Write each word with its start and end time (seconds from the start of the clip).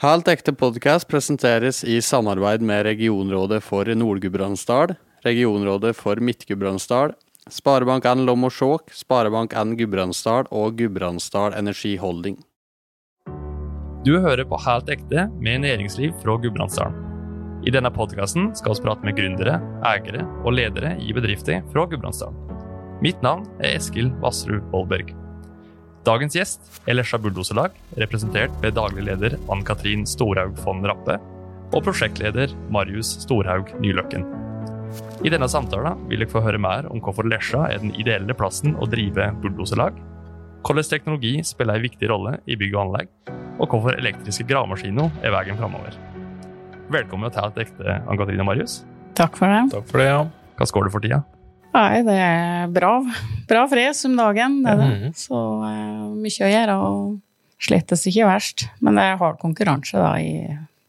Helt 0.00 0.28
ekte 0.32 0.54
podkast 0.56 1.04
presenteres 1.12 1.82
i 1.84 1.98
samarbeid 2.00 2.62
med 2.64 2.86
Regionrådet 2.86 3.58
for 3.60 3.84
Nord-Gudbrandsdal, 3.84 4.94
Regionrådet 5.26 5.92
for 5.98 6.16
Midt-Gudbrandsdal, 6.24 7.12
Sparebank1 7.52 8.22
Lom 8.24 8.48
og 8.48 8.54
Skjåk, 8.56 8.94
Sparebank1 8.96 9.76
Gudbrandsdal 9.76 10.48
og 10.48 10.80
Gudbrandsdal 10.80 11.52
Energiholding. 11.60 12.40
Du 14.08 14.14
hører 14.24 14.46
på 14.48 14.62
Helt 14.64 14.88
ekte 14.96 15.28
med 15.36 15.66
næringsliv 15.68 16.16
fra 16.24 16.40
Gudbrandsdalen. 16.40 16.96
I 17.68 17.76
denne 17.76 17.92
podkasten 17.92 18.54
skal 18.56 18.80
vi 18.80 18.88
prate 18.88 19.04
med 19.04 19.20
gründere, 19.20 19.60
eiere 19.84 20.24
og 20.46 20.54
ledere 20.56 20.96
i 20.96 21.12
bedrifter 21.12 21.60
fra 21.74 21.84
Gudbrandsdalen. 21.84 22.40
Mitt 23.04 23.20
navn 23.20 23.44
er 23.60 23.76
Eskil 23.76 24.08
Vassrud 24.24 24.64
Vollberg. 24.72 25.19
Dagens 26.00 26.32
gjest 26.32 26.78
er 26.88 26.96
Lesja 26.96 27.18
Bulldoserlag, 27.20 27.74
representert 28.00 28.54
ved 28.62 28.72
daglig 28.78 29.02
leder 29.04 29.34
Ann-Katrin 29.52 30.06
Storhaug 30.08 30.54
von 30.64 30.80
Rappe 30.88 31.18
og 31.76 31.82
prosjektleder 31.84 32.54
Marius 32.72 33.18
Storhaug 33.26 33.68
Nyløkken. 33.84 34.24
I 35.20 35.30
denne 35.30 35.48
samtalen 35.52 36.00
vil 36.08 36.22
dere 36.22 36.32
få 36.32 36.40
høre 36.40 36.58
mer 36.62 36.88
om 36.88 37.02
hvorfor 37.04 37.28
Lesja 37.28 37.66
er 37.68 37.82
den 37.82 37.92
ideelle 38.00 38.32
plassen 38.32 38.78
å 38.80 38.88
drive 38.88 39.26
bulldoserlag, 39.42 39.98
hvordan 40.64 40.88
teknologi 40.88 41.34
spiller 41.44 41.76
en 41.76 41.84
viktig 41.84 42.08
rolle 42.08 42.38
i 42.48 42.56
bygg 42.56 42.78
og 42.78 42.82
anlegg, 42.86 43.12
og 43.60 43.68
hvorfor 43.68 44.00
elektriske 44.00 44.48
gravemaskiner 44.48 45.12
er 45.20 45.36
veien 45.36 45.60
framover. 45.60 46.00
Velkommen 46.96 47.36
til 47.36 47.44
et 47.44 47.60
ekte 47.66 48.00
Ann-Katrin 48.06 48.40
og 48.40 48.48
Marius. 48.48 48.80
Takk 49.20 49.36
for 49.36 49.52
det. 49.52 49.66
Takk 49.76 49.92
for 49.92 50.00
det, 50.00 50.08
ja. 50.08 50.24
Hva 50.56 50.70
skår 50.72 50.88
du 50.88 50.94
for 50.96 51.04
tida? 51.04 51.20
Nei, 51.74 52.00
det 52.06 52.16
er 52.18 52.70
bra, 52.74 52.96
bra 53.50 53.64
fres 53.70 54.02
om 54.08 54.16
dagen, 54.18 54.60
det 54.64 54.72
er 54.72 54.80
det. 54.80 54.88
Mhm. 54.90 55.12
Så 55.18 55.38
uh, 55.62 56.08
mye 56.18 56.46
å 56.46 56.50
gjøre, 56.50 56.76
og 56.82 57.62
slettes 57.62 58.06
ikke 58.10 58.26
verst. 58.26 58.66
Men 58.80 58.98
det 58.98 59.04
er 59.06 59.20
hard 59.20 59.38
konkurranse 59.42 60.00
da 60.00 60.14
i, 60.18 60.32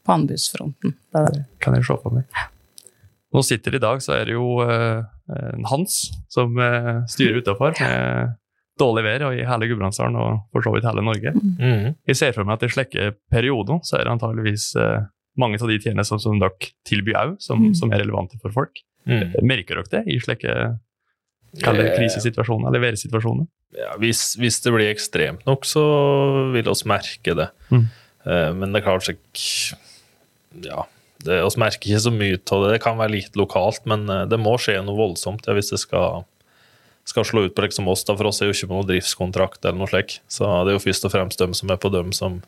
på 0.05 0.16
anbudsfronten. 0.16 0.95
Det 1.13 1.25
det. 1.27 1.34
det. 1.38 1.45
Kan 1.63 1.77
jeg 1.77 1.86
se 1.86 1.98
på 2.02 2.13
meg. 2.16 2.25
Nå 3.31 3.44
sitter 3.47 3.78
i 3.78 3.80
dag, 3.83 4.02
så 4.03 4.17
er 4.17 4.25
det 4.28 4.33
jo 4.36 4.58
uh, 4.59 5.03
Hans 5.69 6.02
som 6.31 6.58
uh, 6.59 7.03
styrer 7.08 7.39
utafor 7.39 7.78
med 7.80 8.34
dårlig 8.81 9.03
vær 9.06 9.23
og 9.28 9.38
i 9.38 9.45
hele 9.45 9.67
Gudbrandsdalen 9.69 10.17
og 10.19 10.39
for 10.52 10.66
så 10.66 10.72
vidt 10.73 10.88
hele 10.88 11.03
Norge. 11.06 11.31
Mm. 11.38 11.94
Jeg 12.09 12.17
ser 12.17 12.34
for 12.36 12.47
meg 12.47 12.58
at 12.58 12.66
i 12.66 12.72
slike 12.73 13.09
perioder 13.31 13.81
så 13.86 14.00
er 14.00 14.08
det 14.08 14.13
antageligvis 14.16 14.72
eh, 14.80 15.03
mange 15.38 15.59
av 15.61 15.69
de 15.69 15.78
tjenestene 15.84 16.23
som 16.23 16.39
dere 16.41 16.72
tilbyr 16.89 17.19
òg, 17.19 17.36
som, 17.44 17.61
Mm. 17.61 17.75
som 17.78 17.91
er 17.94 18.02
relevante 18.02 18.39
for 18.41 18.50
folk. 18.56 18.81
Mhm. 19.09 19.33
Merker 19.47 19.80
dere 19.81 19.89
det 19.91 20.03
i 20.13 20.19
slike 20.21 20.53
det 21.52 21.88
krisesituasjoner 21.97 22.69
eller 22.69 22.83
værsituasjoner? 22.85 23.47
Ja, 23.75 23.94
hvis, 23.99 24.35
hvis 24.39 24.59
det 24.63 24.71
blir 24.75 24.91
ekstremt 24.91 25.45
nok, 25.47 25.66
så 25.67 25.81
vil 26.53 26.67
oss 26.71 26.85
merke 26.85 27.35
det. 27.35 27.49
Mhm. 27.72 27.88
Eh, 28.25 28.53
Men 28.53 28.72
det 28.73 28.81
er 28.81 28.85
klart 28.85 29.09
ikke 29.09 29.77
Ja, 30.61 30.83
det, 31.23 31.41
oss 31.44 31.57
merker 31.57 31.89
ikke 31.89 31.99
så 32.03 32.11
mye 32.11 32.38
av 32.38 32.63
det. 32.66 32.73
Det 32.75 32.81
kan 32.83 32.97
være 32.99 33.16
litt 33.16 33.35
lokalt, 33.39 33.85
men 33.85 34.07
eh, 34.09 34.25
det 34.27 34.39
må 34.39 34.57
skje 34.59 34.81
noe 34.83 34.97
voldsomt 34.99 35.47
ja, 35.47 35.53
hvis 35.55 35.72
det 35.72 35.79
skal, 35.79 36.25
skal 37.07 37.23
slå 37.25 37.45
ut 37.47 37.55
på 37.55 37.63
liksom 37.66 37.88
oss. 37.88 38.03
da, 38.03 38.16
For 38.19 38.27
oss 38.27 38.41
er 38.41 38.52
jo 38.52 38.53
ikke 38.57 38.67
på 38.69 38.77
noen 38.77 38.89
driftskontrakt 38.89 39.63
eller 39.66 39.79
noe 39.79 39.88
slikt. 39.91 40.19
Så 40.27 40.45
det 40.66 40.73
er 40.73 40.77
jo 40.77 40.83
først 40.85 41.07
og 41.07 41.11
fremst 41.16 41.39
dem 41.39 41.53
som 41.57 41.72
er 41.72 41.79
på 41.81 41.89
dem, 41.94 42.11
som 42.11 42.41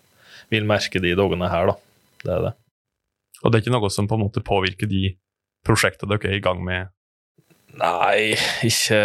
vil 0.51 0.65
merke 0.67 0.99
de 1.01 1.15
dagene 1.15 1.49
her, 1.49 1.71
da. 1.71 1.75
Det 2.23 2.31
er 2.35 2.41
det. 2.49 2.53
Og 3.43 3.51
det 3.51 3.57
er 3.57 3.63
ikke 3.65 3.75
noe 3.75 3.89
som 3.91 4.07
på 4.07 4.15
en 4.15 4.23
måte 4.27 4.43
påvirker 4.43 4.87
de 4.87 5.15
prosjektene 5.67 6.15
dere 6.15 6.33
er 6.33 6.39
i 6.39 6.43
gang 6.43 6.63
med? 6.65 6.91
Nei, 7.79 8.35
ikke, 8.65 8.99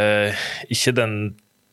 ikke 0.68 0.96
den 0.96 1.14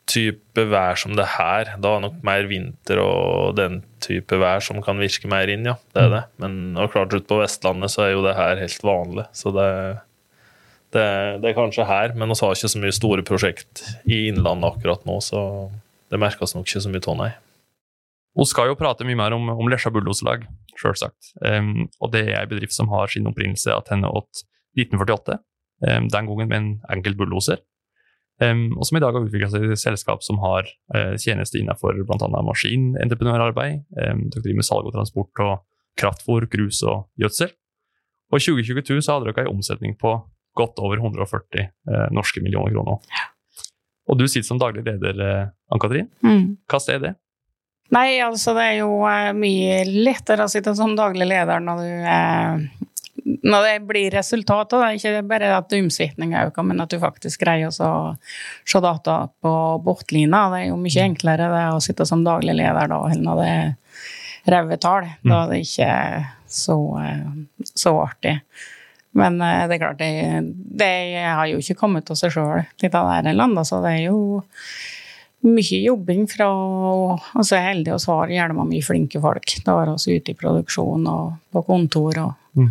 type 0.09 0.65
vær 0.69 0.97
som 0.99 1.15
det 1.17 1.25
her. 1.35 1.73
Da 1.81 1.95
er 1.95 2.03
nok 2.03 2.19
mer 2.25 2.47
vinter 2.49 3.01
og 3.01 3.55
den 3.57 3.81
type 4.03 4.37
vær 4.39 4.63
som 4.63 4.81
kan 4.85 4.99
virke 5.01 5.29
mer 5.31 5.49
inn, 5.51 5.65
ja. 5.67 5.75
Det 5.95 6.03
er 6.05 6.11
det. 6.13 6.23
Men 6.41 6.77
og 6.79 6.91
klart 6.93 7.13
ute 7.15 7.25
på 7.27 7.39
Vestlandet 7.41 7.93
så 7.93 8.05
er 8.05 8.13
jo 8.13 8.25
det 8.25 8.35
her 8.37 8.61
helt 8.61 8.85
vanlig. 8.85 9.25
Så 9.35 9.53
det, 9.55 9.69
det, 10.95 11.07
det 11.41 11.51
er 11.51 11.57
kanskje 11.57 11.87
her, 11.89 12.13
men 12.13 12.31
vi 12.31 12.39
har 12.41 12.55
ikke 12.55 12.73
så 12.75 12.83
mye 12.83 12.95
store 12.95 13.25
prosjekt 13.27 13.83
i 14.05 14.27
Innlandet 14.29 14.75
akkurat 14.75 15.09
nå, 15.09 15.17
så 15.25 15.41
det 16.13 16.21
merkes 16.21 16.53
nok 16.55 16.69
ikke 16.69 16.85
så 16.85 16.93
mye 16.93 17.03
av, 17.03 17.19
nei. 17.23 17.31
Vi 18.35 18.45
skal 18.51 18.67
jo 18.67 18.75
prate 18.77 19.07
mye 19.07 19.17
mer 19.17 19.33
om, 19.33 19.47
om 19.53 19.69
Lesja 19.71 19.89
Bulldoserlag, 19.95 20.43
selvsagt. 20.79 21.31
Um, 21.39 21.87
og 22.03 22.11
det 22.11 22.25
er 22.27 22.41
ei 22.41 22.49
bedrift 22.51 22.75
som 22.75 22.91
har 22.91 23.07
sin 23.11 23.27
opprinnelse 23.29 23.71
attende 23.73 24.11
til 24.11 24.43
1948, 24.77 25.39
um, 25.87 26.09
den 26.11 26.29
gangen 26.29 26.51
med 26.51 26.57
en 26.57 26.69
enkel 26.95 27.17
bulldoser. 27.19 27.61
Um, 28.43 28.73
og 28.75 28.83
som 28.87 28.97
i 28.99 29.03
dag 29.03 29.15
har 29.15 29.23
utvikla 29.23 29.47
seg 29.51 29.63
til 29.63 29.75
et 29.75 29.81
selskap 29.81 30.23
som 30.25 30.41
har 30.43 30.67
uh, 30.95 31.15
tjenester 31.15 31.61
innenfor 31.61 31.95
bl.a. 32.01 32.29
maskinentreprenørarbeid. 32.49 33.85
Um, 33.95 34.25
dere 34.31 34.43
driver 34.43 34.59
med 34.59 34.67
salg 34.67 34.89
og 34.89 34.95
transport 34.97 35.43
og 35.45 35.53
kraftfôr, 35.99 36.49
grus 36.51 36.81
og 36.83 37.07
gjødsel. 37.21 37.53
Og 38.33 38.41
i 38.41 38.43
2022 38.43 39.05
så 39.05 39.15
hadde 39.15 39.31
dere 39.31 39.45
en 39.45 39.55
omsetning 39.55 39.95
på 39.99 40.17
godt 40.55 40.79
over 40.83 40.99
140 40.99 41.69
uh, 41.69 42.07
norske 42.15 42.43
millioner 42.43 42.75
kroner. 42.75 43.23
Og 44.05 44.19
du 44.19 44.27
sitter 44.27 44.47
som 44.47 44.59
daglig 44.61 44.83
leder, 44.85 45.15
uh, 45.21 45.53
Ann-Katrin. 45.71 46.11
Mm. 46.25 46.57
Hva 46.69 46.83
er 46.91 47.01
det? 47.01 47.15
Nei, 47.93 48.17
altså 48.23 48.55
det 48.57 48.63
er 48.65 48.77
jo 48.79 49.03
eh, 49.05 49.31
mye 49.37 49.83
lettere 49.85 50.47
å 50.47 50.51
sitte 50.51 50.73
som 50.77 50.95
daglig 50.97 51.27
leder 51.29 51.61
når 51.61 51.81
du 51.83 52.07
eh, 52.09 52.84
når 53.25 53.63
det 53.65 53.87
blir 53.89 54.13
resultatet, 54.13 54.77
da. 54.77 54.91
Ikke 54.93 55.23
bare 55.25 55.49
at 55.57 55.73
omsetninga 55.73 56.45
øker, 56.49 56.65
men 56.67 56.83
at 56.83 56.93
du 56.93 56.99
faktisk 57.01 57.41
greier 57.41 57.73
å 57.73 57.95
se 58.67 58.81
data 58.83 59.17
på 59.41 59.53
bortlina. 59.85 60.45
Det 60.53 60.61
er 60.61 60.69
jo 60.69 60.77
mye 60.81 61.07
enklere 61.07 61.49
det 61.49 61.65
å 61.73 61.81
sitte 61.83 62.05
som 62.05 62.25
daglig 62.25 62.57
leder 62.59 62.91
da, 62.91 63.01
enn 63.09 63.25
når 63.25 63.41
det 63.41 63.49
er 63.55 64.55
røde 64.55 64.77
tall. 64.81 65.09
Da 65.25 65.41
er 65.43 65.53
det 65.53 65.61
ikke 65.65 65.91
så, 66.55 66.77
eh, 67.01 67.63
så 67.73 67.95
artig. 68.03 68.35
Men 69.17 69.39
eh, 69.41 69.63
det 69.67 69.79
er 69.79 69.83
klart, 69.87 70.03
det, 70.03 70.11
det 70.83 70.91
har 71.25 71.49
jo 71.49 71.63
ikke 71.63 71.79
kommet 71.81 72.11
av 72.13 72.19
seg 72.19 72.35
sjøl, 72.35 72.61
litt 72.83 72.93
av 72.97 73.09
det 73.09 73.31
her 73.31 73.39
landet, 73.41 73.65
så 73.65 73.81
det 73.81 73.95
er 73.95 74.03
jo 74.11 74.19
mye 75.45 75.77
jobbing 75.77 76.23
fra 76.25 76.47
Og 76.49 77.43
så 77.45 77.53
er 77.53 77.59
jeg 77.59 77.67
heldig 77.67 77.91
og 77.93 78.05
har 78.09 78.31
gjerne 78.33 78.65
mye 78.65 78.85
flinke 78.85 79.19
folk. 79.21 79.57
Da 79.65 79.75
er 79.83 79.91
vi 79.93 80.17
ute 80.17 80.33
i 80.33 80.37
produksjon 80.37 81.05
og 81.09 81.37
på 81.53 81.65
kontor 81.65 82.21
og 82.29 82.41
Mm. 82.55 82.69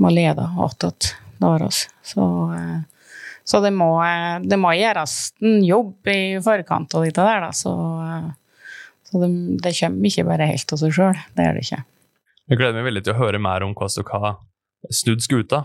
Må 0.00 0.12
lede 0.12 0.44
attåt. 0.64 1.14
Da 1.40 1.56
er 1.56 1.66
oss. 1.66 1.84
Så, 2.06 2.24
eh, 2.54 3.08
så 3.44 3.60
det, 3.64 3.72
må, 3.74 3.90
eh, 4.04 4.38
det 4.44 4.58
må 4.60 4.74
gjøres 4.78 5.16
en 5.42 5.60
jobb 5.66 6.12
i 6.12 6.20
forkant 6.44 6.94
av 6.94 7.06
dette 7.06 7.26
der, 7.26 7.46
da. 7.46 7.50
Så, 7.56 7.72
eh, 8.06 8.30
så 9.10 9.22
det, 9.22 9.32
det 9.64 9.74
kommer 9.80 10.12
ikke 10.12 10.28
bare 10.28 10.50
helt 10.52 10.74
av 10.74 10.82
seg 10.82 10.94
sjøl. 10.96 11.18
Det 11.36 11.48
gjør 11.48 11.58
det 11.58 11.66
ikke. 11.66 11.82
Jeg 12.52 12.60
gleder 12.60 12.78
meg 12.78 12.88
veldig 12.90 13.04
til 13.06 13.14
å 13.14 13.20
høre 13.20 13.42
mer 13.42 13.66
om 13.66 13.74
hvordan 13.76 14.02
dere 14.02 14.22
har 14.22 14.38
snudd 14.90 15.22
skuta, 15.22 15.60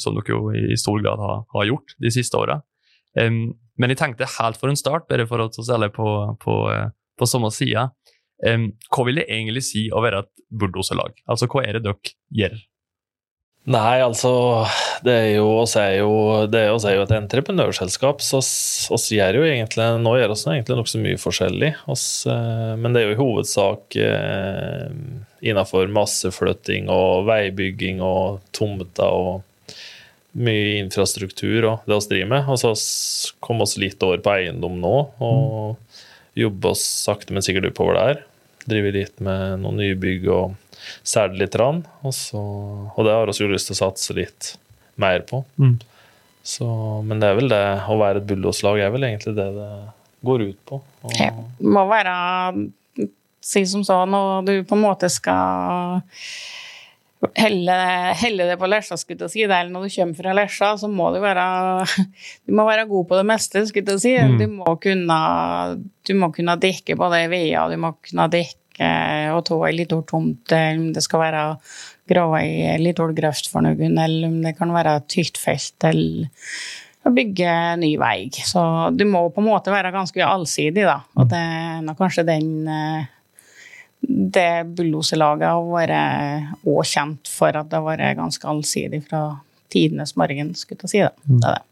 som 0.00 0.14
dere 0.16 0.32
jo 0.32 0.38
i 0.56 0.76
stor 0.80 1.02
grad 1.04 1.20
har, 1.20 1.66
gjort 1.68 1.92
de 2.00 2.10
siste 2.14 2.38
åra. 2.38 2.54
Men 3.78 3.92
jeg 3.92 4.00
tenkte 4.00 4.28
helt 4.38 4.58
for 4.58 4.72
en 4.72 4.78
start, 4.78 5.04
bare 5.10 5.26
for 5.28 5.44
å 5.44 5.50
stelle 5.52 5.90
på, 5.94 6.08
på, 6.42 6.56
eh, 6.72 6.88
på 7.18 7.28
samme 7.28 7.50
side, 7.54 7.88
hva 8.38 9.04
vil 9.06 9.20
det 9.20 9.28
egentlig 9.28 9.64
si 9.66 9.84
å 9.90 10.02
være 10.02 10.24
et 10.24 10.32
bulldoserlag? 10.48 11.16
Altså, 11.30 11.48
hva 11.50 11.64
er 11.66 11.78
det 11.78 11.84
dere 11.86 12.14
gjør? 12.40 12.58
Nei, 13.68 13.98
altså 14.00 14.30
Det 15.04 15.12
er 15.12 15.26
jo 15.36 15.48
oss 15.60 15.74
er 15.76 15.98
jo, 15.98 16.10
det 16.48 16.60
er, 16.62 16.70
oss 16.72 16.86
er 16.88 16.94
jo 16.96 17.02
et 17.04 17.12
entreprenørselskap, 17.18 18.22
så 18.24 18.38
oss, 18.40 18.52
oss 18.94 19.08
gjør 19.12 19.40
jo 19.40 19.48
egentlig 19.48 19.88
Nå 20.00 20.14
gjør 20.16 20.32
oss 20.32 20.46
egentlig 20.48 20.78
nokså 20.78 21.00
mye 21.02 21.18
forskjellig, 21.20 21.74
oss, 21.92 22.06
eh, 22.30 22.72
men 22.80 22.94
det 22.96 23.02
er 23.02 23.10
jo 23.10 23.16
i 23.16 23.20
hovedsak 23.20 23.98
eh, 24.00 24.86
innenfor 25.44 25.90
masseflytting 25.92 26.88
og 26.92 27.28
veibygging 27.28 28.00
og 28.04 28.40
tomter 28.56 29.12
og 29.12 29.76
mye 30.38 30.78
infrastruktur 30.84 31.66
og 31.68 31.86
det 31.88 31.98
vi 32.06 32.12
driver 32.14 32.32
med. 32.32 32.48
Og 32.52 32.58
så 32.60 32.72
oss- 32.72 33.34
kom 33.44 33.60
oss 33.64 33.76
litt 33.80 34.02
over 34.06 34.20
på 34.22 34.32
eiendom 34.36 34.80
nå, 34.82 34.96
og 35.24 35.76
jobber 36.38 36.72
oss 36.72 36.84
sakte, 37.04 37.34
men 37.34 37.44
sikkert 37.44 37.70
oppover 37.72 37.98
der. 37.98 38.24
Driver 38.68 38.96
litt 38.96 39.20
med 39.24 39.62
noen 39.64 39.78
nybygg 39.80 40.26
og 40.32 40.56
selger 41.06 41.42
litt. 41.42 41.58
Rann, 41.58 41.82
og, 42.04 42.14
så, 42.14 42.40
og 42.94 43.06
det 43.06 43.14
har 43.14 43.30
vi 43.30 43.44
jo 43.44 43.52
lyst 43.52 43.70
til 43.70 43.78
å 43.78 43.82
satse 43.82 44.16
litt 44.16 44.54
mer 45.00 45.24
på. 45.28 45.42
Mm. 45.60 45.78
Så, 46.48 46.66
men 47.04 47.20
det 47.20 47.28
er 47.28 47.38
vel 47.38 47.50
det 47.52 47.62
å 47.88 47.98
være 48.00 48.22
et 48.22 48.28
bulldoslag 48.28 48.80
er 48.80 48.92
vel 48.94 49.08
egentlig 49.08 49.34
det 49.36 49.48
det 49.56 49.70
går 50.28 50.44
ut 50.48 50.60
på. 50.68 50.80
Og, 51.04 51.14
Ja. 51.18 51.32
Må 51.60 51.86
være 51.90 52.16
Si 53.48 53.62
som 53.70 53.84
så, 53.86 54.02
når 54.04 54.44
du 54.44 54.52
på 54.66 54.74
en 54.76 54.82
måte 54.82 55.08
skal 55.08 56.02
helle, 57.38 57.76
helle 58.20 58.46
det 58.50 58.56
på 58.60 58.68
Lesja, 58.70 58.98
skulle 59.00 59.26
jeg 59.26 59.34
si, 59.34 59.44
det, 59.48 59.56
er 59.56 59.70
når 59.72 59.88
du 59.88 59.94
kommer 59.96 60.18
fra 60.20 60.36
Lesja, 60.38 60.70
så 60.78 60.90
må 60.90 61.10
du 61.14 61.18
være 61.22 61.44
Du 62.46 62.54
må 62.56 62.66
være 62.68 62.86
god 62.90 63.08
på 63.10 63.18
det 63.18 63.26
meste, 63.28 63.64
skulle 63.68 63.96
jeg 63.96 64.04
si. 64.04 64.14
Mm. 64.16 64.38
Du, 64.40 64.46
må 64.60 64.78
kunne, 64.82 65.18
du 66.06 66.14
må 66.18 66.30
kunne 66.34 66.58
dekke 66.62 66.98
både 66.98 67.24
veier, 67.32 67.70
du 67.72 67.80
må 67.80 67.94
kunne 67.98 68.30
dekke 68.32 68.56
og 68.78 69.40
ta 69.48 69.56
ei 69.66 69.74
lita 69.74 69.96
tomt, 70.06 70.52
eller 70.54 70.76
om 70.78 70.90
det 70.94 71.02
skal 71.02 71.24
være 71.24 71.40
grave 72.08 72.42
ei 72.44 72.76
lita 72.78 73.08
grøft 73.10 73.50
for 73.50 73.66
noen, 73.66 73.96
eller 73.98 74.28
om 74.28 74.36
det 74.44 74.54
kan 74.54 74.70
være 74.70 75.00
et 75.00 75.16
hyttefelt, 75.18 75.88
eller 75.88 76.28
å 77.08 77.12
bygge 77.14 77.52
ny 77.80 77.92
vei. 78.00 78.28
Så 78.46 78.62
du 78.94 79.04
må 79.08 79.24
på 79.32 79.42
en 79.42 79.48
måte 79.48 79.72
være 79.74 79.92
ganske 79.94 80.24
allsidig, 80.24 80.84
da. 80.86 81.00
Og 81.18 81.28
det 81.30 81.40
er 81.40 81.98
kanskje 81.98 82.26
den, 82.28 82.50
eh, 82.68 83.08
det 84.00 84.64
bulldoserlaget 84.78 85.48
har 85.50 85.64
vært 85.72 86.66
òg 86.68 86.84
kjent 86.86 87.30
for 87.30 87.56
at 87.58 87.70
det 87.70 87.80
har 87.80 87.86
vært 87.86 88.18
ganske 88.18 88.50
allsidig 88.50 89.02
fra 89.08 89.22
tidenes 89.72 90.14
morgen, 90.16 90.54
skulle 90.56 90.86
jeg 90.86 90.92
si. 90.92 91.02
Da. 91.04 91.10
Det 91.26 91.48
er 91.50 91.58
det. 91.58 91.64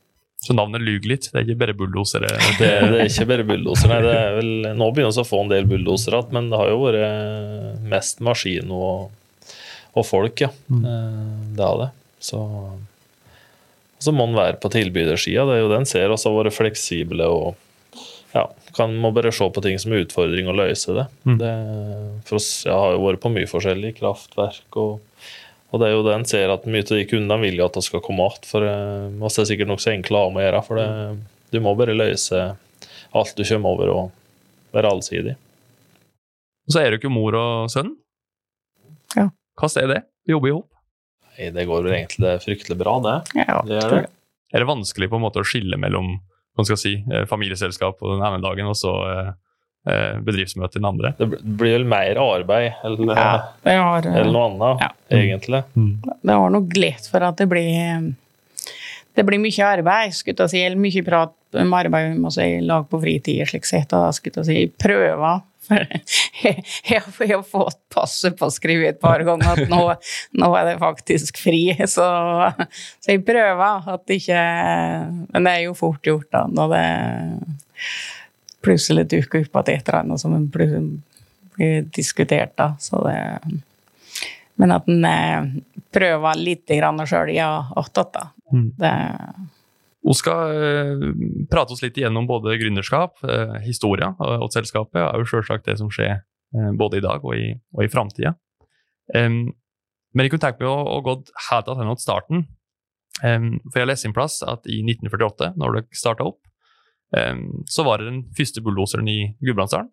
Så 0.47 0.55
navnet 0.55 0.85
lyver 0.85 1.11
litt. 1.11 1.29
Det 1.33 1.41
er 1.41 1.47
ikke 1.47 1.61
bare 1.65 1.75
bulldosere. 1.75 2.29
Det, 2.61 2.67
det 2.93 2.99
er 3.01 3.09
ikke 3.09 3.29
bare 3.33 3.47
bulldoser, 3.49 3.91
nei. 3.91 4.01
Det 4.05 4.15
er 4.15 4.35
vel, 4.37 4.51
nå 4.79 4.91
begynner 4.95 5.17
vi 5.17 5.23
å 5.25 5.27
få 5.27 5.43
en 5.43 5.53
del 5.53 5.69
bulldosere 5.71 6.21
igjen, 6.21 6.35
men 6.37 6.51
det 6.53 6.61
har 6.61 6.71
jo 6.71 6.83
vært 6.85 7.87
mest 7.91 8.21
maskin 8.27 8.75
og, 8.75 9.09
og 9.97 10.07
folk, 10.07 10.45
ja. 10.45 10.53
Mm. 10.69 11.57
Det 11.57 11.65
har 11.67 11.81
det. 11.83 11.89
Så, 12.23 12.43
så 14.03 14.15
må 14.15 14.29
en 14.29 14.39
være 14.39 14.61
på 14.63 14.71
tilbydersida. 14.77 15.47
Det 15.49 15.57
er 15.57 15.65
jo 15.65 15.73
den 15.73 15.89
ser 15.89 16.15
oss 16.15 16.29
har 16.29 16.37
vært 16.37 16.59
fleksible 16.59 17.31
og 17.33 17.57
ja, 18.37 18.45
kan 18.77 18.93
må 19.01 19.11
bare 19.17 19.33
se 19.35 19.49
på 19.49 19.63
ting 19.65 19.79
som 19.81 19.95
er 19.95 20.05
utfordring 20.05 20.51
og 20.53 20.59
løse 20.61 20.95
det. 20.97 21.07
Mm. 21.25 21.39
det 21.41 21.55
for 22.29 22.39
oss, 22.39 22.51
Jeg 22.67 22.77
har 22.77 22.95
jo 22.95 23.03
vært 23.07 23.23
på 23.25 23.33
mye 23.33 23.49
forskjellig 23.51 23.97
kraftverk 24.01 24.81
og 24.83 25.01
og 25.75 25.81
det 25.83 25.89
er 25.89 25.97
jo 25.97 26.05
det 26.07 26.13
en 26.15 26.25
ser 26.25 26.53
at 26.53 26.67
mye 26.71 26.85
av 26.87 26.93
de 26.95 27.07
kundene 27.11 27.37
vil 27.43 27.59
jo 27.59 27.65
at 27.67 27.75
det 27.75 27.83
skal 27.85 28.01
komme 28.01 28.23
igjen. 28.29 28.47
For 28.49 28.65
eh, 28.65 29.25
oss 29.27 29.39
er 29.43 29.49
sikkert 29.49 29.69
nokså 29.69 29.91
enkle 29.93 30.21
å 30.21 30.29
ha 30.29 30.31
med 30.33 30.41
å 30.41 30.45
gjøre. 30.47 30.61
For 30.65 30.79
det, 30.79 30.87
du 31.53 31.59
må 31.61 31.73
bare 31.77 31.97
løse 31.97 32.43
alt 33.17 33.35
du 33.37 33.43
kommer 33.45 33.75
over, 33.75 33.91
og 33.93 34.77
være 34.77 34.93
allsidig. 34.95 35.35
Og 36.67 36.75
så 36.75 36.83
er 36.83 36.95
du 36.95 37.01
ikke 37.01 37.13
mor 37.13 37.37
og 37.39 37.73
sønn. 37.75 37.93
Ja. 39.19 39.29
Hvordan 39.59 39.83
er 39.83 39.93
det? 39.93 40.01
Du 40.27 40.37
jobber 40.37 40.53
i 40.53 40.55
hop. 40.57 40.69
Nei, 41.37 41.51
Det 41.55 41.67
går 41.69 41.85
vel 41.85 41.99
egentlig 41.99 42.33
fryktelig 42.47 42.79
bra, 42.81 42.97
det. 43.05 43.19
Ja, 43.43 43.61
Det 43.67 43.83
er 43.83 43.95
det. 43.95 44.03
Er 44.55 44.63
det 44.63 44.71
vanskelig 44.71 45.11
på 45.11 45.19
en 45.19 45.27
måte 45.27 45.43
å 45.43 45.47
skille 45.47 45.79
mellom 45.83 46.17
hva 46.57 46.65
skal 46.65 46.79
si, 46.81 46.95
eh, 47.13 47.27
familieselskap 47.29 47.99
på 48.01 48.15
den 48.15 48.25
ene 48.27 48.41
dagen 48.45 48.67
og 48.71 48.77
så 48.79 48.93
eh, 49.11 49.33
eh, 49.93 50.19
bedriftsmøte 50.25 50.81
den 50.81 50.89
andre? 50.89 51.15
Det 51.19 51.29
blir 51.43 51.77
vel 51.79 51.89
mer 51.89 52.17
arbeid 52.23 52.73
eller, 52.85 53.15
Ja, 53.15 53.33
har, 53.65 54.07
eller 54.07 54.33
noe 54.33 54.47
annet, 54.51 54.87
Ja. 54.87 54.93
egentlig. 55.19 55.65
det 56.23 56.39
har 56.41 56.51
nok 56.51 56.77
lett 56.77 57.07
for 57.13 57.23
at 57.29 57.37
det 57.37 57.49
blir 57.53 58.15
det 59.17 59.25
blir 59.25 59.41
mye 59.41 59.65
arbeid, 59.65 60.13
skulle 60.13 60.45
jeg 60.45 60.53
si, 60.53 60.61
eller 60.61 60.77
mye 60.77 61.03
prat 61.05 61.33
om 61.57 61.73
arbeid 61.73 62.11
vi 62.13 62.19
må 62.21 62.31
si, 62.35 62.61
lag 62.61 62.85
på 62.91 62.99
fritida, 63.01 63.47
slik 63.49 63.65
sett, 63.65 63.93
og 63.97 64.03
da 64.05 64.11
skulle 64.13 64.43
jeg 64.45 64.49
si 64.51 64.73
prøver. 64.83 65.41
For 65.67 65.83
jeg, 66.43 66.63
jeg, 66.87 67.03
jeg 67.21 67.33
har 67.33 67.47
fått 67.47 67.81
passet 67.93 68.37
påskrevet 68.39 68.95
et 68.95 69.01
par 69.03 69.23
ganger 69.27 69.57
at 69.57 69.73
nå, 69.73 69.81
nå 70.41 70.51
er 70.59 70.71
det 70.71 70.77
faktisk 70.83 71.41
fri, 71.43 71.63
så, 71.91 72.07
så 73.03 73.15
jeg 73.15 73.25
prøver 73.27 73.91
at 73.95 74.05
det 74.07 74.21
ikke 74.23 74.45
Men 75.33 75.49
det 75.49 75.55
er 75.55 75.65
jo 75.67 75.77
fort 75.79 76.07
gjort, 76.07 76.29
da, 76.35 76.47
når 76.51 76.75
det 76.75 76.87
plutselig 78.67 79.07
dukker 79.13 79.45
opp 79.47 79.61
at 79.63 79.71
et 79.71 79.89
eller 79.89 80.03
annet 80.03 80.23
som 80.23 80.35
en 80.35 80.49
blir 80.51 81.85
diskutert, 81.95 82.57
da. 82.59 82.75
Så 82.83 83.03
det 83.07 83.19
Men 84.57 84.73
at 84.73 84.87
en 84.89 85.05
eh, 85.05 85.51
prøver 85.93 86.39
litt 86.41 86.71
sjøl, 86.71 87.35
ja, 87.35 87.51
attåt, 87.77 88.15
da. 88.15 88.31
Mm. 88.53 88.71
Det, 88.79 88.93
Vi 90.07 90.15
skal 90.15 90.55
eh, 90.55 91.05
prate 91.51 91.75
oss 91.75 91.83
litt 91.83 91.97
igjennom 91.99 92.29
både 92.29 92.55
gründerskap, 92.61 93.19
eh, 93.27 93.57
historia 93.67 94.13
og, 94.15 94.47
og 94.47 94.53
selskapet, 94.55 95.01
og 95.03 95.25
jo 95.25 95.31
selvsagt 95.33 95.67
det 95.67 95.79
som 95.81 95.91
skjer 95.91 96.15
eh, 96.15 96.73
både 96.79 97.01
i 97.01 97.05
dag 97.05 97.25
og 97.27 97.35
i, 97.35 97.49
og 97.75 97.83
i 97.83 97.91
framtida. 97.91 98.37
Men 99.17 100.25
jeg 100.25 100.33
kunne 100.33 100.43
tenke 100.43 100.65
meg 100.65 100.71
å, 100.71 101.03
gå 101.05 101.13
helt 101.51 101.69
tilbake 101.69 101.93
til 101.95 102.03
starten. 102.03 102.41
For 103.21 103.79
jeg 103.79 103.87
leste 103.87 104.09
en 104.11 104.17
plass 104.17 104.41
at 104.43 104.67
i 104.67 104.81
1948, 104.83 105.53
når 105.61 105.77
det 105.77 105.83
starta 105.95 106.27
opp, 106.27 106.41
så 107.71 107.85
var 107.87 108.03
det 108.03 108.09
den 108.09 108.19
første 108.35 108.65
bulldoseren 108.67 109.07
i 109.13 109.21
Gudbrandsdalen. 109.39 109.93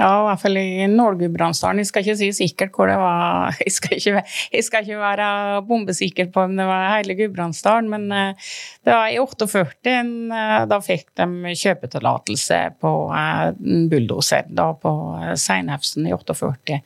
Ja, 0.00 0.08
i 0.16 0.26
hvert 0.30 0.40
fall 0.40 0.56
i 0.56 0.86
Nord-Gudbrandsdalen. 0.88 1.82
Jeg 1.82 1.90
skal 1.90 2.06
ikke 2.06 2.16
si 2.16 2.30
sikkert 2.32 2.76
hvor 2.76 2.88
det 2.88 2.96
var. 2.96 3.52
Jeg 3.66 3.74
skal 3.76 3.98
ikke, 3.98 4.22
jeg 4.54 4.64
skal 4.64 4.86
ikke 4.86 5.00
være 5.00 5.26
bombesikker 5.68 6.30
på 6.32 6.44
om 6.46 6.54
det 6.56 6.64
var 6.68 6.86
hele 6.94 7.16
Gudbrandsdalen, 7.18 7.90
men 7.92 8.06
eh, 8.16 8.48
det 8.86 8.94
var 8.94 9.12
i 9.12 9.18
48 9.20 9.92
eh, 9.92 10.54
da 10.70 10.78
fikk 10.84 11.10
de 11.20 11.54
kjøpetillatelse 11.60 12.60
på 12.80 12.92
eh, 13.16 13.44
bulldoser, 13.92 14.48
på 14.80 14.94
eh, 15.20 15.34
i 15.36 16.14
48. 16.16 16.80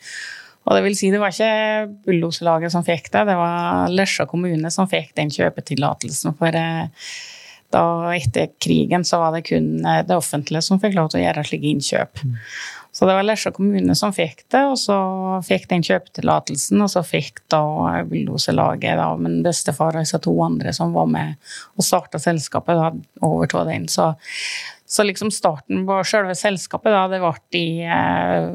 Og 0.64 0.74
det 0.74 0.84
vil 0.86 0.96
si, 0.98 1.12
det 1.12 1.20
var 1.22 1.34
ikke 1.34 1.94
bulldoserlaget 2.08 2.74
som 2.74 2.86
fikk 2.86 3.12
det, 3.14 3.26
det 3.30 3.38
var 3.38 3.92
Lesja 3.92 4.26
kommune 4.26 4.70
som 4.74 4.90
fikk 4.90 5.12
den 5.20 5.30
kjøpetillatelsen. 5.30 6.34
For 6.40 6.62
da 7.74 7.84
etter 8.14 8.54
krigen 8.62 9.04
så 9.06 9.20
var 9.22 9.36
det 9.36 9.44
kun 9.50 9.76
det 9.84 10.16
offentlige 10.16 10.64
som 10.64 10.80
fikk 10.82 10.96
lov 10.96 11.12
til 11.12 11.20
å 11.20 11.28
gjøre 11.28 11.44
slike 11.46 11.70
innkjøp. 11.74 12.24
Så 12.94 13.08
det 13.08 13.14
var 13.16 13.26
Lesja 13.26 13.50
kommune 13.50 13.96
som 13.98 14.12
fikk 14.14 14.44
det, 14.54 14.60
og 14.70 14.76
så 14.78 14.96
fikk 15.42 15.66
den 15.72 15.82
kjøpetillatelsen, 15.82 16.78
og 16.84 16.92
så 16.92 17.02
fikk 17.02 17.40
da 17.50 17.64
bulldoserlaget, 18.06 18.94
da, 19.00 19.08
men 19.18 19.40
bestefar 19.42 19.96
og 19.96 20.04
disse 20.04 20.20
to 20.22 20.34
andre 20.44 20.70
som 20.76 20.94
var 20.94 21.08
med 21.10 21.34
og 21.74 21.86
starta 21.86 22.20
selskapet, 22.22 22.78
da 22.78 22.92
overtok 23.26 23.66
den. 23.66 23.88
Så, 23.90 24.12
så 24.86 25.06
liksom 25.08 25.34
starten 25.34 25.82
på 25.88 25.98
selve 26.06 26.38
selskapet, 26.38 26.94
da, 26.94 27.08
det 27.10 27.22
ble 27.24 27.34
i 27.58 27.66
eh, 27.82 28.52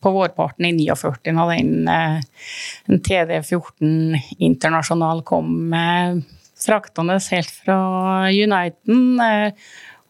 på 0.00 0.10
vårparten 0.14 0.70
i 0.70 0.72
49, 0.78 1.34
når 1.34 1.54
den 1.56 1.88
eh, 1.90 2.20
en 2.86 3.02
TD14 3.10 4.20
Internasjonal 4.38 5.24
kom 5.26 5.74
eh, 5.76 6.20
fraktende 6.60 7.18
helt 7.30 7.52
fra 7.64 7.80
Uniten, 8.30 9.20
eh, 9.20 9.52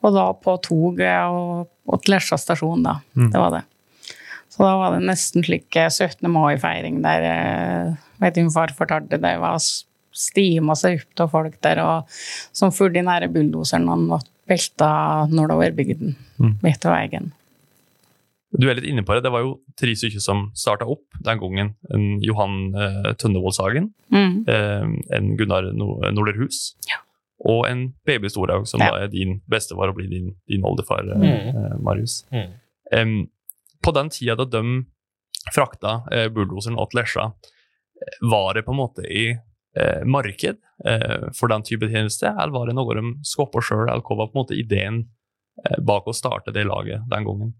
og 0.03 0.15
da 0.17 0.27
på 0.33 0.55
tog 0.65 1.01
eh, 1.05 1.27
og, 1.29 1.69
og 1.91 2.03
til 2.05 2.15
Lesja 2.17 2.39
stasjon, 2.41 2.83
da. 2.87 2.99
Mm. 3.19 3.31
Det 3.35 3.41
var 3.43 3.51
det. 3.59 3.63
Så 4.51 4.65
da 4.67 4.73
var 4.81 4.97
det 4.97 5.05
nesten 5.07 5.45
slik 5.47 5.77
eh, 5.79 5.89
17. 5.93 6.27
mai-feiring 6.33 7.03
der 7.05 7.27
eh, 7.31 7.93
vet 8.23 8.35
du, 8.35 8.43
min 8.43 8.51
far 8.55 8.73
fortalte 8.77 9.21
det 9.23 9.35
var 9.41 9.59
stima 10.11 10.75
seg 10.77 10.99
opp 11.05 11.21
av 11.27 11.29
folk 11.37 11.59
der 11.63 11.79
og, 11.85 12.09
som 12.53 12.73
fulgte 12.75 12.99
de 12.99 13.05
nære 13.07 13.29
bulldoseren 13.33 13.87
han 13.89 14.09
ble 14.11 14.19
velta 14.51 14.89
nordover 15.31 15.71
bygden 15.77 16.17
Mm. 16.41 16.55
midt 16.65 16.81
ved 16.87 16.93
veien. 16.95 17.27
Du 18.57 18.65
er 18.67 18.75
litt 18.79 18.87
inne 18.89 19.03
på 19.07 19.13
det. 19.15 19.23
Det 19.27 19.31
var 19.31 19.43
jo 19.45 19.51
tre 19.79 19.93
stykker 19.95 20.23
som 20.25 20.47
starta 20.57 20.87
opp 20.89 21.05
den 21.23 21.39
gangen. 21.39 21.69
En 21.93 22.07
Johan 22.25 22.55
eh, 22.75 23.11
Tønnevoldshagen, 23.21 23.91
Mm. 24.11 24.33
eh, 24.49 24.87
en 25.19 25.29
Gunnar 25.37 25.69
no 25.77 26.01
Norderhus 26.11 26.75
Ja. 26.89 26.97
Og 27.45 27.67
en 27.71 27.95
baby 28.07 28.29
Storhaug, 28.29 28.67
som 28.69 28.81
Ja. 28.81 28.91
da 28.91 29.05
er 29.05 29.09
din 29.09 29.41
bestefar 29.49 29.89
og 29.89 29.97
blir 29.97 30.09
din, 30.11 30.35
din 30.49 30.63
oldefar, 30.65 31.01
eh, 31.09 31.19
Mm. 31.19 31.57
eh, 31.57 31.79
Marius. 31.81 32.27
Mm. 32.33 32.51
Um, 32.93 33.31
på 33.83 33.93
den 33.95 34.09
tida 34.11 34.37
da 34.37 34.45
de 34.45 34.85
frakta 35.55 36.03
eh, 36.13 36.29
bulldoseren 36.29 36.77
til 36.77 37.01
Lesja, 37.01 37.33
var 38.23 38.55
det 38.55 38.65
på 38.67 38.73
en 38.73 38.77
måte 38.81 39.05
i 39.09 39.31
eh, 39.77 40.05
marked 40.05 40.57
eh, 40.85 41.29
for 41.39 41.49
den 41.49 41.63
type 41.63 41.89
tjeneste, 41.89 42.27
eller 42.27 42.53
var 42.53 42.67
det 42.67 42.75
noe 42.75 42.95
de 42.95 43.15
skapte 43.23 43.61
sjøl, 43.63 43.89
eller 43.89 44.03
hva 44.03 44.17
var 44.17 44.27
på 44.29 44.37
en 44.37 44.43
måte 44.45 44.59
ideen 44.59 45.09
eh, 45.65 45.77
bak 45.81 46.05
å 46.07 46.15
starte 46.15 46.53
det 46.53 46.67
laget 46.67 47.01
den 47.09 47.25
gangen? 47.25 47.55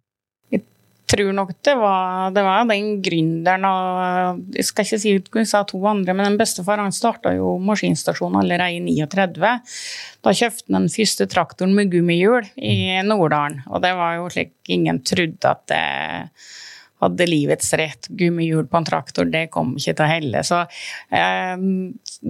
Tror 1.11 1.33
nok 1.35 1.53
det 1.67 1.75
var, 1.79 2.31
det 2.35 2.45
var 2.47 2.69
den 2.71 3.01
gründeren 3.05 3.67
og 3.69 4.57
Jeg 4.57 4.69
skal 4.69 4.87
ikke 4.87 5.01
si 5.03 5.15
hva 5.19 5.43
jeg 5.43 5.51
sa 5.51 5.63
to 5.69 5.81
andre, 5.91 6.15
men 6.15 6.29
den 6.29 6.39
bestefar 6.41 6.83
han 6.83 6.95
starta 6.95 7.35
jo 7.37 7.57
maskinstasjonen 7.65 8.41
allerede 8.43 8.79
i 8.79 8.81
39. 9.03 9.53
Da 10.25 10.35
kjøpte 10.37 10.69
han 10.71 10.87
den 10.87 10.95
første 10.95 11.27
traktoren 11.31 11.77
med 11.77 11.93
gummihjul 11.93 12.51
i 12.57 13.01
Norddalen. 13.07 13.63
Og 13.71 13.83
det 13.85 13.95
var 13.99 14.19
jo 14.21 14.31
slik 14.33 14.55
ingen 14.71 15.03
trodde 15.07 15.55
at 15.55 15.65
det 15.71 15.85
hadde 17.01 17.29
livets 17.29 17.73
rett. 17.79 18.09
Gummihjul 18.09 18.69
på 18.71 18.81
en 18.81 18.89
traktor, 18.89 19.29
det 19.31 19.49
kom 19.55 19.75
ikke 19.79 19.97
til 19.97 20.07
å 20.07 20.11
helle. 20.11 20.43
Så 20.47 20.61
eh, 21.17 21.55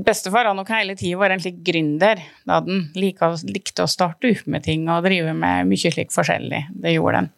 bestefar 0.06 0.50
har 0.50 0.56
nok 0.56 0.70
hele 0.74 0.96
tida 0.98 1.20
vært 1.20 1.36
en 1.36 1.44
slik 1.44 1.60
gründer. 1.66 2.22
Da 2.48 2.60
den 2.64 2.86
like, 2.98 3.32
likte 3.50 3.86
å 3.86 3.90
starte 3.90 4.30
opp 4.30 4.46
med 4.50 4.64
ting 4.66 4.86
og 4.90 5.04
drive 5.06 5.34
med 5.36 5.70
mye 5.70 5.94
slik 5.94 6.14
forskjellig. 6.14 6.62
Det 6.82 6.94
gjorde 6.94 7.22
den. 7.22 7.30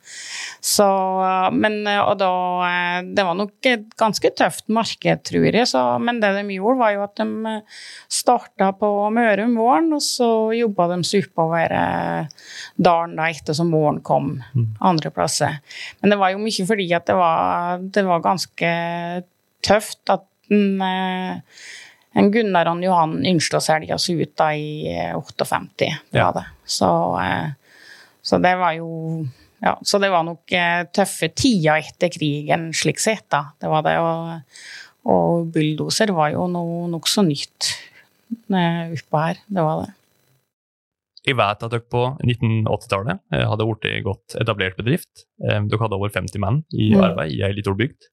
Så, 0.62 0.88
men, 1.56 1.80
og 1.88 2.14
da, 2.20 2.32
eh, 2.68 2.98
det 3.16 3.26
var 3.26 3.38
nok 3.38 3.70
et 3.70 3.88
ganske 3.98 4.32
tøft 4.38 4.68
marked, 4.72 5.24
tror 5.28 5.48
jeg. 5.48 5.68
Så, 5.72 5.82
men 6.02 6.20
det 6.22 6.34
de 6.38 6.44
gjorde, 6.56 6.78
var 6.82 6.94
jo 6.96 7.06
at 7.06 7.18
de 7.18 7.56
starta 8.12 8.72
på 8.78 8.90
Møre 9.12 9.46
om 9.48 9.56
våren, 9.58 9.90
og 9.96 10.02
så 10.04 10.28
jobba 10.56 10.88
de 10.92 11.00
seg 11.06 11.26
oppover 11.26 11.72
eh, 11.76 12.30
dalen 12.76 13.16
da 13.18 13.28
etter 13.32 13.56
som 13.56 13.72
våren 13.72 14.00
kom 14.04 14.34
andre 14.80 15.10
plasser. 15.14 15.58
Men 16.00 16.12
det 16.12 16.18
var 16.20 16.32
jo 16.32 16.42
mye 16.42 16.66
fordi 16.68 16.88
at 16.96 17.06
det 17.08 17.16
var, 17.18 17.21
det 17.94 18.04
var 18.06 18.24
ganske 18.24 18.72
tøft 19.62 20.12
at 20.12 20.26
en, 20.52 20.82
eh, 20.82 21.62
en 22.18 22.30
Gunnar 22.32 22.68
og 22.72 22.82
Johan 22.84 23.20
å 23.22 23.62
selge 23.62 23.94
oss 23.94 24.08
ut 24.10 24.34
da 24.36 24.50
i 24.54 24.90
eh, 24.92 25.14
58. 25.16 25.90
Ja. 26.12 26.30
det. 26.36 26.44
Så, 26.64 26.90
eh, 27.22 27.78
så 28.22 28.38
det 28.42 28.56
var 28.60 28.76
jo 28.78 28.90
ja, 29.62 29.76
så 29.86 30.00
det 30.02 30.10
var 30.10 30.26
nok 30.26 30.52
eh, 30.58 30.82
tøffe 30.90 31.28
tider 31.38 31.78
etter 31.78 32.10
krigen, 32.10 32.72
slik 32.74 32.98
sett. 32.98 33.28
da. 33.30 33.52
Det 33.60 33.70
var 33.70 33.84
det, 33.86 33.94
og, 34.02 34.32
og 35.06 35.52
bulldoser 35.54 36.10
var 36.16 36.32
jo 36.34 36.48
noe 36.50 36.88
nokså 36.90 37.22
nytt 37.22 37.70
eh, 38.50 38.90
oppå 38.90 39.22
her. 39.22 39.44
Det 39.46 39.62
var 39.62 39.84
det. 39.84 39.92
Jeg 41.26 41.36
vet 41.38 41.62
at 41.62 41.70
dere 41.70 41.84
på 41.86 42.02
1980-tallet 42.24 43.20
eh, 43.32 43.44
hadde 43.46 43.66
blitt 43.68 44.04
godt 44.06 44.34
etablert 44.42 44.76
bedrift. 44.80 45.26
Eh, 45.44 45.60
Dere 45.70 45.84
hadde 45.84 45.98
over 45.98 46.10
50 46.10 46.40
menn 46.42 46.62
i 46.74 46.90
Mm. 46.96 47.04
arbeid 47.12 47.32
i 47.36 47.42
ei 47.46 47.52
lita 47.54 47.70
bygd. 47.78 48.08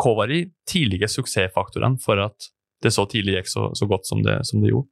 Hva 0.00 0.14
var 0.16 0.26
de 0.32 0.46
tidlige 0.66 1.06
suksessfaktorene 1.12 2.00
for 2.02 2.18
at 2.24 2.48
det 2.82 2.90
så 2.92 3.04
tidlig 3.06 3.36
gikk 3.38 3.48
så, 3.52 3.68
så 3.76 3.86
godt 3.88 4.06
som 4.08 4.22
det, 4.24 4.40
som 4.48 4.60
det 4.64 4.72
gjorde? 4.72 4.88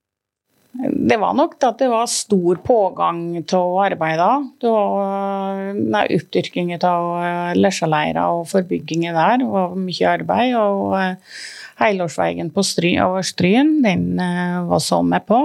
Det 0.72 1.18
var 1.20 1.34
nok 1.36 1.56
at 1.68 1.80
det 1.82 1.88
var 1.92 2.06
stor 2.08 2.56
pågang 2.64 3.18
av 3.42 3.74
arbeid 3.84 4.16
da. 4.16 4.28
Det 4.60 4.70
var 4.72 6.06
oppdyrking 6.16 6.70
av 6.88 7.56
lesjaleirer 7.58 8.22
og 8.38 8.46
forbygginger 8.48 9.12
der. 9.12 9.42
Det 9.42 9.48
var 9.52 9.74
mye 9.76 10.12
arbeid. 10.14 10.54
Og 10.56 10.94
eh, 10.96 11.34
helårsveien 11.82 12.52
på 12.54 12.64
Stry, 12.64 12.94
over 13.04 13.24
Stryn, 13.26 13.82
den 13.84 14.18
eh, 14.20 14.62
var 14.68 14.80
så 14.80 15.02
med 15.04 15.26
på. 15.28 15.42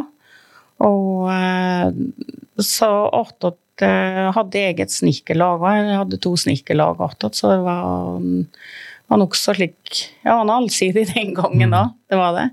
Og 0.86 1.29
eh, 1.34 1.88
så 2.62 2.89
attåt 3.17 3.86
eh, 3.86 4.27
hadde 4.36 4.65
eget 4.69 4.93
snekkerlag 4.93 5.63
òg. 5.63 5.79
Jeg 5.79 6.01
hadde 6.01 6.19
to 6.22 6.36
snekkerlag 6.38 7.01
attåt, 7.07 7.38
så 7.39 7.53
det 7.53 7.62
var, 7.65 8.27
var 9.10 9.22
nokså 9.24 9.57
slik 9.57 10.03
Ja, 10.25 10.39
han 10.41 10.53
allsidig 10.53 11.07
den 11.15 11.34
gangen 11.38 11.74
da. 11.74 11.88
Det 12.10 12.19
var 12.19 12.38
det. 12.38 12.50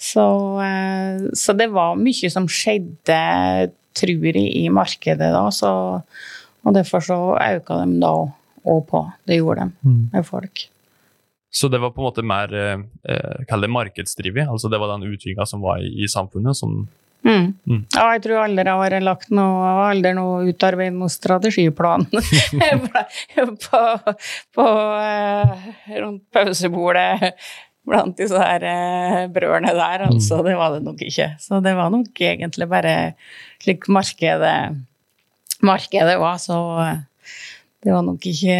Så, 0.00 0.26
eh, 0.60 1.30
så 1.32 1.56
det 1.56 1.70
var 1.72 1.96
mye 2.00 2.30
som 2.32 2.48
skjedde, 2.50 3.20
tror 3.94 4.28
jeg, 4.28 4.44
i 4.44 4.68
markedet 4.68 5.32
da. 5.32 5.46
Så, 5.54 5.70
og 6.64 6.76
derfor 6.76 7.04
så 7.04 7.18
øka 7.38 7.80
de 7.84 8.00
da 8.02 8.14
òg 8.64 8.86
på. 8.90 9.04
Det 9.28 9.40
gjorde 9.40 9.68
de 9.68 9.96
med 10.12 10.26
folk. 10.26 10.68
Så 11.54 11.68
det 11.70 11.78
var 11.78 11.92
på 11.94 12.02
en 12.02 12.08
måte 12.08 12.24
mer 12.26 12.50
eh, 12.50 13.42
kall 13.46 13.62
det 13.62 13.70
markedsdrevet? 13.70 14.48
Altså 14.50 14.68
det 14.72 14.80
var 14.82 14.90
den 14.96 15.06
utviklinga 15.06 15.46
som 15.46 15.62
var 15.62 15.78
i, 15.84 15.92
i 16.02 16.08
samfunnet, 16.10 16.58
som 16.58 16.88
Mm. 17.24 17.54
Mm. 17.64 17.84
Ja, 17.94 18.06
jeg 18.12 18.24
tror 18.26 18.42
aldri 18.42 18.66
jeg 18.68 18.80
har 18.82 19.04
lagt 19.04 19.30
noe, 19.32 19.68
aldri 19.88 20.12
noe 20.16 20.42
utarbeidet 20.50 20.96
noen 20.96 21.12
strategiplan 21.12 22.04
på, 23.64 23.82
på 24.58 24.66
eh, 25.00 25.70
rundt 26.02 26.26
pausebordet 26.34 27.32
blant 27.88 28.16
disse 28.20 28.40
her 28.40 28.64
eh, 28.68 29.22
brødene 29.32 29.72
der, 29.76 30.06
altså. 30.08 30.42
Det 30.44 30.56
var 30.56 30.76
det 30.76 30.84
nok 30.84 31.00
ikke. 31.04 31.30
Så 31.40 31.60
det 31.64 31.74
var 31.76 31.92
nok 31.92 32.20
egentlig 32.28 32.68
bare 32.68 32.94
slik 33.64 33.88
markedet 33.92 34.56
markedet 35.64 36.16
var, 36.20 36.38
så 36.42 36.60
eh, 36.84 37.02
det 37.84 37.92
var 37.92 38.04
nok 38.06 38.24
ikke 38.24 38.56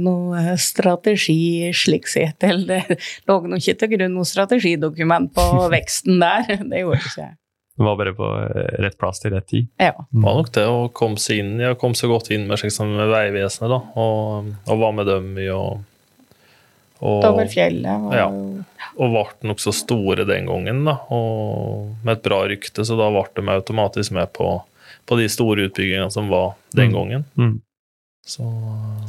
noe 0.00 0.56
strategi 0.60 1.72
slik 1.76 2.08
sett. 2.12 2.44
Eller 2.44 2.84
det 2.88 3.00
lå 3.28 3.40
nok 3.48 3.60
ikke 3.60 3.80
til 3.80 3.92
grunn 3.94 4.16
noe 4.18 4.28
strategidokument 4.28 5.32
på 5.36 5.46
veksten 5.76 6.20
der. 6.20 6.56
Det 6.64 6.84
gjorde 6.84 7.00
det 7.00 7.12
ikke. 7.12 7.32
Det 7.76 7.84
var 7.84 7.96
bare 8.00 8.12
på 8.16 8.28
eh, 8.40 8.70
rett 8.82 8.96
plass 8.98 9.20
til 9.20 9.34
rett 9.36 9.46
tid. 9.50 9.66
Ja. 9.76 9.92
Det 10.10 10.22
var 10.24 10.38
nok 10.38 10.52
det 10.56 10.64
å 10.68 10.78
komme 10.96 11.20
seg 11.20 11.42
inn 11.42 11.58
ja, 11.60 11.74
komme 11.76 11.94
så 11.98 12.08
godt 12.08 12.30
inn 12.32 12.46
med, 12.48 12.62
liksom, 12.64 12.94
med 12.96 13.10
Vegvesenet, 13.12 13.68
da, 13.70 13.80
og, 14.00 14.48
og 14.66 14.80
var 14.80 14.94
med 14.96 15.06
dem 15.10 15.28
i 15.42 15.48
og, 15.52 15.82
og 17.04 17.26
Over 17.28 17.50
fjellet 17.52 18.06
var 18.06 18.16
Ja. 18.16 18.26
og 18.96 19.12
ble 19.12 19.50
nokså 19.50 19.74
store 19.76 20.24
den 20.28 20.46
gangen, 20.48 20.84
da, 20.88 20.94
og 21.12 21.92
med 22.02 22.16
et 22.16 22.24
bra 22.24 22.38
rykte, 22.48 22.86
så 22.88 22.96
da 22.96 23.10
ble 23.12 23.26
de 23.36 23.48
automatisk 23.52 24.14
med 24.16 24.32
på, 24.32 24.48
på 25.06 25.18
de 25.20 25.28
store 25.28 25.68
utbyggingene 25.68 26.08
som 26.10 26.30
var 26.32 26.54
den 26.72 26.90
Mm. 26.90 26.96
gangen. 26.96 27.24
Mm. 27.36 27.54
Så 28.26 28.42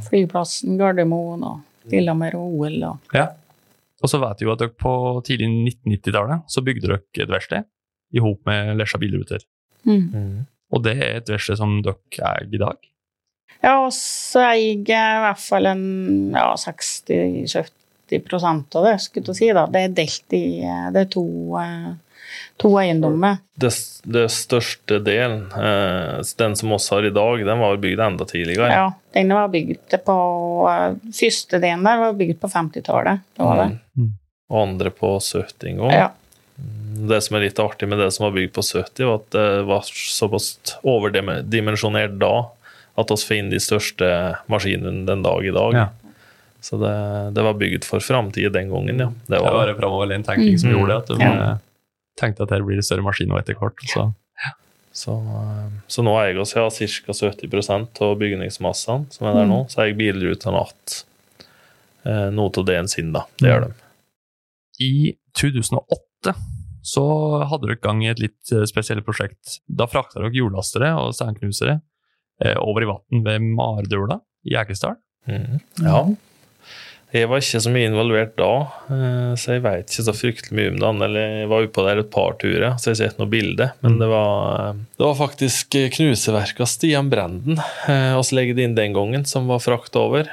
flyplassen, 0.10 0.76
Gardermoen 0.78 1.44
og 1.48 1.64
Lillehammer 1.90 2.36
og 2.36 2.60
OL 2.60 2.84
og 2.92 3.16
Ja. 3.16 3.30
Og 4.04 4.10
så 4.12 4.20
vet 4.22 4.38
vi 4.42 4.46
jo 4.46 4.52
at 4.54 4.60
dere 4.62 4.76
på 4.78 4.92
tidlig 5.26 5.48
1990-tallet 5.50 6.44
så 6.52 6.62
bygde 6.62 6.86
dere 6.92 7.00
et 7.24 7.32
verksted 7.32 7.64
i 8.14 8.22
hop 8.24 8.40
med 8.48 8.78
Lesja 8.80 9.00
bilruter. 9.02 9.44
mm. 9.86 10.06
mm. 10.14 10.46
Og 10.76 10.82
det 10.84 10.98
er 11.00 11.22
et 11.22 11.30
vesle 11.32 11.56
som 11.56 11.78
dere 11.80 11.96
eier 12.28 12.50
i 12.52 12.60
dag. 12.60 12.76
Ja, 13.64 13.78
og 13.86 13.94
så 13.96 14.42
eier 14.52 14.84
jeg 14.86 15.18
i 15.18 15.22
hvert 15.24 15.40
fall 15.42 15.66
en 15.70 15.86
ja, 16.36 16.50
60-70 16.60 18.76
av 18.76 18.86
det, 18.86 18.98
skulle 19.04 19.32
jeg 19.32 19.38
si. 19.40 19.48
da. 19.56 19.64
Det 19.72 19.82
er 19.84 19.96
delt 19.96 20.34
i 20.38 20.44
Det 20.94 21.02
er 21.02 21.10
to, 21.12 21.24
eh, 21.62 21.88
to 22.62 22.70
eiendommer. 22.80 23.38
det, 23.56 23.72
det 24.06 24.28
største 24.32 25.00
delen, 25.04 25.48
eh, 25.56 26.22
den 26.38 26.56
som 26.60 26.72
oss 26.78 26.90
har 26.94 27.04
i 27.08 27.14
dag, 27.16 27.46
den 27.48 27.60
var 27.64 27.78
bygd 27.82 28.00
enda 28.00 28.26
tidligere. 28.30 28.70
Ja, 28.72 28.92
den 29.18 29.34
var 29.34 29.48
bygd 29.50 29.98
på 30.06 30.18
eh, 30.70 30.94
Første 31.12 31.60
delen 31.64 31.84
der 31.88 31.98
var 32.06 32.14
bygd 32.14 32.40
på 32.44 32.48
50-tallet. 32.54 33.20
Det 33.36 33.44
var 33.44 33.56
det. 33.64 33.72
Mm. 33.98 34.14
Og 34.52 34.62
andre 34.62 34.90
på 34.92 35.18
70 35.20 35.68
en 35.72 35.78
gang. 35.84 35.92
Ja. 35.96 36.10
Det 37.10 37.20
som 37.24 37.36
er 37.38 37.44
litt 37.48 37.60
artig 37.62 37.88
med 37.92 38.00
det 38.02 38.10
som 38.16 38.26
var 38.28 38.36
bygd 38.38 38.54
på 38.56 38.64
70, 38.66 39.06
var 39.06 39.20
at 39.22 39.30
det 39.36 39.46
var 39.70 39.86
såpass 39.92 40.54
overdimensjonert 40.88 42.18
da 42.22 42.34
at 42.98 43.12
vi 43.14 43.18
får 43.22 43.38
inn 43.38 43.50
de 43.54 43.60
største 43.62 44.08
maskinene 44.50 45.06
den 45.06 45.22
dag 45.26 45.46
i 45.46 45.52
dag. 45.54 45.76
Ja. 45.78 45.88
Så 46.66 46.80
det, 46.82 46.94
det 47.38 47.44
var 47.46 47.54
bygd 47.60 47.86
for 47.86 48.02
framtida 48.02 48.50
den 48.56 48.72
gangen, 48.74 48.98
ja. 49.04 49.12
Det 49.28 49.36
Det 49.36 49.42
var 49.46 49.54
var 49.60 49.68
en 49.70 49.78
framoverlent 49.78 50.26
tenking 50.26 50.58
som 50.58 50.72
Mm. 50.72 50.78
gjorde 50.80 50.88
det. 50.94 50.98
At 50.98 51.08
de 51.08 51.24
Ja. 51.24 51.58
tenkte 52.18 52.44
at 52.44 52.50
her 52.50 52.62
blir 52.66 52.76
det 52.80 52.86
større 52.86 53.06
maskiner 53.06 53.38
etter 53.40 53.54
hvert. 53.54 53.78
Så. 53.94 54.14
Så, 54.98 55.14
eh, 55.14 55.70
så 55.88 56.02
nå 56.04 56.16
eier 56.18 56.34
vi 56.34 56.40
oss 56.42 56.56
ja, 56.56 56.68
ca. 56.72 57.14
70 57.14 58.02
av 58.02 58.18
bygningsmassene 58.18 59.06
som 59.14 59.28
er 59.28 59.34
der 59.34 59.46
nå. 59.46 59.70
Så 59.70 59.84
eier 59.86 59.94
bilrutene 59.94 60.58
igjen 60.66 61.04
eh, 62.06 62.30
noe 62.34 62.50
av 62.58 62.66
det 62.66 62.78
en 62.80 62.88
sin, 62.88 63.12
da. 63.14 63.26
Det 63.38 63.52
gjør 63.52 63.68
de. 63.68 63.74
I 64.80 65.16
2008 65.38 66.34
så 66.88 67.04
hadde 67.50 67.68
dere 67.68 67.82
gang 67.84 68.04
i 68.06 68.12
et 68.12 68.22
litt 68.22 68.54
eh, 68.54 68.68
spesielt 68.70 69.06
prosjekt. 69.08 69.60
Da 69.68 69.90
frakta 69.92 70.22
dere 70.22 70.36
jordlastere 70.36 70.94
og 71.02 71.16
steinknusere 71.18 71.80
eh, 72.44 72.56
over 72.62 72.86
i 72.86 72.90
vann 72.94 73.26
ved 73.28 73.52
Mardøla 73.58 74.22
i 74.48 74.56
Eikesdal. 74.60 74.98
Mm. 75.28 75.60
Ja. 75.84 76.06
Jeg 77.16 77.30
var 77.32 77.40
ikke 77.40 77.62
så 77.64 77.72
mye 77.72 77.88
involvert 77.88 78.34
da, 78.40 78.52
eh, 78.92 79.32
så 79.40 79.56
jeg 79.56 79.64
veit 79.64 79.92
ikke 79.92 80.06
så 80.10 80.16
fryktelig 80.16 80.58
mye 80.60 80.90
om 80.90 81.02
det. 81.02 81.10
Eller 81.10 81.36
jeg 81.42 81.50
var 81.52 81.68
oppå 81.68 81.86
der 81.88 82.04
et 82.04 82.12
par 82.14 82.38
turer, 82.40 82.70
så 82.76 82.92
jeg 82.92 82.96
har 82.96 83.02
sett 83.02 83.20
noe 83.20 83.32
bilde. 83.32 83.70
Men 83.84 84.00
det 84.00 84.12
var, 84.12 84.80
det 85.00 85.08
var 85.08 85.20
faktisk 85.20 85.80
knuseverket 85.98 86.72
Stian 86.72 87.12
Brenden 87.12 87.60
oss 88.20 88.34
legget 88.36 88.64
inn 88.64 88.76
den 88.80 88.96
gangen, 88.96 89.28
som 89.28 89.52
var 89.52 89.64
frakta 89.64 90.04
over. 90.04 90.32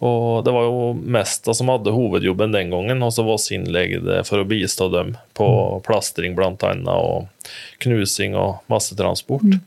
Eh, 0.00 0.06
Og 0.06 0.44
det 0.44 0.52
var 0.54 0.62
jo 0.68 0.92
Mesta 0.94 1.54
som 1.54 1.68
hadde 1.68 1.90
hovedjobben 1.94 2.52
den 2.52 2.70
gangen, 2.70 3.02
og 3.02 3.12
så 3.12 3.24
var 3.26 3.38
vi 3.42 3.56
innleggede 3.56 4.24
for 4.24 4.38
å 4.38 4.46
bistå 4.48 4.90
dem 4.92 5.16
på 5.34 5.48
plastring 5.86 6.36
blant 6.38 6.62
annet, 6.62 6.88
og 6.88 7.26
knusing 7.82 8.36
og 8.38 8.62
massetransport. 8.70 9.58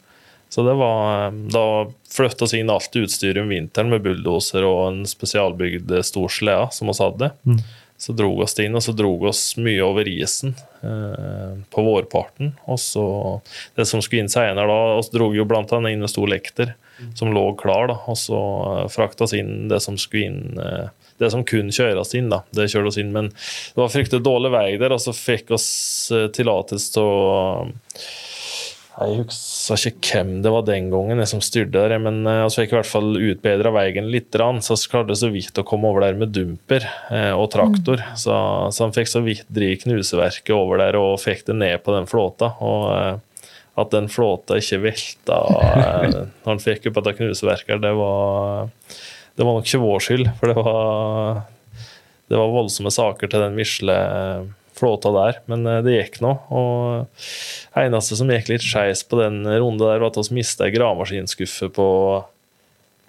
Så 0.52 0.64
det 0.68 0.74
var, 0.76 1.32
da 1.32 1.88
flytta 2.12 2.48
vi 2.52 2.60
inn 2.60 2.70
alt 2.70 2.96
utstyret 2.96 3.40
om 3.40 3.52
vinteren 3.52 3.90
med 3.90 4.04
bulldoser 4.04 4.66
og 4.68 4.82
en 4.90 5.06
spesialbygd 5.08 5.94
stor 6.04 6.28
slede 6.28 6.68
som 6.76 6.92
vi 6.92 6.98
hadde. 7.00 7.32
Mm. 7.48 7.62
Så 8.02 8.16
drog 8.18 8.42
oss 8.44 8.58
inn, 8.60 8.76
og 8.76 8.82
så 8.84 8.92
drog 8.98 9.24
oss 9.30 9.56
mye 9.62 9.80
over 9.86 10.08
isen 10.10 10.56
eh, 10.82 11.54
på 11.72 11.84
vårparten. 11.86 12.56
Og 12.66 12.80
så 12.82 13.06
det 13.78 13.86
som 13.88 14.02
skulle 14.02 14.26
inn 14.26 14.34
senere 14.34 14.68
da, 14.68 14.80
oss 14.98 15.12
drog 15.14 15.38
jo 15.38 15.46
blant 15.48 15.72
annet 15.72 15.96
inn 15.96 16.04
en 16.04 16.12
stor 16.12 16.28
lekter 16.28 16.74
som 17.18 17.34
lå 17.36 17.46
klar, 17.60 17.90
da, 17.92 18.00
og 18.12 18.18
så 18.20 18.42
fraktes 18.94 19.30
oss 19.30 19.38
inn 19.38 19.70
det 19.72 19.82
som 19.84 20.00
skulle 20.00 20.32
inn 20.32 20.62
eh, 20.62 20.90
det 21.22 21.30
som 21.30 21.46
kunne 21.46 21.74
kjøres 21.76 22.16
inn, 22.18 22.32
da. 22.34 22.42
Det 22.56 22.70
kjørte 22.72 22.94
oss 22.94 23.00
inn, 23.02 23.14
men 23.14 23.30
det 23.30 23.78
var 23.78 23.94
fryktelig 23.94 24.24
dårlig 24.26 24.54
vei 24.56 24.68
der, 24.82 24.96
og 24.96 25.04
så 25.04 25.14
fikk 25.16 25.54
oss 25.58 25.70
eh, 26.16 26.30
tillatelse 26.34 26.98
til 26.98 27.06
å 27.06 27.40
jeg 29.02 29.24
husker 29.24 29.88
ikke 29.88 30.18
hvem 30.20 30.32
det 30.44 30.52
var 30.52 30.66
den 30.68 30.90
gangen 30.92 31.22
jeg 31.24 31.30
som 31.32 31.42
styrte 31.42 31.80
der, 31.80 31.96
men 32.04 32.20
vi 32.28 32.34
vi 32.44 32.50
fikk 32.58 32.74
i 32.74 32.76
hvert 32.76 32.90
fall 32.90 33.16
utbedra 33.18 33.72
veien 33.74 34.10
litt, 34.14 34.36
så 34.36 34.76
vi 34.76 34.92
klarte 34.92 35.18
så 35.18 35.32
vidt 35.34 35.58
å 35.58 35.66
komme 35.66 35.90
over 35.90 36.04
der 36.06 36.20
med 36.20 36.34
dumper 36.36 36.86
eh, 37.10 37.32
og 37.32 37.48
traktor. 37.56 38.04
Så, 38.20 38.36
så 38.70 38.84
han 38.86 38.94
fikk 38.94 39.10
så 39.10 39.24
vidt 39.26 39.48
drive 39.50 39.80
knuseverket 39.86 40.54
over 40.54 40.84
der 40.84 41.00
og 41.00 41.22
fikk 41.24 41.48
det 41.48 41.58
ned 41.58 41.82
på 41.86 41.96
den 41.96 42.10
flåta. 42.12 42.52
Og 42.62 42.84
eh, 42.92 43.16
at 43.80 43.92
den 43.94 44.10
flåta 44.12 44.58
ikke 44.60 44.82
velta 44.84 45.38
eh, 45.62 46.16
når 46.44 46.50
han 46.50 46.60
fikk 46.64 46.90
opp 46.90 46.98
dette 47.00 47.14
knuseverket, 47.22 47.80
det 47.84 47.94
var, 47.96 48.68
det 49.38 49.46
var 49.48 49.56
nok 49.60 49.68
ikke 49.70 49.80
vår 49.84 50.04
skyld, 50.08 50.32
for 50.42 50.52
det 50.52 50.58
var, 50.60 51.44
det 52.32 52.40
var 52.42 52.52
voldsomme 52.58 52.92
saker 52.92 53.32
til 53.32 53.46
den 53.46 53.56
misle 53.56 53.96
flåta 54.82 55.12
der, 55.16 55.40
men 55.52 55.64
eh, 55.70 55.80
det 55.86 55.96
gikk 55.98 56.20
nå. 56.26 56.34
Og 56.52 57.80
eneste 57.80 58.18
som 58.20 58.30
gikk 58.34 58.50
litt 58.52 58.66
skeis 58.66 59.04
på 59.08 59.20
den 59.22 59.44
runde 59.48 59.86
der, 59.88 60.02
var 60.04 60.12
at 60.12 60.20
vi 60.20 60.40
mista 60.42 60.68
ei 60.68 60.76
gravemaskinskuffe 60.76 61.72
på 61.76 61.88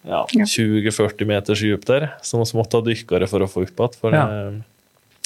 ja, 0.03 0.25
Ja. 0.35 0.45
20-40 0.51 1.29
meters 1.31 1.61
dyp 1.63 1.85
der, 1.87 2.09
som 2.27 2.43
vi 2.43 2.59
måtte 2.59 2.81
ha 2.81 2.85
dykkere 2.87 3.29
for 3.31 3.45
å 3.45 3.51
få 3.51 3.63
opp 3.67 3.75
igjen. 3.79 3.99
For 4.03 4.15
Ja. 4.17 4.25
eh, 4.27 4.61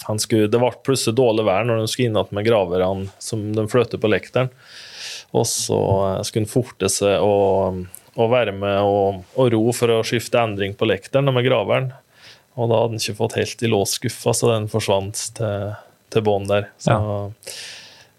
han 0.06 0.20
skulle, 0.22 0.46
det 0.52 0.60
ble 0.60 0.68
plutselig 0.86 1.16
dårlig 1.18 1.46
vær 1.48 1.64
når 1.66 1.80
de 1.80 1.86
skulle 1.90 2.10
inn 2.10 2.18
igjen 2.20 2.36
med 2.36 2.44
graverne 2.46 3.08
som 3.18 3.40
de 3.56 3.64
flyttet 3.72 3.98
på 4.02 4.10
lekteren. 4.12 4.50
Og 5.36 5.46
så 5.48 5.78
eh, 6.08 6.24
skulle 6.26 6.46
han 6.46 6.52
forte 6.52 6.90
seg 6.92 7.22
å, 7.22 7.36
å 8.16 8.28
være 8.32 8.54
med 8.56 8.80
og, 8.82 9.22
og 9.36 9.52
ro 9.54 9.64
for 9.76 9.98
å 9.98 10.02
skifte 10.06 10.42
endring 10.42 10.76
på 10.78 10.88
lekteren 10.88 11.32
med 11.32 11.46
graveren. 11.46 11.92
Og 12.56 12.70
da 12.70 12.80
hadde 12.80 12.96
han 12.96 13.02
ikke 13.02 13.18
fått 13.18 13.36
helt 13.36 13.62
i 13.62 13.70
lås 13.70 13.98
skuffa, 13.98 14.32
så 14.32 14.54
den 14.54 14.70
forsvant 14.72 15.26
til, 15.36 15.74
til 16.12 16.24
bånn 16.24 16.48
der. 16.48 16.70
Så 16.80 16.96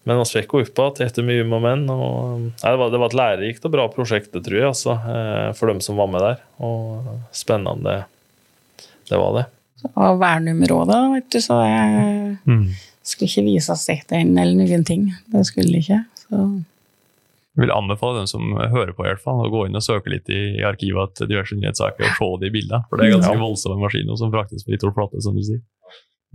men 0.07 0.21
vi 0.21 0.39
fikk 0.39 0.53
henne 0.55 0.85
opp 0.85 0.99
igjen 1.01 1.09
etter 1.09 1.25
mye 1.27 1.43
med 1.43 1.63
menn. 1.65 1.81
Og, 1.91 2.43
nei, 2.47 2.69
det, 2.71 2.77
var, 2.79 2.91
det, 2.93 2.99
var, 3.01 3.09
et 3.09 3.17
lærerikt 3.19 3.65
og 3.67 3.73
bra 3.73 3.87
prosjekt, 3.91 4.29
det 4.31 4.45
tror 4.45 4.55
jeg, 4.55 4.69
altså, 4.69 4.95
eh, 5.03 5.49
for 5.57 5.71
dem 5.71 5.81
som 5.83 5.99
var 5.99 6.07
med 6.13 6.23
der. 6.23 6.37
Og 6.63 7.09
spennende, 7.35 7.97
det 9.09 9.19
var 9.19 9.35
det. 9.35 9.43
Og 9.89 10.21
verneområdet, 10.21 11.01
vet 11.17 11.27
du, 11.35 11.39
så 11.43 11.59
det 11.59 12.47
mm. 12.47 12.63
skulle 13.03 13.29
ikke 13.33 13.45
vises 13.49 13.83
etter 13.91 14.21
en 14.21 14.31
eller 14.39 14.55
noen 14.61 14.87
ting. 14.87 15.09
Det 15.33 15.43
skulle 15.49 15.75
det 15.75 15.83
ikke. 15.83 16.01
så... 16.23 16.47
Jeg 17.57 17.63
vil 17.63 17.73
anbefale 17.73 18.19
dem 18.19 18.27
som 18.29 18.51
hører 18.53 18.91
på, 18.93 19.01
i 19.01 19.09
hvert 19.09 19.21
fall, 19.23 19.39
å 19.41 19.49
gå 19.49 19.63
inn 19.65 19.79
og 19.79 19.81
søke 19.81 20.11
litt 20.13 20.27
i, 20.29 20.59
arkivet 20.61 21.15
til 21.17 21.29
diverse 21.31 21.55
nyhetssaker 21.57 22.05
og 22.05 22.19
se 22.19 22.27
de 22.43 22.51
bildene. 22.53 22.83
For 22.85 23.01
det 23.01 23.07
er 23.07 23.15
ganske 23.15 23.39
voldsomme 23.41 23.79
maskiner 23.81 24.19
som 24.19 24.29
fraktes 24.29 24.61
på 24.65 24.75
litt 24.75 24.85
Flate, 24.93 25.21
som 25.25 25.33
du 25.33 25.41
sier. 25.41 25.63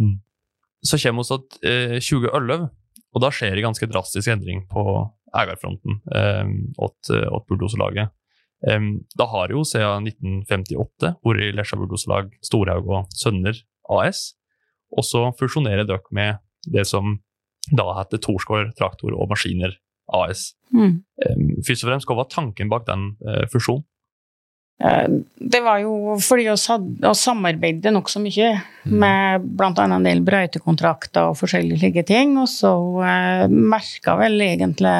Mm. 0.03 0.17
Så 0.83 0.99
kommer 0.99 1.23
vi 1.23 1.39
til 1.39 1.71
eh, 1.71 1.95
2011, 2.03 2.65
og 3.15 3.23
da 3.23 3.31
skjer 3.31 3.55
det 3.55 3.63
ganske 3.63 3.87
drastisk 3.93 4.33
endring 4.35 4.65
på 4.73 4.83
eierfronten 5.39 6.01
eh, 6.11 6.51
åt, 6.83 7.13
åt 7.13 7.47
bulldoselaget. 7.47 8.11
Eh, 8.67 8.91
da 9.15 9.31
har 9.31 9.55
jo 9.55 9.63
siden 9.69 10.11
1958 10.11 11.15
vært 11.23 11.55
Lesja 11.61 11.79
Bulldoserlag 11.79 12.35
Storhaug 12.43 12.91
og 12.91 13.15
Sønner 13.15 13.63
AS, 13.95 14.33
og 14.91 15.07
så 15.07 15.29
fusjonerer 15.39 15.87
dere 15.87 16.03
med 16.11 16.43
det 16.67 16.83
som 16.91 17.21
da 17.71 17.87
heter 18.01 18.19
Torsgård 18.19 18.75
Traktor 18.75 19.15
og 19.15 19.31
Maskiner 19.31 19.79
AS. 20.17 20.53
Mm. 20.73 21.03
Først 21.67 21.85
og 21.85 21.91
fremst, 21.91 22.09
Hva 22.09 22.19
var 22.23 22.31
tanken 22.33 22.71
bak 22.73 22.87
den 22.89 23.13
uh, 23.25 23.45
fusjonen? 23.53 23.85
Eh, 24.83 25.09
det 25.37 25.61
var 25.63 25.79
jo 25.83 26.17
fordi 26.23 26.49
vi 26.49 27.13
samarbeidet 27.15 27.93
nokså 27.95 28.23
mye 28.23 28.49
mm. 28.57 28.95
med 28.99 29.49
bl.a. 29.59 29.71
en 29.85 30.07
del 30.07 30.23
brøytekontrakter 30.27 31.31
og 31.31 31.39
forskjellige 31.39 31.83
slike 31.85 32.07
ting. 32.09 32.35
Og 32.41 32.49
så 32.51 32.73
uh, 32.73 33.47
merka 33.49 34.17
vel 34.21 34.41
egentlig 34.43 34.95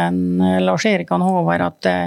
Lars 0.63 0.87
Erik 0.89 1.11
og 1.15 1.27
Håvard 1.27 1.67
at 1.67 1.81
det, 1.89 1.99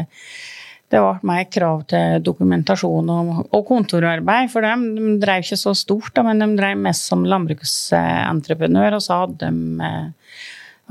det 0.93 1.01
ble 1.01 1.27
mer 1.27 1.47
krav 1.51 1.83
til 1.91 2.23
dokumentasjon 2.23 3.11
og, 3.11 3.33
og 3.49 3.67
kontorarbeid 3.67 4.53
for 4.53 4.63
dem. 4.63 4.87
De 4.95 5.15
drev 5.23 5.43
ikke 5.43 5.59
så 5.59 5.75
stort, 5.75 6.13
da, 6.15 6.23
men 6.27 6.43
de 6.43 6.51
drev 6.55 6.79
mest 6.79 7.09
som 7.09 7.25
landbruksentreprenør, 7.27 8.99
og 8.99 9.03
så 9.03 9.23
hadde 9.25 9.51
de 9.51 9.89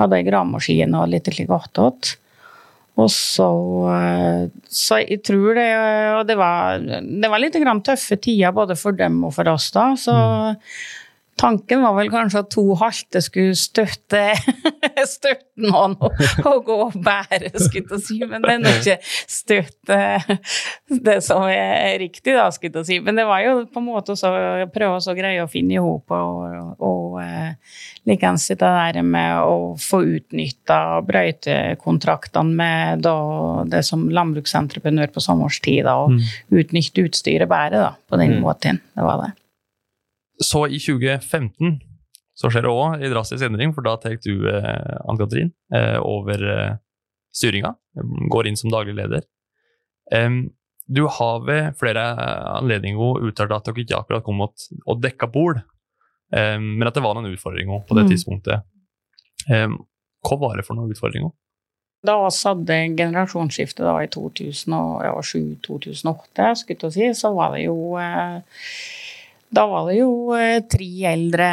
hadde 0.00 0.18
ei 0.18 0.26
gravemaskin 0.26 0.94
og 0.98 1.10
litt 1.12 1.30
slik 1.30 1.52
attåt. 1.54 2.16
Og 2.94 3.08
så, 3.10 3.48
eh, 3.90 4.42
så 4.70 5.00
jeg 5.02 5.18
tror 5.26 5.56
det 5.58 5.70
Og 6.14 6.26
det 6.28 6.36
var, 6.38 6.78
det 6.78 7.30
var 7.30 7.40
litt 7.42 7.56
tøffe 7.82 8.16
tider 8.22 8.54
både 8.54 8.76
for 8.78 8.92
dem 8.92 9.24
og 9.26 9.34
for 9.34 9.48
oss 9.50 9.70
da. 9.74 9.94
Så 9.98 10.14
mm. 10.14 10.60
Tanken 11.40 11.82
var 11.84 11.96
vel 11.98 12.10
kanskje 12.12 12.44
at 12.44 12.50
to 12.54 12.64
halte 12.80 13.22
skulle 13.24 13.56
støtte, 13.58 14.22
støtte 15.16 15.64
noen 15.64 15.96
og, 15.98 16.20
og, 16.44 16.60
gå 16.66 16.78
og 16.86 16.98
bære, 17.04 17.52
skulle 17.58 17.98
jeg 17.98 18.04
si. 18.06 18.18
Men 18.28 18.44
det 18.44 18.58
nok 18.62 18.80
ikke 18.82 18.98
støtte 19.04 20.00
det 21.08 21.18
som 21.26 21.46
er 21.50 21.98
riktig, 22.02 22.36
da, 22.36 22.48
skulle 22.54 22.82
jeg 22.82 22.90
si. 22.90 23.00
Men 23.04 23.18
det 23.20 23.28
var 23.28 23.44
jo 23.44 23.56
på 23.70 23.82
en 23.82 23.88
måte 23.88 24.14
å 24.14 24.34
prøve 24.74 25.00
å 25.00 25.16
greie 25.16 25.44
å 25.44 25.50
finne 25.50 25.78
i 25.78 25.82
hop 25.82 26.14
og, 26.14 26.78
og 26.78 27.04
og 27.14 28.08
likeens 28.08 28.48
det 28.52 28.58
der 28.60 29.00
med 29.06 29.44
å 29.44 29.74
få 29.80 30.02
utnytta 30.16 30.78
brøytekontraktene 31.06 32.58
med 32.58 33.04
da, 33.06 33.16
det 33.70 33.84
som 33.86 34.06
landbruksentreprenør 34.12 35.14
på 35.14 35.24
sommerstid, 35.24 35.88
og 35.90 36.14
mm. 36.16 36.20
utnytte 36.60 37.06
utstyret 37.08 37.50
bedre 37.50 37.86
da, 37.86 37.94
på 38.08 38.20
den 38.20 38.38
mm. 38.38 38.44
måten. 38.44 38.82
Det 38.94 39.06
var 39.06 39.24
det. 39.24 39.32
Så 40.42 40.64
i 40.66 40.80
2015 40.82 41.76
så 42.34 42.50
skjer 42.50 42.66
det 42.66 42.72
òg 42.72 42.96
en 42.98 43.12
drastisk 43.12 43.46
endring, 43.46 43.70
for 43.74 43.86
da 43.86 43.94
tar 44.00 44.16
du, 44.22 44.48
eh, 44.50 44.96
Ann-Katrin, 45.06 45.52
eh, 45.74 45.98
over 46.02 46.42
eh, 46.50 46.76
styringa. 47.34 47.74
Går 48.30 48.50
inn 48.50 48.58
som 48.58 48.72
daglig 48.74 48.96
leder. 48.98 49.22
Um, 50.12 50.50
du 50.86 51.06
har 51.08 51.40
ved 51.46 51.78
flere 51.80 52.02
anledninger 52.58 53.22
uttalt 53.24 53.52
at 53.54 53.64
dere 53.70 53.84
ikke 53.84 54.00
akkurat 54.02 54.24
kom 54.26 54.36
mot 54.42 54.66
å 54.84 54.98
dekke 55.00 55.26
bord, 55.32 55.62
um, 56.34 56.66
men 56.76 56.88
at 56.90 56.96
det 56.98 57.04
var 57.06 57.14
noen 57.16 57.32
utfordringer 57.32 57.86
på 57.88 57.96
det 57.96 58.04
mm. 58.04 58.10
tidspunktet. 58.12 58.58
Um, 59.48 59.72
hva 60.24 60.36
var 60.42 60.52
det 60.58 60.66
for 60.66 60.74
noen 60.76 60.92
utfordringer? 60.92 61.32
Da 62.04 62.14
vi 62.20 62.28
hadde 62.36 62.76
generasjonsskiftet 62.98 63.86
i 63.88 64.08
2007-2008, 64.12 66.90
si, 66.92 67.08
så 67.16 67.32
var 67.32 67.56
det 67.56 67.64
jo 67.64 67.96
eh, 67.96 68.44
da 69.54 69.64
var 69.70 69.88
det 69.88 69.98
jo 70.00 70.10
eh, 70.36 70.60
tre 70.70 70.90
eldre, 71.12 71.48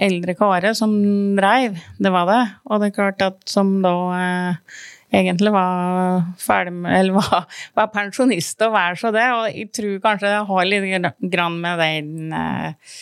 eldre 0.00 0.36
karer 0.38 0.76
som 0.76 0.92
dreiv, 1.38 1.78
det 1.98 2.12
var 2.12 2.28
det. 2.28 2.40
Og 2.68 2.80
det 2.80 2.90
er 2.90 2.96
klart 2.96 3.24
at 3.24 3.38
som 3.50 3.78
da 3.84 3.94
eh, 4.16 4.80
egentlig 5.20 5.52
var 5.54 6.24
ferdig 6.40 6.74
med, 6.76 6.96
eller 6.98 7.18
var, 7.18 7.46
var 7.78 7.92
pensjonist 7.94 8.60
og 8.66 8.74
vær 8.76 8.98
så 9.00 9.12
det. 9.14 9.26
Og 9.36 9.46
jeg 9.48 9.70
tror 9.76 10.02
kanskje 10.04 10.32
det 10.32 10.42
har 10.50 10.68
litt 10.68 11.22
grann 11.32 11.60
med 11.62 11.80
den 11.80 12.34
eh, 12.36 12.98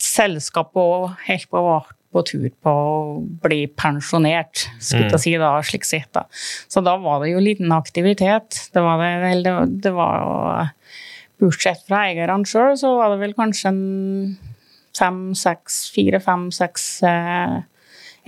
selskapet 0.00 0.80
òg 0.80 1.24
helt 1.28 1.50
på 1.50 1.64
vart 1.66 1.96
på 2.10 2.24
tur 2.26 2.48
på 2.58 2.70
å 2.74 2.94
bli 3.44 3.60
pensjonert, 3.78 4.64
skulle 4.82 5.06
jeg 5.06 5.14
mm. 5.14 5.22
si 5.22 5.34
da, 5.38 5.50
slik 5.62 5.84
sett. 5.86 6.08
da. 6.16 6.24
Så 6.66 6.82
da 6.82 6.96
var 6.98 7.22
det 7.22 7.30
jo 7.30 7.42
liten 7.42 7.70
aktivitet. 7.70 8.64
Det 8.74 8.82
var 8.82 8.98
det, 8.98 9.36
det, 9.44 9.52
det 9.84 9.92
var 9.94 10.16
jo 10.18 10.32
Bortsett 11.40 11.86
fra 11.88 12.04
eierne 12.08 12.44
sjøl, 12.48 12.76
så 12.78 12.94
var 12.98 13.14
det 13.14 13.20
vel 13.22 13.36
kanskje 13.38 13.72
en 13.72 13.82
fem, 14.96 15.20
seks, 15.38 15.82
fire, 15.94 16.20
fem, 16.22 16.48
seks 16.54 16.86
eh, 17.06 17.60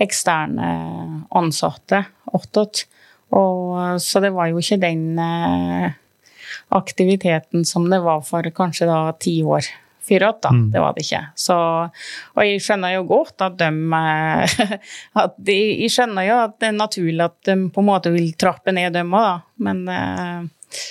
eksterne 0.01 0.69
ansatte 1.37 2.03
attåt. 2.33 2.85
Så 3.99 4.21
det 4.21 4.33
var 4.33 4.49
jo 4.51 4.61
ikke 4.61 4.81
den 4.81 5.19
eh, 5.21 5.93
aktiviteten 6.73 7.65
som 7.65 7.87
det 7.89 8.01
var 8.03 8.21
for 8.25 8.45
kanskje 8.53 8.89
da 8.89 8.99
ti 9.17 9.39
år 9.43 9.65
før 10.03 10.25
da. 10.43 10.51
Mm. 10.51 10.65
Det 10.73 10.81
var 10.83 10.93
det 10.95 11.05
ikke. 11.05 11.21
Så, 11.39 11.57
og 12.35 12.45
jeg 12.45 12.61
skjønner 12.63 12.95
jo 12.97 13.05
godt 13.09 13.45
at 13.45 13.55
de, 13.59 13.69
eh, 13.99 14.57
at 15.23 15.37
de 15.37 15.57
Jeg 15.85 15.93
skjønner 15.95 16.27
jo 16.27 16.39
at 16.43 16.57
det 16.59 16.69
er 16.69 16.77
naturlig 16.77 17.25
at 17.25 17.37
de 17.49 17.57
på 17.73 17.83
en 17.83 17.89
måte 17.89 18.13
vil 18.13 18.33
trappe 18.39 18.75
ned 18.75 18.93
dem 18.97 19.15
òg, 19.15 19.29
da. 19.29 19.37
Men 19.63 19.83
eh, 19.93 20.83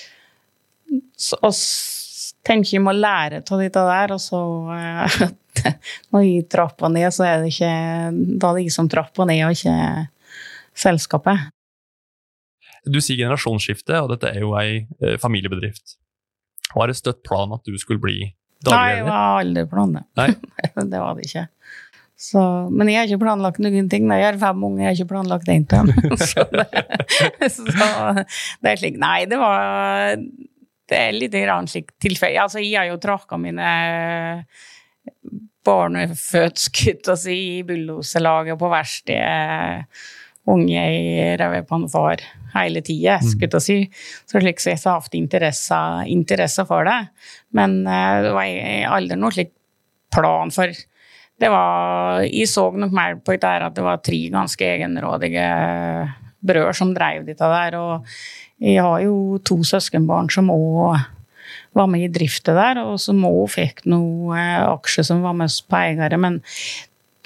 så, 1.17 1.39
tenker 2.47 2.77
jeg 2.77 2.85
må 2.85 2.95
lære 2.97 3.43
av 3.43 3.63
dette 3.63 3.87
der, 3.89 4.15
og 4.17 4.21
så 4.23 4.43
uh, 4.69 5.23
Når 6.13 6.23
jeg 6.25 6.47
trapper 6.51 6.91
ned, 6.91 7.11
så 7.15 7.27
er 7.29 7.43
det 7.43 7.53
ikke 7.53 7.73
Da 8.41 8.51
er 8.51 8.57
det 8.57 8.67
jeg 8.67 8.75
som 8.75 8.89
trapper 8.91 9.29
ned, 9.29 9.45
og 9.47 9.57
ikke 9.57 10.07
selskapet. 10.83 11.51
Du 12.89 12.99
sier 13.05 13.21
generasjonsskifte, 13.21 13.99
og 14.01 14.15
dette 14.15 14.31
er 14.33 14.43
jo 14.43 14.55
ei 14.59 14.81
eh, 14.81 15.19
familiebedrift. 15.21 15.99
Var 16.73 16.89
det 16.89 16.97
støtt 16.99 17.21
plan 17.27 17.53
at 17.55 17.69
du 17.69 17.77
skulle 17.79 18.01
bli 18.03 18.33
dagleder? 18.65 18.73
Nei, 18.73 18.95
det 18.97 19.11
var 19.11 19.43
aldri 19.43 19.67
planen. 19.71 20.89
det 20.95 21.03
var 21.03 21.19
det 21.19 21.29
ikke. 21.29 21.45
Så, 22.23 22.41
men 22.71 22.87
jeg 22.91 23.01
har 23.01 23.11
ikke 23.11 23.25
planlagt 23.25 23.61
noen 23.63 23.89
ting. 23.91 24.07
Jeg 24.11 24.25
har 24.25 24.41
fem 24.41 24.65
unger, 24.67 24.85
jeg 24.85 24.89
har 24.89 24.99
ikke 24.99 25.13
planlagt 25.13 25.49
én 25.51 25.65
til 25.69 25.91
dem. 25.91 26.17
så, 26.17 26.45
så 27.57 28.03
det 28.63 28.73
er 28.73 28.81
slik 28.81 28.99
Nei, 29.03 29.25
det 29.31 29.39
var 29.43 30.17
det 30.93 31.01
er 31.01 31.17
litt 31.17 31.37
slik 31.73 31.95
tilfelle. 32.01 32.45
Altså, 32.45 32.61
jeg 32.61 32.79
har 32.79 32.91
jo 32.91 33.01
tråkka 33.01 33.39
mine 33.41 33.69
barnefødskutt 35.67 37.13
si, 37.19 37.39
i 37.59 37.63
bulldoselaget 37.67 38.59
på 38.59 38.71
verkstedet. 38.73 40.03
Unge 40.53 40.85
i 40.91 41.27
ræva 41.39 41.63
far 41.87 42.23
hele 42.57 42.81
tida, 42.83 43.21
skutt 43.23 43.55
jeg 43.61 43.63
si. 43.63 43.77
Så 44.27 44.43
slik 44.43 44.59
sett 44.61 44.83
har 44.83 44.97
jeg 44.99 45.05
hatt 45.05 45.15
interesse, 45.15 45.83
interesse, 46.11 46.65
for 46.67 46.89
det. 46.89 46.99
Men 47.55 47.85
uh, 47.87 48.23
det 48.27 48.33
var 48.35 48.97
aldri 48.99 49.19
noe 49.21 49.35
slik 49.35 49.53
plan 50.13 50.51
for 50.53 50.73
det 51.43 51.49
var, 51.51 52.21
Jeg 52.29 52.47
så 52.47 52.69
nok 52.71 52.93
mer 52.95 53.17
på 53.19 53.35
det 53.35 53.45
at 53.67 53.75
det 53.75 53.83
var 53.83 54.03
tre 54.05 54.19
ganske 54.31 54.63
egenrådige 54.63 55.47
brødre 56.43 56.77
som 56.77 56.95
drev 56.95 57.27
dette 57.29 57.51
der. 57.55 57.79
og 57.79 58.07
jeg 58.63 58.83
har 58.83 59.03
jo 59.03 59.41
to 59.43 59.59
søskenbarn 59.67 60.31
som 60.31 60.51
òg 60.55 61.01
var 61.75 61.89
med 61.91 62.05
i 62.05 62.13
drifta 62.13 62.55
der, 62.55 62.83
og 62.85 63.01
som 63.01 63.25
òg 63.27 63.51
fikk 63.51 63.85
noen 63.91 64.37
eh, 64.39 64.63
aksjer 64.69 65.09
som 65.09 65.23
var 65.25 65.35
med 65.37 65.53
på 65.69 65.79
eiere. 65.79 66.19
Men 66.21 66.41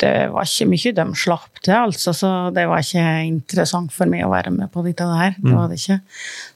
det 0.01 0.29
var 0.33 0.45
ikke 0.45 0.69
mye 0.69 0.93
de 0.97 1.05
slapp 1.17 1.61
til, 1.63 1.75
altså, 1.75 2.13
så 2.17 2.31
det 2.55 2.67
var 2.69 2.85
ikke 2.85 3.05
interessant 3.27 3.95
for 3.95 4.09
meg 4.11 4.27
å 4.27 4.33
være 4.33 4.53
med 4.53 4.71
på 4.73 4.85
dette 4.85 5.07
der. 5.09 5.37
Det 5.41 5.55
var 5.57 5.71
det 5.71 5.79
ikke. 5.81 5.99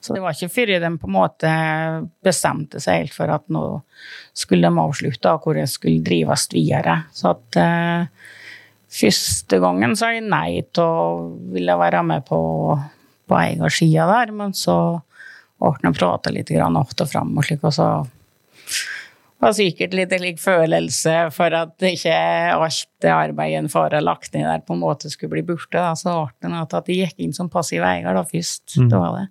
Så 0.00 0.16
det 0.16 0.24
var 0.24 0.36
ikke 0.36 0.52
før 0.52 0.74
de 0.84 0.90
på 1.00 1.08
en 1.08 1.16
måte 1.16 1.52
bestemte 2.24 2.82
seg 2.84 3.04
helt 3.04 3.16
for 3.16 3.32
at 3.32 3.46
nå 3.52 3.64
skulle 4.36 4.68
de 4.68 4.84
avslutte, 4.84 5.36
hvor 5.40 5.56
det 5.56 5.66
skulle 5.72 6.04
drives 6.04 6.46
videre. 6.52 7.00
Så 7.16 7.32
at 7.32 7.60
uh, 7.60 8.28
første 8.90 9.60
gangen 9.62 9.94
sa 9.96 10.10
jeg 10.14 10.26
nei 10.26 10.62
til 10.74 10.84
å 10.84 11.12
ville 11.54 11.76
være 11.78 12.02
med 12.06 12.26
på 12.26 12.40
på 13.30 13.38
eiersida 13.38 14.08
der, 14.10 14.32
men 14.34 14.54
så 14.56 14.76
ble 15.60 15.76
det 15.82 15.98
prata 15.98 16.32
litt 16.34 16.50
att 16.50 17.00
og 17.00 17.08
fram, 17.10 17.36
og 17.38 17.44
slik, 17.44 17.62
og 17.64 17.74
så 17.74 17.88
var 19.40 19.54
sikkert 19.56 19.94
litt 19.96 20.12
lik 20.20 20.40
følelse 20.40 21.30
for 21.32 21.54
at 21.56 21.80
ikke 21.86 22.12
alt 22.52 22.88
det 23.00 23.12
arbeidet 23.12 23.62
en 23.62 23.70
far 23.72 23.94
har 23.96 24.04
lagt 24.04 24.34
ned 24.34 24.44
der, 24.44 24.60
på 24.60 24.74
en 24.74 24.82
måte 24.82 25.10
skulle 25.10 25.32
bli 25.32 25.44
borte. 25.48 25.78
Da. 25.78 25.94
Så 25.96 26.12
ble 26.40 26.50
det 26.50 26.60
at 26.60 26.86
de 26.86 26.98
gikk 26.98 27.22
inn 27.24 27.32
som 27.36 27.48
passiv 27.48 27.84
eier 27.86 28.12
da 28.16 28.24
først. 28.24 28.76
Mm. 28.76 28.90
Det 28.90 29.00
var 29.00 29.16
det. 29.16 29.26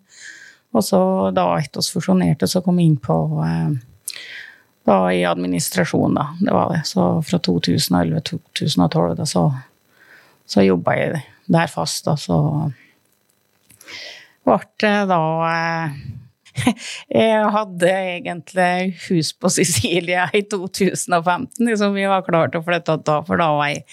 Og 0.73 0.85
så 0.85 1.01
da 1.33 1.45
etter 1.59 1.85
fusjonerte, 1.93 2.49
så 2.49 2.61
kom 2.65 2.81
jeg 2.81 2.91
inn 2.91 2.97
på 3.01 3.19
eh, 3.45 3.77
da 4.89 4.99
i 5.13 5.23
administrasjon, 5.30 6.17
da. 6.17 6.28
Det 6.41 6.54
var 6.56 6.73
det. 6.73 6.84
Så 6.89 7.08
fra 7.25 7.39
2011-2012, 7.45 9.15
da, 9.19 9.25
så, 9.30 9.45
så 10.49 10.65
jobba 10.65 10.97
jeg 10.97 11.25
der 11.49 11.69
fast, 11.71 12.06
da. 12.10 12.17
Så 12.17 12.39
ble 14.49 14.62
det 14.82 14.95
da 15.12 15.19
eh, 15.49 15.99
Jeg 17.21 17.49
hadde 17.54 17.89
egentlig 17.89 18.95
hus 19.06 19.32
på 19.38 19.52
Sicilia 19.54 20.25
i 20.36 20.41
2015, 20.49 21.65
liksom 21.65 21.93
vi 21.95 22.08
var 22.10 22.25
klare 22.25 22.52
til 22.54 22.63
å 22.63 22.65
flytte 22.65 22.97
da, 23.06 23.19
for 23.28 23.39
da 23.39 23.49
var 23.56 23.71
jeg 23.71 23.86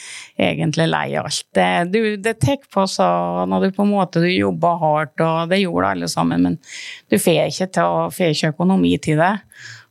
egentlig 0.48 0.88
lei 0.90 1.06
av 1.20 1.28
alt. 1.28 1.44
Det, 1.56 1.68
du, 1.92 2.00
det 2.22 2.36
tar 2.42 2.60
på 2.72 2.86
så 2.90 3.08
når 3.50 3.66
du 3.68 3.76
på 3.76 3.86
en 3.86 3.92
måte 3.92 4.24
du 4.24 4.28
jobber 4.30 4.80
hardt, 4.82 5.20
og 5.20 5.52
det 5.52 5.62
gjorde 5.62 5.94
alle 5.94 6.10
sammen, 6.10 6.48
men 6.48 6.60
du 7.12 7.18
får 7.18 7.46
ikke, 7.46 7.70
til, 7.76 8.06
får 8.16 8.34
ikke 8.34 8.54
økonomi 8.56 8.96
til 9.02 9.20
det. 9.22 9.34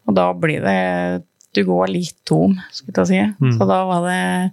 Og 0.05 0.17
da 0.17 0.29
blir 0.37 0.65
det 0.65 1.23
Du 1.55 1.61
går 1.63 1.87
litt 1.87 2.17
tom, 2.27 2.57
skulle 2.75 3.05
jeg 3.05 3.07
si. 3.07 3.19
Mm. 3.39 3.53
Så 3.55 3.63
da 3.69 3.77
var 3.87 4.03
det 4.03 4.51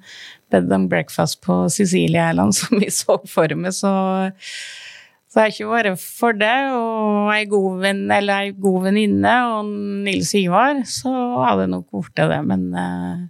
bed 0.54 0.70
and 0.72 0.88
breakfast 0.88 1.40
på 1.42 1.64
Sicilia 1.68 2.30
Island 2.30 2.54
som 2.60 2.78
vi 2.78 2.90
så 2.94 3.18
for 3.26 3.58
meg, 3.58 3.74
så 3.74 3.90
så 5.32 5.40
jeg 5.40 5.44
har 5.46 5.52
ikke 5.54 5.68
vært 5.70 6.00
for 6.04 6.36
det, 6.36 6.56
og 6.76 7.30
ei 7.32 7.46
god 7.48 7.78
venn, 7.80 8.02
eller 8.12 8.50
ei 8.50 8.50
god 8.52 8.82
venninne 8.84 9.30
og 9.48 9.70
Nils 10.04 10.34
Ivar, 10.36 10.82
så 10.84 11.08
hadde 11.46 11.64
jeg 11.64 11.70
nok 11.72 11.86
blitt 11.88 12.20
det, 12.20 12.40
men 12.50 12.66
eh, 12.76 13.22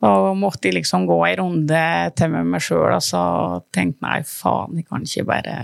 da 0.00 0.12
måtte 0.32 0.70
jeg 0.70 0.78
liksom 0.78 1.04
gå 1.10 1.18
ei 1.26 1.34
runde 1.42 1.82
til 2.16 2.32
med 2.32 2.48
meg 2.54 2.64
sjøl 2.64 2.88
og 2.88 3.04
så 3.04 3.24
tenkte 3.76 4.00
nei, 4.06 4.22
faen, 4.24 4.80
jeg 4.80 4.88
kan 4.88 5.04
ikke 5.04 5.26
bare 5.28 5.58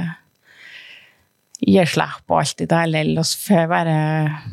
gi 1.60 1.86
slipp 1.86 2.22
på 2.26 2.38
alt 2.40 2.56
det 2.58 2.70
der 2.70 2.88
likevel. 2.88 3.24
så 3.24 3.38
får 3.46 3.68
bare 3.70 3.96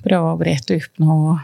prøve 0.03 0.33
å 0.33 0.39
brette 0.39 0.77
opp 0.77 1.03
noe 1.03 1.37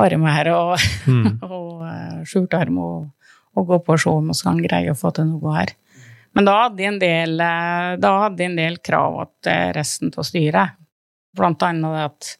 armer 0.00 0.50
og, 0.54 0.78
Mm. 1.06 1.38
og 1.54 1.84
eh, 1.86 2.22
skjortearm 2.26 2.78
og, 2.82 3.10
og 3.54 3.66
gå 3.68 3.78
på 3.84 3.94
og 3.94 4.00
se 4.00 4.10
om 4.10 4.30
vi 4.30 4.38
kan 4.42 4.62
greie 4.64 4.92
å 4.92 4.98
få 4.98 5.12
til 5.14 5.28
noe 5.28 5.56
her. 5.58 5.74
Men 6.34 6.48
da 6.48 6.54
hadde 6.64 6.82
jeg 6.82 6.90
en 6.90 7.02
del, 7.02 7.36
eh, 7.40 7.90
jeg 8.00 8.48
en 8.50 8.56
del 8.58 8.78
krav 8.82 9.20
til 9.44 9.74
resten 9.76 10.10
av 10.16 10.26
styret. 10.26 10.80
Blant 11.34 11.62
annet 11.62 12.00
at 12.08 12.32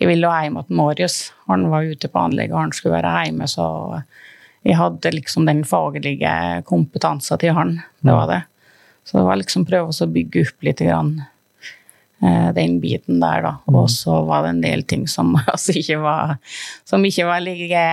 jeg 0.00 0.10
ville 0.10 0.28
hjem 0.28 0.58
til 0.66 0.76
Marius. 0.76 1.32
Han 1.46 1.68
var 1.70 1.86
ute 1.86 2.08
på 2.10 2.20
anlegget, 2.20 2.56
han 2.58 2.74
skulle 2.74 2.98
være 2.98 3.14
hjemme, 3.26 3.46
så 3.48 4.02
jeg 4.66 4.76
hadde 4.76 5.14
liksom 5.14 5.46
den 5.46 5.62
faglige 5.64 6.62
kompetansen 6.66 7.38
til 7.38 7.54
han. 7.54 7.78
Det 8.02 8.12
var 8.12 8.26
det. 8.32 8.42
Så 9.06 9.20
det 9.20 9.24
var 9.28 9.38
liksom 9.38 9.62
prøve 9.68 9.94
å 9.94 10.10
bygge 10.10 10.42
opp 10.48 10.64
litt 10.66 10.80
grann, 10.82 11.12
eh, 12.26 12.48
den 12.56 12.80
biten 12.82 13.20
der, 13.22 13.44
da. 13.44 13.52
Og 13.70 13.86
så 13.92 14.16
var 14.26 14.42
det 14.42 14.50
en 14.56 14.62
del 14.64 14.82
ting 14.82 15.04
som 15.06 15.30
altså 15.52 15.76
ikke 15.78 16.00
var 16.02 16.32
som 16.82 17.04
ikke 17.06 17.26
var 17.28 17.44
like 17.44 17.84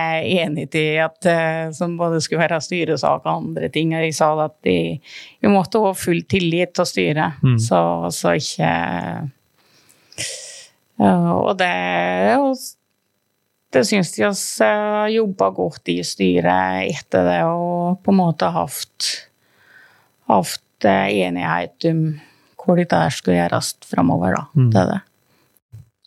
enig 0.42 0.66
i 0.80 0.84
at 1.04 1.28
eh, 1.30 1.70
som 1.76 1.94
både 2.00 2.18
skulle 2.24 2.42
være 2.42 2.58
styresak 2.64 3.22
og 3.22 3.30
andre 3.30 3.70
ting. 3.70 3.94
Og 3.94 4.02
jeg 4.08 4.16
sa 4.18 4.32
at 4.48 4.56
de, 4.66 4.78
vi 5.38 5.52
måtte 5.52 5.82
ha 5.84 5.92
full 5.94 6.24
tillit 6.26 6.74
til 6.74 6.90
styret, 6.90 7.38
Mm. 7.44 7.58
så, 7.62 7.80
så 8.10 8.34
ikke 8.38 8.70
Og 11.04 11.56
det 11.58 12.36
og 12.38 12.56
det 13.74 13.82
syns 13.86 14.12
de 14.14 14.22
oss 14.28 14.42
jobba 15.10 15.48
godt 15.50 15.90
i 15.90 15.96
styret 16.06 16.86
etter 16.92 17.24
det, 17.26 17.40
og 17.50 17.98
på 18.04 18.12
en 18.12 18.20
måte 18.20 18.46
hatt, 18.54 19.08
hatt 20.84 21.10
eh, 21.10 21.26
enighet 21.26 21.90
om 21.90 22.04
hvor 22.64 22.78
dette 22.80 23.00
skulle 23.12 23.36
gjøres 23.36 23.74
framover, 23.84 24.38
da. 24.38 24.44
Mm. 24.56 24.70
Det 24.72 24.80
er 24.80 24.90
det. 24.92 25.00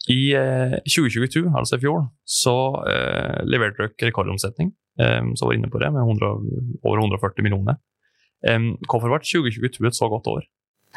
I 0.08 0.22
eh, 0.40 0.78
2022, 0.88 1.44
altså 1.52 1.78
i 1.78 1.84
fjor, 1.84 2.06
så 2.24 2.58
eh, 2.90 3.44
leverte 3.46 3.84
dere 3.84 4.10
rekordomsetning, 4.10 4.72
eh, 5.02 5.22
som 5.36 5.50
var 5.50 5.58
inne 5.58 5.70
på 5.70 5.82
det, 5.84 5.92
med 5.94 6.08
100, 6.08 6.80
over 6.82 7.04
140 7.04 7.46
millioner. 7.46 7.78
Eh, 8.48 8.72
hvorfor 8.88 9.12
ble 9.12 9.22
2022 9.22 9.90
et 9.90 10.00
så 10.00 10.10
godt 10.10 10.32
år? 10.32 10.48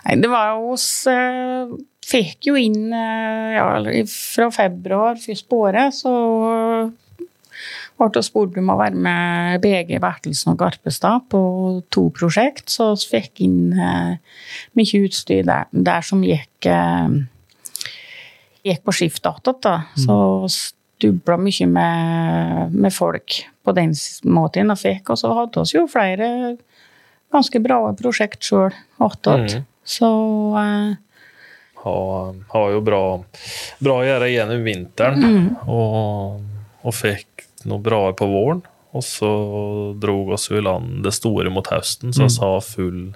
Nei, 0.05 0.16
det 0.23 0.31
var 0.33 0.55
jo 0.55 0.71
oss 0.73 0.88
eh, 1.11 1.73
Fikk 2.11 2.47
jo 2.49 2.55
inn 2.57 2.95
eh, 2.97 3.57
ja, 3.59 3.66
fra 4.09 4.49
februar 4.55 5.19
først 5.21 5.45
på 5.51 5.59
året, 5.66 5.93
så 5.95 6.12
ble 8.01 8.23
spurt 8.25 8.57
om 8.61 8.73
å 8.73 8.79
være 8.81 8.97
med 8.97 9.61
BG 9.65 9.99
Bertelsen 10.01 10.55
og 10.55 10.61
Garpestad 10.63 11.27
på 11.33 11.43
to 11.93 12.09
prosjekt, 12.17 12.71
så 12.73 12.93
vi 12.97 13.19
fikk 13.19 13.45
inn 13.45 13.75
eh, 13.77 14.17
mye 14.79 15.03
utstyr 15.05 15.45
der, 15.49 15.69
der 15.71 16.07
som 16.07 16.25
gikk 16.25 16.71
eh, 16.71 17.21
gikk 18.67 18.85
på 18.85 18.95
skiftdata, 18.97 19.55
da. 19.63 19.75
Så 19.99 20.17
stubla 21.01 21.39
mye 21.41 21.67
med, 21.67 22.75
med 22.77 22.93
folk 22.95 23.41
på 23.65 23.75
den 23.77 23.95
måten 24.29 24.73
og 24.73 24.81
fikk, 24.81 25.13
og 25.13 25.21
så 25.21 25.33
hadde 25.37 25.65
vi 25.65 25.79
jo 25.79 25.87
flere 25.91 26.31
ganske 27.31 27.63
bra 27.63 27.83
prosjekt 27.99 28.45
sjøl 28.45 28.75
attåt. 29.01 29.57
Mm. 29.61 29.69
Så 29.85 30.11
eh, 30.61 30.91
Har, 31.81 32.35
har 32.53 32.73
jo 32.75 32.81
bra, 32.85 33.05
bra 33.81 33.95
å 34.03 34.05
gjøre 34.05 34.29
gjennom 34.29 34.67
vinteren, 34.67 35.23
mm, 35.25 35.47
og, 35.73 36.43
og 36.85 36.93
fikk 36.93 37.47
noe 37.68 37.83
bra 37.83 38.12
på 38.16 38.27
våren. 38.31 38.62
Og 38.92 39.03
så 39.07 39.29
drog 40.03 40.33
oss 40.35 40.49
i 40.51 40.59
land 40.61 41.05
det 41.05 41.12
store 41.14 41.51
mot 41.51 41.66
høsten, 41.70 42.11
så 42.12 42.25
vi 42.27 42.33
Mm. 42.33 42.40
har 42.42 42.61
full, 42.61 43.14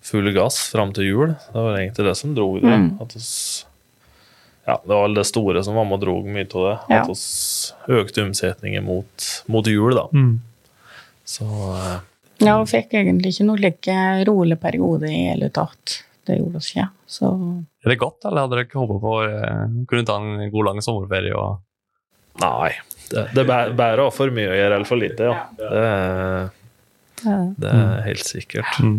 full 0.00 0.32
gass 0.32 0.68
fram 0.70 0.92
til 0.94 1.04
jul. 1.04 1.28
Det 1.52 1.54
var 1.58 1.76
egentlig 1.78 2.06
det 2.06 2.16
som 2.16 2.34
drog 2.36 2.60
det. 2.62 2.70
Mm. 2.70 3.00
At 3.02 3.16
oss, 3.16 3.66
ja, 4.66 4.76
det 4.86 4.94
var 4.94 5.08
det 5.14 5.26
store 5.26 5.64
som 5.64 5.74
var 5.74 5.84
med 5.84 5.98
og 5.98 6.00
drog 6.04 6.24
mye 6.26 6.46
av 6.54 6.62
det. 6.68 6.78
Ja. 6.94 7.00
At 7.02 7.10
oss 7.10 7.74
økte 7.88 8.22
omsetningen 8.22 8.84
mot, 8.84 9.26
mot 9.48 9.66
jul, 9.66 9.94
da. 9.94 10.06
Mm. 10.12 10.38
Så 11.24 11.44
uh, 11.46 11.98
ja, 12.38 12.56
og 12.60 12.68
fikk 12.70 12.94
egentlig 12.94 13.34
ikke 13.34 13.46
noe 13.46 13.58
like 13.58 13.98
rolig 14.28 14.60
periode 14.60 15.10
i 15.10 15.28
hele 15.32 15.50
tatt. 15.50 16.04
Det 16.26 16.38
gjorde 16.38 16.56
oss 16.62 16.70
ikke. 16.70 16.88
Så 17.10 17.26
Er 17.84 17.88
det 17.90 17.98
godt, 17.98 18.24
eller 18.24 18.44
hadde 18.46 18.54
dere 18.54 18.66
ikke 18.68 18.78
håpet 18.86 19.02
på 19.02 19.12
å 19.18 19.86
kunne 19.90 20.06
ta 20.06 20.16
en 20.22 20.50
god, 20.50 20.64
lang 20.68 20.80
sommerferie? 20.80 21.34
og 21.34 21.58
nei. 22.40 22.70
Det, 23.12 23.24
det 23.36 23.42
er 23.44 23.48
bæ- 23.48 23.74
bare 23.76 24.02
å 24.04 24.08
ha 24.08 24.14
for 24.14 24.32
mye 24.34 24.50
å 24.50 24.56
gjøre 24.56 24.78
eller 24.78 24.88
for 24.88 25.00
lite, 25.00 25.26
ja. 25.28 25.42
Det, 25.58 25.72
eh, 25.82 27.42
det 27.62 27.72
er 27.72 28.00
helt 28.08 28.24
sikkert. 28.26 28.78
Mm. 28.82 28.96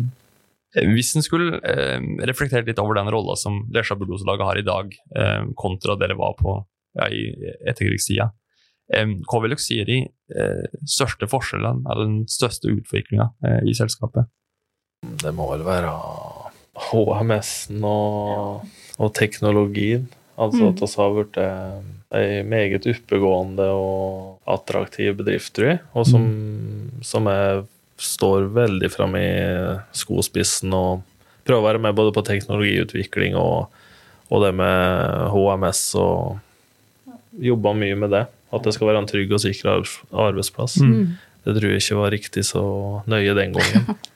Hvis 0.94 1.12
en 1.18 1.26
skulle 1.26 1.60
eh, 1.70 2.00
reflektert 2.30 2.66
litt 2.70 2.80
over 2.82 2.98
den 2.98 3.10
rolla 3.14 3.36
som 3.38 3.60
Lesja 3.74 3.98
bulldoselaget 4.00 4.48
har 4.48 4.58
i 4.62 4.66
dag, 4.66 4.94
eh, 5.18 5.44
kontra 5.60 5.98
dere 6.02 6.16
var 6.18 6.34
på 6.40 6.56
ja, 6.98 7.10
i 7.14 7.28
etterkrigstida, 7.70 8.30
eh, 8.94 9.12
hva 9.30 9.42
vil 9.44 9.54
dere 9.54 9.62
si 9.66 9.78
er 9.84 9.90
de 9.90 10.00
eh, 10.34 10.64
største 10.90 11.30
forskjellene, 11.30 11.84
eller 11.90 12.08
den 12.10 12.24
største 12.32 12.72
utviklinga 12.74 13.28
eh, 13.46 13.60
i 13.70 13.76
selskapet? 13.78 14.30
Det 15.22 15.34
må 15.36 15.50
vel 15.52 15.66
være 15.68 15.92
HMS-en 16.90 17.84
og, 17.86 18.64
og 18.98 19.14
teknologien. 19.18 20.08
Altså 20.42 20.72
at 20.72 20.82
vi 20.82 20.90
har 20.98 21.14
blitt 21.18 21.40
ei 22.14 22.42
meget 22.46 22.88
oppegående 22.90 23.68
og 23.74 24.40
attraktiv 24.50 25.16
bedrift, 25.20 25.54
tror 25.56 25.74
jeg. 25.74 25.82
Og 25.94 26.08
som, 26.10 26.28
som 27.06 27.30
jeg 27.30 27.64
står 28.02 28.50
veldig 28.54 28.90
fram 28.94 29.18
i 29.20 29.28
skospissen 29.96 30.74
og 30.74 31.04
prøver 31.46 31.62
å 31.62 31.68
være 31.68 31.84
med 31.86 31.98
både 31.98 32.14
på 32.16 32.24
teknologiutvikling 32.26 33.38
og, 33.40 33.74
og 34.30 34.46
det 34.46 34.54
med 34.58 35.30
HMS 35.34 35.84
og 36.02 36.40
jobber 37.44 37.78
mye 37.78 38.00
med 38.00 38.14
det. 38.14 38.26
At 38.54 38.66
det 38.66 38.76
skal 38.76 38.92
være 38.92 39.04
en 39.04 39.10
trygg 39.10 39.32
og 39.34 39.42
sikker 39.42 39.86
arbeidsplass. 40.12 40.80
mm. 40.82 41.06
Det 41.44 41.58
tror 41.58 41.74
jeg 41.74 41.82
ikke 41.82 42.00
var 42.00 42.14
riktig 42.14 42.46
så 42.48 42.64
nøye 43.10 43.34
den 43.36 43.56
gangen. 43.58 43.98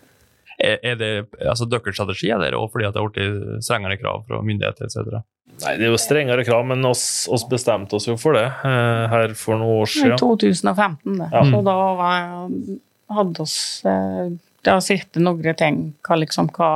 Er, 0.58 0.80
er 0.82 0.96
det 0.98 1.10
altså 1.46 1.67
deres 1.70 1.93
strategi 1.93 2.32
er 2.34 2.41
det 2.41 2.56
også 2.58 2.74
fordi 2.74 2.88
at 2.88 2.96
det 2.96 3.02
har 3.02 3.12
blitt 3.13 3.65
strengere 3.65 3.98
krav 4.02 4.24
fra 4.26 4.39
myndigheter 4.46 4.88
etc.? 4.88 5.20
Nei, 5.58 5.74
det 5.80 5.88
er 5.88 5.93
jo 5.93 6.00
strengere 6.02 6.46
krav, 6.46 6.65
men 6.70 6.86
oss, 6.86 7.04
oss 7.34 7.46
bestemte 7.50 7.98
oss 7.98 8.06
jo 8.10 8.17
for 8.20 8.38
det 8.38 8.46
eh, 8.46 9.04
her 9.10 9.34
for 9.38 9.58
noen 9.58 9.84
år 9.84 9.89
I 9.89 9.93
siden. 9.93 10.17
2015, 10.22 11.15
det. 11.17 11.30
Ja. 11.34 11.43
Så 11.50 11.62
da 11.65 11.76
var, 11.98 12.26
hadde 13.17 13.46
oss 13.46 13.58
eh, 13.88 14.26
Det 14.65 14.74
har 14.74 14.84
sittet 14.86 15.22
noen 15.24 15.58
ting 15.58 15.80
hva 16.06 16.20
liksom 16.22 16.52
hva 16.58 16.72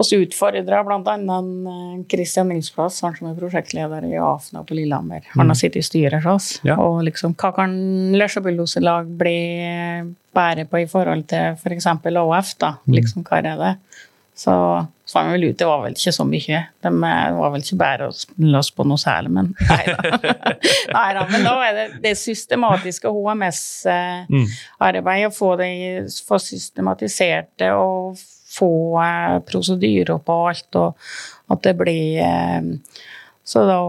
oss 0.00 0.12
utfordra, 0.16 0.82
blant 0.86 1.08
annet 1.08 1.68
eh, 1.72 2.06
Christian 2.10 2.48
Nilsplass, 2.52 3.00
han 3.04 3.16
som 3.16 3.30
er 3.30 3.38
prosjektleder 3.38 4.06
i 4.08 4.16
AFNA 4.20 4.64
på 4.68 4.76
Lillehammer. 4.78 5.22
Han 5.36 5.52
har 5.52 5.58
sittet 5.58 5.82
i 5.82 5.86
styret 5.86 6.24
hos 6.24 6.32
oss. 6.32 6.48
Ja. 6.66 6.78
Og 6.82 7.02
liksom, 7.06 7.30
hva 7.38 7.50
kan 7.56 7.72
Lesjabulldoselag 8.16 9.04
bli 9.20 9.38
bedre 10.32 10.64
på 10.68 10.76
i 10.82 10.88
forhold 10.88 11.24
til 11.32 11.44
f.eks. 11.58 11.86
ÅF, 12.08 12.48
da? 12.62 12.70
Liksom, 12.88 13.24
hva 13.28 13.34
er 13.42 13.46
det? 13.60 13.74
Så 14.42 14.52
fant 15.12 15.28
vi 15.28 15.32
vel 15.34 15.50
ut 15.50 15.58
det 15.60 15.66
var 15.68 15.80
vel 15.84 15.96
ikke 15.96 16.16
så 16.16 16.24
mye. 16.24 16.58
De 16.82 16.88
eh, 16.88 17.36
var 17.36 17.50
vel 17.52 17.64
ikke 17.64 17.82
bare 17.82 18.02
å 18.08 18.12
løs 18.42 18.68
på 18.72 18.82
noe 18.88 19.00
særlig, 19.00 19.30
men 19.36 19.46
nei 19.68 19.84
da. 19.86 19.96
nei 20.96 21.10
da. 21.18 21.22
Men 21.28 21.40
da 21.46 21.54
er 21.66 21.72
det 21.76 21.86
det 22.04 22.14
systematiske 22.18 23.08
HMS-arbeidet, 23.12 25.28
å 25.28 25.36
få, 25.36 25.50
det, 25.60 25.72
få 26.26 26.36
systematisert 26.42 27.50
det 27.60 27.70
og 27.76 27.92
få 28.52 28.72
eh, 29.02 29.38
prosedyrer 29.48 30.22
på 30.22 30.38
alt, 30.50 30.68
og 30.78 31.52
at 31.52 31.64
det 31.66 31.74
blir 31.80 32.22
eh, 32.26 32.70
så 33.42 33.64
da 33.66 33.80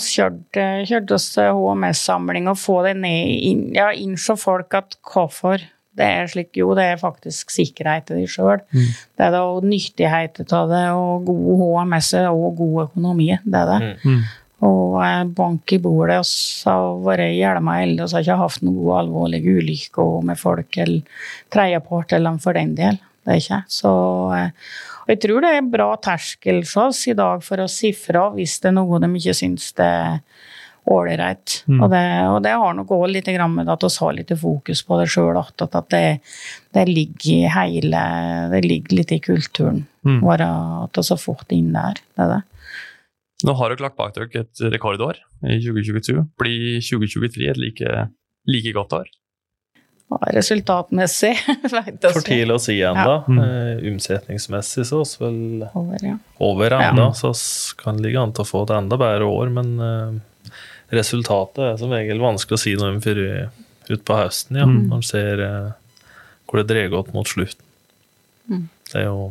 kjørte 0.00 0.62
vi 0.88 1.00
oss 1.12 1.28
HMS-samling 1.36 2.48
og 2.48 2.56
få 2.58 2.78
det 2.86 2.94
ned 3.02 3.34
inn, 3.44 3.66
ja, 3.76 3.90
innså 3.92 4.38
folk 4.40 4.72
at 4.78 4.96
hvorfor 5.04 5.60
det 6.00 6.06
er 6.06 6.28
slik, 6.30 6.52
jo, 6.56 6.70
det 6.78 6.86
er 6.86 7.00
faktisk 7.00 7.50
sikkerhet 7.52 8.06
til 8.08 8.22
de 8.22 8.28
sjøl. 8.30 8.62
Mm. 8.70 8.92
Det 9.18 9.26
er 9.26 9.34
da 9.34 9.42
nyttighet 9.66 10.40
av 10.56 10.70
det, 10.70 10.84
og 10.96 11.26
god 11.26 11.64
HMS 11.64 12.12
og 12.30 12.60
god 12.60 12.76
økonomi. 12.86 13.32
Det 13.44 13.64
er 13.64 13.72
det. 13.72 13.80
Mm. 14.04 14.14
mm. 14.14 14.22
Og 14.68 14.96
eh, 15.00 15.22
bank 15.32 15.72
i 15.72 15.80
bordet. 15.80 16.18
og 16.20 16.28
så 16.28 16.72
har 16.76 16.98
vært 17.04 17.32
hjelma 17.32 17.78
elde 17.80 18.04
og 18.04 18.10
så 18.10 18.18
har 18.18 18.26
ikke 18.26 18.40
hatt 18.42 18.64
noen 18.66 18.90
alvorlige 18.98 19.54
ulykker 19.56 20.26
med 20.28 20.36
folk 20.40 20.76
eller 20.84 21.22
tredjepart 21.52 22.12
eller 22.16 22.36
for 22.44 22.56
den 22.60 22.74
del. 22.76 23.00
Det 23.30 23.36
er 23.36 23.44
ikke. 23.44 23.60
Så 23.70 23.90
eh, 24.34 24.70
og 25.00 25.12
jeg 25.14 25.20
tror 25.24 25.42
det 25.42 25.50
er 25.56 25.68
bra 25.72 25.90
terskel 26.02 26.60
for 26.68 26.90
oss 26.90 27.04
i 27.10 27.16
dag 27.18 27.42
for 27.42 27.62
å 27.62 27.68
si 27.70 27.92
fra 27.96 28.28
hvis 28.34 28.60
det 28.62 28.70
er 28.70 28.76
noe 28.76 29.00
de 29.02 29.08
ikke 29.18 29.34
syns 29.38 29.72
det 29.78 29.86
er 29.86 30.20
ålreit. 30.90 31.56
Mm. 31.70 31.80
Og, 31.82 31.94
og, 31.94 32.36
det 32.44 32.52
har 32.62 32.76
nok 32.76 32.92
òg 32.96 33.06
litt 33.10 33.28
med 33.52 33.70
at 33.70 33.84
vi 33.84 33.90
har 34.00 34.14
litt 34.16 34.32
fokus 34.40 34.82
på 34.86 34.98
det 35.00 35.08
sjøl, 35.12 35.38
at, 35.38 35.66
at 35.66 35.90
det, 35.92 36.04
det, 36.74 36.84
ligger 36.88 37.30
i 37.32 37.50
hele 37.52 38.04
Det 38.52 38.62
ligger 38.64 38.96
litt 39.00 39.12
i 39.14 39.20
kulturen 39.22 39.84
mm. 40.06 40.20
vår 40.24 40.46
at 40.46 41.00
vi 41.02 41.06
har 41.10 41.20
fått 41.20 41.54
inn 41.58 41.74
der. 41.74 42.00
Det 42.14 42.26
er 42.26 42.34
det. 42.36 42.40
Nå 43.46 43.56
har 43.56 43.72
dere 43.72 43.86
lagt 43.86 43.98
bak 43.98 44.14
dere 44.16 44.44
et 44.44 44.64
rekordår 44.72 45.22
i 45.42 45.60
2022. 45.64 46.26
Blir 46.40 46.80
2023 46.84 47.50
et 47.50 47.60
like, 47.60 48.06
like 48.50 48.74
godt 48.76 48.98
år? 49.00 49.10
Resultatmessig 50.10 51.36
For 51.70 52.24
tidlig 52.26 52.56
å 52.56 52.62
si 52.62 52.76
ennå. 52.82 53.12
Ja. 53.14 53.18
Mm. 53.30 53.92
Omsetningsmessig 53.92 54.88
så 54.88 55.04
oss 55.04 55.14
vel 55.20 55.62
over, 55.68 56.02
ja. 56.02 56.16
over 56.42 56.74
enda, 56.74 57.10
ja. 57.10 57.14
så 57.14 57.30
kan 57.78 58.00
ligge 58.02 58.18
an 58.18 58.34
til 58.34 58.42
å 58.42 58.48
få 58.48 58.64
et 58.66 58.74
enda 58.74 58.98
bedre 59.00 59.28
år, 59.30 59.52
men 59.54 59.70
uh, 59.78 60.56
resultatet 60.90 61.62
er 61.62 61.78
som 61.78 61.94
regel 61.94 62.22
vanskelig 62.22 62.58
å 62.58 62.62
si 62.64 62.74
noe 62.78 62.90
om 62.96 62.98
før 63.04 63.22
utpå 63.90 64.18
høsten, 64.18 64.58
ja, 64.58 64.66
mm. 64.66 64.76
når 64.80 64.90
man 64.90 65.06
ser 65.06 65.44
uh, 65.46 66.08
hvor 66.50 66.60
det 66.60 66.70
dreier 66.72 66.90
godt 66.90 67.12
mot 67.14 67.30
slutten. 67.30 67.62
Mm. 68.50 68.66
Det 68.90 68.98
er 68.98 69.06
jo 69.06 69.30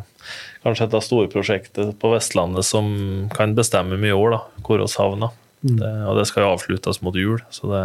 kanskje 0.63 0.87
et 0.87 0.95
av 0.95 1.03
store 1.03 1.31
prosjektet 1.31 1.91
på 1.99 2.13
Vestlandet 2.13 2.67
som 2.67 2.87
kan 3.35 3.55
bestemme 3.57 3.99
mye 3.99 4.15
år, 4.15 4.37
da, 4.37 4.63
hvor 4.63 4.79
vi 4.79 4.87
havner. 4.95 5.35
Mm. 5.59 5.75
Det, 5.81 5.91
og 6.07 6.15
det 6.15 6.25
skal 6.29 6.45
jo 6.45 6.53
avsluttes 6.53 7.01
mot 7.03 7.19
jul, 7.19 7.43
så 7.51 7.67
det 7.73 7.83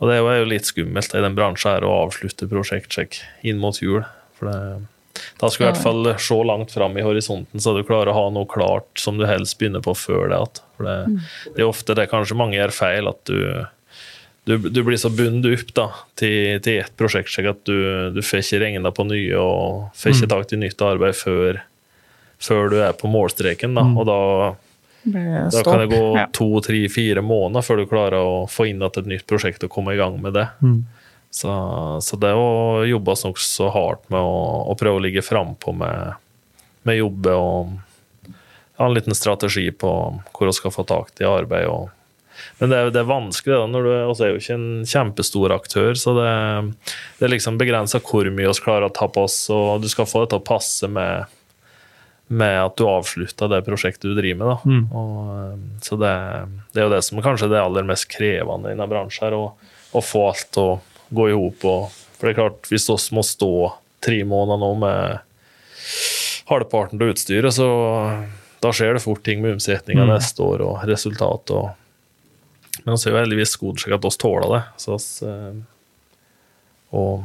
og 0.00 0.10
det 0.10 0.16
er 0.18 0.40
jo 0.40 0.50
litt 0.50 0.66
skummelt 0.66 1.14
i 1.14 1.22
den 1.22 1.36
bransjen 1.36 1.76
her 1.76 1.86
å 1.86 1.94
avslutte 2.06 2.48
prosjektsjekk 2.50 3.20
inn 3.46 3.60
mot 3.62 3.78
jul. 3.80 4.02
For 4.38 4.50
det, 4.50 4.86
da 5.38 5.50
skal 5.50 5.64
du 5.64 5.68
i 5.68 5.70
hvert 5.72 5.84
fall 5.84 6.08
se 6.20 6.40
langt 6.46 6.74
fram 6.74 6.98
i 6.98 7.04
horisonten, 7.06 7.62
så 7.62 7.74
du 7.76 7.84
klarer 7.86 8.10
å 8.12 8.16
ha 8.16 8.24
noe 8.34 8.48
klart 8.50 8.90
som 9.00 9.20
du 9.20 9.26
helst 9.28 9.58
begynner 9.60 9.84
på 9.84 9.94
før 9.98 10.28
det. 10.32 10.40
For 10.76 10.88
det, 10.88 10.96
mm. 11.10 11.20
det 11.54 11.62
er 11.62 11.70
ofte 11.70 11.96
det 11.98 12.08
kanskje 12.10 12.38
mange 12.38 12.58
gjør 12.58 12.74
feil, 12.74 13.10
at 13.12 13.30
du, 13.30 13.38
du, 14.50 14.56
du 14.66 14.82
blir 14.82 14.98
så 15.00 15.12
bundet 15.14 15.60
opp 15.60 15.72
da, 15.78 15.86
til, 16.18 16.58
til 16.64 16.82
ett 16.82 16.98
prosjektsjekk 16.98 17.52
at 17.52 17.62
du, 17.68 17.78
du 18.16 18.20
får 18.24 18.42
ikke 18.42 18.62
regna 18.66 18.94
på 18.94 19.06
nye 19.06 19.38
og 19.38 19.94
får 20.00 20.16
ikke 20.16 20.28
mm. 20.28 20.34
tak 20.34 20.50
til 20.50 20.62
nytt 20.64 20.86
arbeid 20.90 21.18
før, 21.20 21.62
før 22.42 22.74
du 22.74 22.80
er 22.82 22.98
på 22.98 23.10
målstreken. 23.10 23.78
Da. 23.78 23.86
Mm. 23.86 23.98
Og 24.02 24.10
da 24.10 24.20
da 25.04 25.62
kan 25.64 25.82
det 25.82 25.90
gå 25.92 26.02
ja. 26.16 26.26
to, 26.32 26.48
tre, 26.64 26.84
fire 26.88 27.22
måneder 27.24 27.64
før 27.66 27.80
du 27.80 27.88
klarer 27.88 28.20
å 28.24 28.44
få 28.50 28.68
inn 28.70 28.82
et 28.84 29.00
nytt 29.04 29.26
prosjekt 29.28 29.66
og 29.66 29.72
komme 29.72 29.94
i 29.94 30.00
gang 30.00 30.16
med 30.22 30.36
det. 30.36 30.46
Mm. 30.64 30.84
Så, 31.34 31.50
så, 32.02 32.16
det 32.22 32.30
å 32.38 32.84
jobbe 32.86 33.16
nokså 33.24 33.68
hardt 33.74 34.06
med 34.14 34.22
å, 34.22 34.36
å, 34.70 34.76
prøve 34.78 35.00
å 35.00 35.02
ligge 35.02 35.24
frampå 35.24 35.74
med, 35.74 36.14
med 36.86 37.00
jobbe 37.00 37.34
og 37.34 37.74
ha 38.78 38.86
en 38.86 38.94
liten 38.94 39.16
strategi 39.18 39.66
på 39.74 39.90
hvor 40.30 40.50
vi 40.50 40.54
skal 40.54 40.74
få 40.74 40.84
tak 40.86 41.10
i 41.18 41.26
arbeid. 41.26 41.66
Og, 41.66 41.90
men 42.60 42.70
det 42.70 42.78
er, 42.78 42.92
det 42.94 43.02
er 43.02 43.10
vanskelig, 43.10 43.56
da, 43.56 43.66
når 43.70 43.86
du 43.86 43.92
også 43.96 44.26
er 44.26 44.32
jo 44.32 44.42
ikke 44.42 44.58
en 44.60 44.86
kjempestor 44.86 45.54
aktør, 45.58 45.98
så 45.98 46.14
det, 46.18 46.30
det 47.18 47.26
er 47.26 47.34
liksom 47.34 47.58
begrensa 47.58 47.98
hvor 47.98 48.30
mye 48.30 48.50
vi 48.54 48.64
klarer 48.64 48.88
å 48.88 48.94
ta 48.94 49.10
på 49.10 49.26
oss, 49.26 49.40
og 49.54 49.82
du 49.82 49.90
skal 49.90 50.08
få 50.10 50.24
det 50.24 50.32
til 50.32 50.42
å 50.42 50.48
passe 50.54 50.90
med 50.90 51.34
med 52.26 52.56
at 52.62 52.76
du 52.78 52.86
avslutta 52.88 53.48
det 53.52 53.60
prosjektet 53.66 54.08
du 54.08 54.16
driver 54.16 54.40
med. 54.40 54.48
Da. 54.48 54.56
Mm. 54.64 54.84
Og, 54.96 55.18
eh, 55.34 55.82
så 55.84 55.98
det, 56.00 56.14
det, 56.72 56.80
er 56.80 56.88
jo 56.88 56.94
det 56.94 57.02
som 57.04 57.20
kanskje 57.24 57.48
er 57.50 57.54
det 57.54 57.62
aller 57.62 57.86
mest 57.88 58.08
krevende 58.12 58.70
i 58.70 58.76
denne 58.76 58.88
bransjen, 58.90 59.36
å, 59.36 59.52
å 59.92 60.04
få 60.04 60.28
alt 60.30 60.48
til 60.54 60.72
å 60.72 60.80
gå 61.14 61.28
i 61.30 61.36
hop. 61.36 61.68
For 62.16 62.24
det 62.24 62.34
er 62.34 62.40
klart, 62.40 62.70
hvis 62.72 62.88
vi 62.88 63.18
må 63.18 63.24
stå 63.26 63.52
tre 64.04 64.22
måneder 64.28 64.60
nå 64.60 64.72
med 64.80 65.20
halvparten 66.48 67.00
av 67.00 67.14
utstyret, 67.14 67.56
så 67.56 67.68
da 68.64 68.72
skjer 68.72 68.96
det 68.96 69.04
fort 69.04 69.24
ting 69.24 69.42
med 69.44 69.58
omsetninga 69.58 70.06
mm. 70.06 70.12
neste 70.14 70.44
år 70.44 70.64
og 70.64 70.82
resultat. 70.88 71.52
Og, 71.52 72.82
men 72.84 72.96
vi 72.96 73.08
er 73.10 73.14
jo 73.14 73.20
heldigvis 73.20 73.56
gode 73.60 73.82
slik 73.82 73.96
at 73.96 74.04
vi 74.04 74.12
tåler 74.20 74.52
det. 74.56 74.62
Så 74.80 74.98
eh, 75.28 75.62
og 76.94 77.24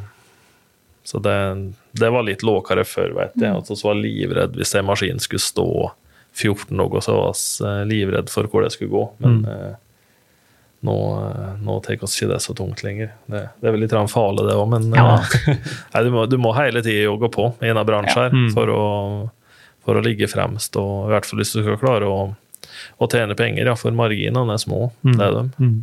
så 1.09 1.17
det, 1.25 1.71
det 1.97 2.09
var 2.13 2.21
litt 2.21 2.43
lavere 2.45 2.83
før, 2.85 3.15
vet 3.17 3.37
jeg. 3.41 3.49
Mm. 3.49 3.65
så 3.65 3.87
var 3.87 3.95
livredd 3.97 4.57
hvis 4.59 4.75
en 4.77 4.85
maskin 4.85 5.21
skulle 5.23 5.41
stå 5.41 5.69
14 6.37 6.77
dager, 6.77 7.01
så 7.01 7.15
var 7.17 7.31
vi 7.33 7.65
eh, 7.65 7.85
livredd 7.89 8.29
for 8.29 8.45
hvor 8.51 8.61
det 8.61 8.69
skulle 8.75 8.91
gå. 8.93 9.01
Men 9.17 9.39
mm. 9.39 9.47
eh, 9.49 9.71
nå, 10.85 10.97
eh, 11.23 11.55
nå 11.65 11.79
tar 11.81 11.95
vi 11.95 11.97
ikke 11.97 12.29
det 12.29 12.37
så 12.45 12.53
tungt 12.53 12.83
lenger. 12.85 13.09
Det, 13.25 13.41
det 13.57 13.71
er 13.71 13.73
vel 13.73 13.83
litt 13.87 13.97
farlig, 14.13 14.45
det 14.51 14.59
òg, 14.59 14.69
men 14.69 14.93
ja. 14.93 15.17
Eh, 15.49 15.65
nei, 15.95 16.05
du, 16.05 16.11
må, 16.13 16.27
du, 16.29 16.37
må, 16.45 16.53
hele 16.59 16.85
tida 16.85 17.09
jogge 17.09 17.31
på 17.33 17.49
i 17.57 17.73
en 17.73 17.81
bransje 17.89 18.29
ja. 18.29 18.29
mm. 18.29 18.47
for, 18.53 18.69
å, 18.69 18.85
for, 19.81 19.97
å, 19.97 20.05
ligge 20.05 20.29
fremst. 20.29 20.77
Og 20.77 21.09
i 21.09 21.15
hvert 21.15 21.25
fall 21.25 21.41
hvis 21.41 21.57
du 21.57 21.63
skal 21.63 21.81
klare 21.81 22.05
å, 22.05 22.21
å 23.01 23.09
tjene 23.09 23.33
penger, 23.39 23.65
ja, 23.65 23.73
for 23.81 23.97
marginene 23.97 24.53
er 24.53 24.61
små. 24.61 24.91
Mm. 25.01 25.17
Det 25.17 25.25
er 25.25 25.39
de. 25.39 25.45
Mm. 25.57 25.77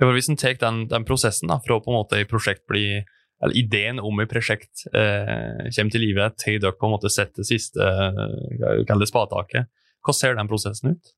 Ja, 0.00 0.08
hvis 0.16 0.32
en 0.32 0.40
tar 0.40 0.56
den, 0.64 0.86
den, 0.90 1.04
prosessen 1.04 1.52
da, 1.52 1.60
fra 1.60 1.76
på 1.76 1.92
en 1.92 2.00
måte 2.00 2.24
i 2.24 2.28
prosjekt 2.28 2.64
blir 2.72 3.04
eller 3.42 3.56
ideen 3.56 4.00
om 4.00 4.20
et 4.20 4.30
prosjekt 4.30 4.84
eh, 4.92 5.70
kommer 5.72 5.94
til 5.94 6.04
live 6.04 6.28
til 6.40 6.60
dere 6.60 6.76
på 6.76 6.88
en 6.88 6.94
måte 6.96 7.12
setter 7.12 7.46
siste 7.46 7.80
eh, 7.80 9.06
spadetaket. 9.08 9.70
Hvordan 10.04 10.18
ser 10.18 10.36
den 10.36 10.50
prosessen 10.50 10.94
ut? 10.94 11.14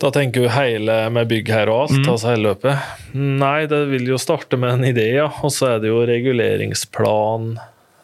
Da 0.00 0.10
tenker 0.12 0.44
du 0.44 0.52
hele 0.52 0.96
med 1.12 1.28
bygg 1.30 1.48
her 1.48 1.70
og 1.72 1.86
alt, 1.86 2.02
mm. 2.02 2.10
altså 2.12 2.32
hele 2.34 2.50
løpet? 2.50 2.90
Nei, 3.16 3.64
det 3.70 3.80
vil 3.92 4.10
jo 4.10 4.20
starte 4.20 4.58
med 4.60 4.74
en 4.74 4.88
idé, 4.90 5.06
ja. 5.16 5.30
Og 5.40 5.54
så 5.54 5.70
er 5.70 5.80
det 5.80 5.88
jo 5.88 6.02
reguleringsplan, 6.08 7.54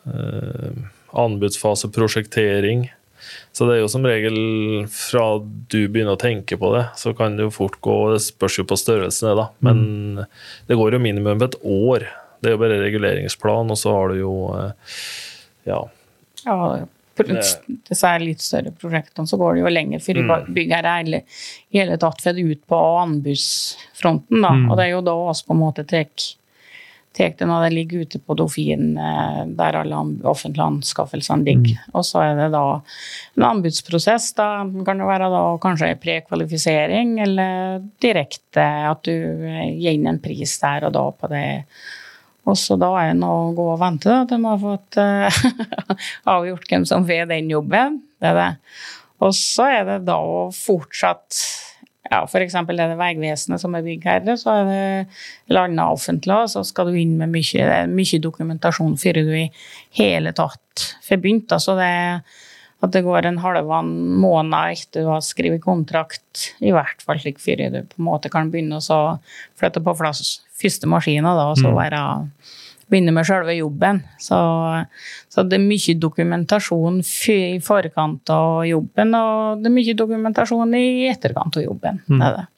eh, 0.09 0.83
anbudsfase, 1.21 1.93
prosjektering. 1.93 2.87
Så 3.53 3.69
det 3.69 3.77
er 3.77 3.83
jo 3.83 3.91
som 3.93 4.09
regel 4.09 4.39
fra 4.89 5.27
du 5.43 5.83
begynner 5.85 6.17
å 6.17 6.21
tenke 6.21 6.57
på 6.59 6.73
det, 6.75 6.87
så 6.99 7.13
kan 7.17 7.37
det 7.37 7.45
jo 7.45 7.53
fort 7.55 7.77
gå 7.85 7.97
Det 8.15 8.23
spørs 8.25 8.59
jo 8.63 8.65
på 8.69 8.81
størrelsen, 8.81 9.37
da. 9.37 9.51
Men 9.61 9.85
mm. 9.85 10.25
det 10.71 10.81
går 10.81 10.97
jo 10.97 11.05
minimum 11.05 11.45
et 11.45 11.61
år 11.61 12.09
det 12.43 12.51
er 12.51 12.57
jo 12.57 12.63
bare 12.63 12.81
reguleringsplan, 12.83 13.71
og 13.71 13.79
så 13.79 13.95
har 13.95 14.13
du 14.13 14.19
jo 14.23 14.35
eh, 14.59 14.99
ja. 15.71 15.79
ja 16.45 16.59
disse 17.23 18.13
litt 18.23 18.43
større 18.43 18.73
prosjektene, 18.73 19.29
så 19.29 19.39
går 19.41 19.55
det 19.55 19.65
jo 19.65 19.73
lenger 19.73 20.03
før 20.03 20.21
mm. 20.23 20.53
byggherre 20.57 20.99
i 21.05 21.25
hele 21.79 21.99
tatt 22.01 22.23
får 22.25 22.41
ut 22.41 22.63
på 22.67 22.85
anbudsfronten. 23.03 24.41
da, 24.41 24.53
mm. 24.57 24.71
Og 24.71 24.79
det 24.79 24.87
er 24.87 24.95
jo 24.95 25.03
da 25.07 25.19
oss 25.33 25.45
på 25.47 25.57
en 25.57 25.61
måte 25.63 25.85
tar 27.13 27.35
det 27.37 27.45
når 27.45 27.67
det 27.67 27.73
ligger 27.75 28.07
ute 28.07 28.19
på 28.25 28.35
Dofin, 28.41 28.97
eh, 28.97 29.41
der 29.59 29.77
alle 29.83 29.99
offentlige 30.25 30.65
anskaffelsene 30.65 31.45
ligger. 31.45 31.77
Mm. 31.77 31.91
Og 31.93 32.07
så 32.09 32.23
er 32.25 32.39
det 32.39 32.51
da 32.55 32.65
en 33.37 33.49
anbudsprosess. 33.51 34.31
Da 34.39 34.49
kan 34.87 35.03
det 35.03 35.09
være 35.11 35.29
da 35.33 35.43
kanskje 35.61 35.93
prekvalifisering, 36.01 37.19
eller 37.21 37.83
direkte 38.01 38.65
at 38.89 39.05
du 39.05 39.13
gir 39.13 39.93
inn 39.93 40.09
en 40.09 40.23
pris 40.25 40.57
der 40.63 40.89
og 40.89 40.97
da 40.97 41.05
på 41.13 41.33
det 41.33 41.45
og 42.43 42.59
så 42.59 42.77
da 42.81 42.91
er 42.99 43.13
det 43.15 43.29
å 43.29 43.53
gå 43.55 43.67
og 43.75 43.81
vente 43.81 44.11
da, 44.11 44.23
til 44.27 44.43
de 44.43 44.51
har 44.51 44.63
fått 44.63 44.99
uh, 44.99 45.43
avgjort 46.35 46.67
hvem 46.71 46.87
som 46.89 47.07
får 47.07 47.29
den 47.31 47.53
jobben. 47.53 48.01
Det 48.19 48.33
er 48.33 48.39
det. 48.39 48.49
Og 49.23 49.35
så 49.39 49.69
er 49.71 49.85
det 49.87 49.99
da 50.09 50.19
å 50.19 50.49
fortsatt 50.55 51.39
ja, 52.11 52.25
F.eks. 52.27 52.57
er 52.59 52.77
det 52.77 52.99
Vegvesenet 52.99 53.63
som 53.63 53.77
er 53.79 53.85
byggherre, 53.87 54.35
så 54.37 54.57
er 54.59 54.67
det 54.69 55.55
landa 55.55 55.87
offentlig, 55.95 56.43
så 56.53 56.65
skal 56.67 56.91
du 56.91 56.99
inn 56.99 57.15
med 57.21 57.31
mye, 57.33 57.83
mye 57.89 58.21
dokumentasjon 58.21 58.99
før 59.01 59.23
du 59.23 59.31
i 59.39 59.47
hele 59.97 60.35
tatt 60.37 60.89
får 61.07 61.23
begynt. 61.23 61.55
Så 61.63 61.79
det 61.79 61.93
at 62.83 62.91
det 62.91 63.05
går 63.07 63.29
en 63.29 63.39
halvannen 63.39 64.17
måned 64.19 64.75
etter 64.75 65.05
du 65.05 65.11
har 65.13 65.23
skrevet 65.23 65.63
kontrakt, 65.63 66.49
i 66.59 66.73
hvert 66.75 67.03
fall 67.05 67.21
slik 67.23 67.39
før 67.43 67.63
du 67.71 67.79
på 67.87 68.01
en 68.01 68.09
måte 68.09 68.31
kan 68.33 68.51
begynne 68.51 68.81
å 68.83 69.03
flytte 69.61 69.83
på 69.85 69.95
plass 70.01 70.41
første 70.63 70.91
maskina, 70.91 71.35
da, 71.39 71.51
og 71.53 71.61
så 71.61 71.69
mm. 71.71 71.79
være 71.79 72.03
begynne 72.93 73.15
med 73.17 73.27
selve 73.27 73.55
jobben. 73.57 74.03
Så, 74.21 74.39
så, 75.33 75.45
det 75.49 75.59
er 75.59 75.65
mye 75.65 75.97
dokumentasjon 76.01 77.01
i 77.33 77.61
forkant 77.65 78.33
av 78.33 78.65
jobben, 78.69 79.15
og 79.17 79.63
det 79.63 79.71
er 79.71 79.77
mye 79.77 79.99
dokumentasjon 79.99 80.75
i 80.79 80.87
etterkant 81.11 81.61
av 81.61 81.67
jobben. 81.67 82.03
Mm. 82.09 82.19
Det 82.19 82.33
det. 82.39 82.49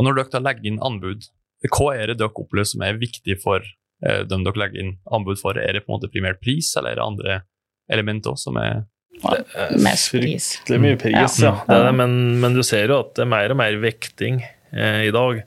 Og 0.00 0.06
når 0.06 0.22
dere 0.22 0.42
legger 0.46 0.70
inn 0.70 0.80
anbud, 0.84 1.28
hva 1.68 1.90
er 1.92 2.10
det 2.10 2.20
dere 2.22 2.32
opplever 2.32 2.68
som 2.68 2.82
er 2.86 3.00
viktig 3.00 3.36
for 3.42 3.60
eh, 3.60 4.22
dem 4.28 4.46
dere 4.46 4.64
legger 4.64 4.82
inn 4.82 4.94
anbud 5.12 5.40
for? 5.40 5.60
Er 5.60 5.76
det 5.76 5.84
på 5.84 5.92
en 5.92 5.98
måte 5.98 6.12
primært 6.12 6.40
pris, 6.42 6.72
eller 6.80 6.94
er 6.94 7.00
det 7.00 7.06
andre 7.06 7.42
elementer 7.90 8.38
som 8.40 8.58
er 8.60 8.86
er 9.20 9.76
mest 9.82 10.14
pris. 10.14 10.46
Fryktelig 10.56 10.80
mye 10.80 10.98
pris, 11.00 11.38
ja. 11.42 11.50
ja. 11.50 11.52
Det 11.68 11.78
det, 11.84 11.92
men, 11.98 12.14
men, 12.40 12.56
du 12.56 12.62
ser 12.64 12.88
jo 12.88 13.00
at 13.02 13.12
det 13.18 13.26
er 13.26 13.28
mer 13.28 13.52
og 13.52 13.58
mer 13.60 13.76
vekting 13.82 14.40
eh, 14.40 15.02
i 15.08 15.12
dag. 15.14 15.42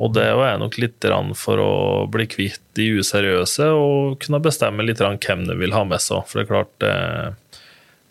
Og 0.00 0.14
det 0.16 0.24
er 0.32 0.56
nok 0.60 0.78
litt 0.80 1.04
for 1.36 1.60
å 1.60 1.72
bli 2.10 2.24
kvitt 2.30 2.62
de 2.78 2.86
useriøse 3.02 3.66
og 3.76 4.16
kunne 4.22 4.40
bestemme 4.40 4.86
litt 4.86 5.02
hvem 5.02 5.44
de 5.48 5.56
vil 5.60 5.76
ha 5.76 5.84
med 5.84 6.00
seg. 6.00 6.24
For 6.28 6.40
det 6.40 6.46
er 6.46 6.50
klart 6.50 6.72
det, 6.80 6.94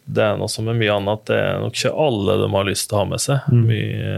det 0.06 0.28
er 0.28 0.38
noe 0.38 0.52
som 0.52 0.70
er 0.70 0.78
mye 0.78 1.00
annet. 1.00 1.26
Det 1.26 1.40
er 1.42 1.60
nok 1.64 1.76
ikke 1.80 1.96
alle 2.06 2.38
de 2.44 2.54
har 2.54 2.70
lyst 2.70 2.90
til 2.90 3.00
å 3.00 3.02
ha 3.02 3.10
med 3.10 3.24
seg. 3.26 3.50
Mm. 3.50 3.66
Mye, 3.72 4.16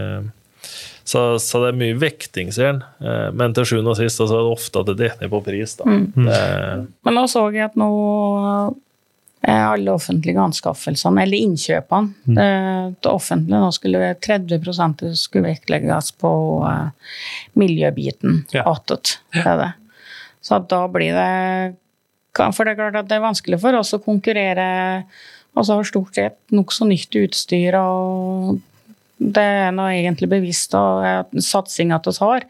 så, 1.02 1.24
så, 1.42 1.62
det 1.64 1.72
er 1.72 1.80
mye 1.80 1.98
vekting, 1.98 2.52
sier 2.54 2.74
en. 2.74 2.84
Eh, 3.00 3.28
men 3.34 3.56
til 3.56 3.66
sjuende 3.66 3.94
og 3.94 3.98
sist 3.98 4.20
så 4.20 4.28
er 4.28 4.36
det 4.36 4.52
ofte 4.52 4.84
at 4.84 4.92
det 4.92 4.98
detter 5.00 5.24
ned 5.24 5.32
på 5.32 5.42
pris. 5.48 5.74
Da. 5.80 5.88
Mm. 5.88 6.28
Det, 6.28 6.40
Men 7.08 7.18
nå 7.18 7.26
så 7.32 7.48
jeg 7.50 7.72
at 7.72 7.80
nå 7.80 7.90
Eh, 7.92 8.68
alle 9.50 9.90
offentlige 9.90 10.38
anskaffelsene, 10.38 11.24
eller 11.24 11.42
innkjøpene. 11.42 12.14
Mm. 12.28 12.34
Det, 12.36 12.48
det, 13.02 13.10
offentlige 13.10 13.62
nå 13.64 13.70
skulle 13.74 14.14
30 14.22 15.14
skulle 15.18 15.48
vektlegges 15.48 16.12
på 16.22 16.32
uh, 16.62 17.16
miljøbiten 17.58 18.44
ja. 18.54 18.62
attåt. 18.70 19.18
Ja. 19.34 19.72
Så 20.42 20.58
da 20.70 20.84
blir 20.90 21.14
det 21.14 21.76
For 22.54 22.64
det 22.64 22.72
er 22.72 22.78
klart 22.78 22.96
at 23.02 23.08
det 23.10 23.18
er 23.18 23.26
vanskelig 23.26 23.58
for 23.62 23.76
oss 23.78 23.92
å 23.94 24.02
konkurrere. 24.02 24.66
Og 25.52 25.66
så 25.66 25.76
har 25.76 25.84
stort 25.84 26.16
sett 26.16 26.38
nokså 26.54 26.86
nytt 26.88 27.18
utstyr 27.20 27.76
og 27.76 28.60
det 29.22 29.42
er 29.42 29.70
nå 29.74 29.82
egentlig 29.92 30.28
bevisst 30.32 30.74
og 30.74 31.04
satsing 31.44 31.92
at 31.94 32.06
vi 32.08 32.12
har. 32.18 32.42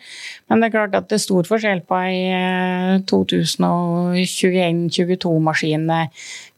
Men 0.49 0.61
det 0.61 0.67
er 0.69 0.77
klart 0.77 0.95
at 0.97 1.09
det 1.11 1.17
er 1.19 1.27
stor 1.27 1.45
forskjell 1.49 1.81
på 1.89 1.95
ei 2.01 2.19
2021-2022-maskin, 3.11 5.85
eh, 5.93 6.09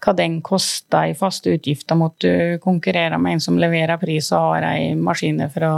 hva 0.05 0.12
den 0.18 0.35
koster 0.44 1.03
i 1.11 1.18
faste 1.18 1.46
utgifter 1.57 1.94
mot 1.98 2.14
du 2.22 2.35
konkurrerer 2.62 3.18
med 3.18 3.33
en 3.35 3.42
som 3.42 3.61
leverer 3.61 4.03
pris 4.03 4.27
og 4.33 4.55
har 4.55 4.62
ei 4.74 4.85
maskin 4.94 5.50
fra 5.55 5.72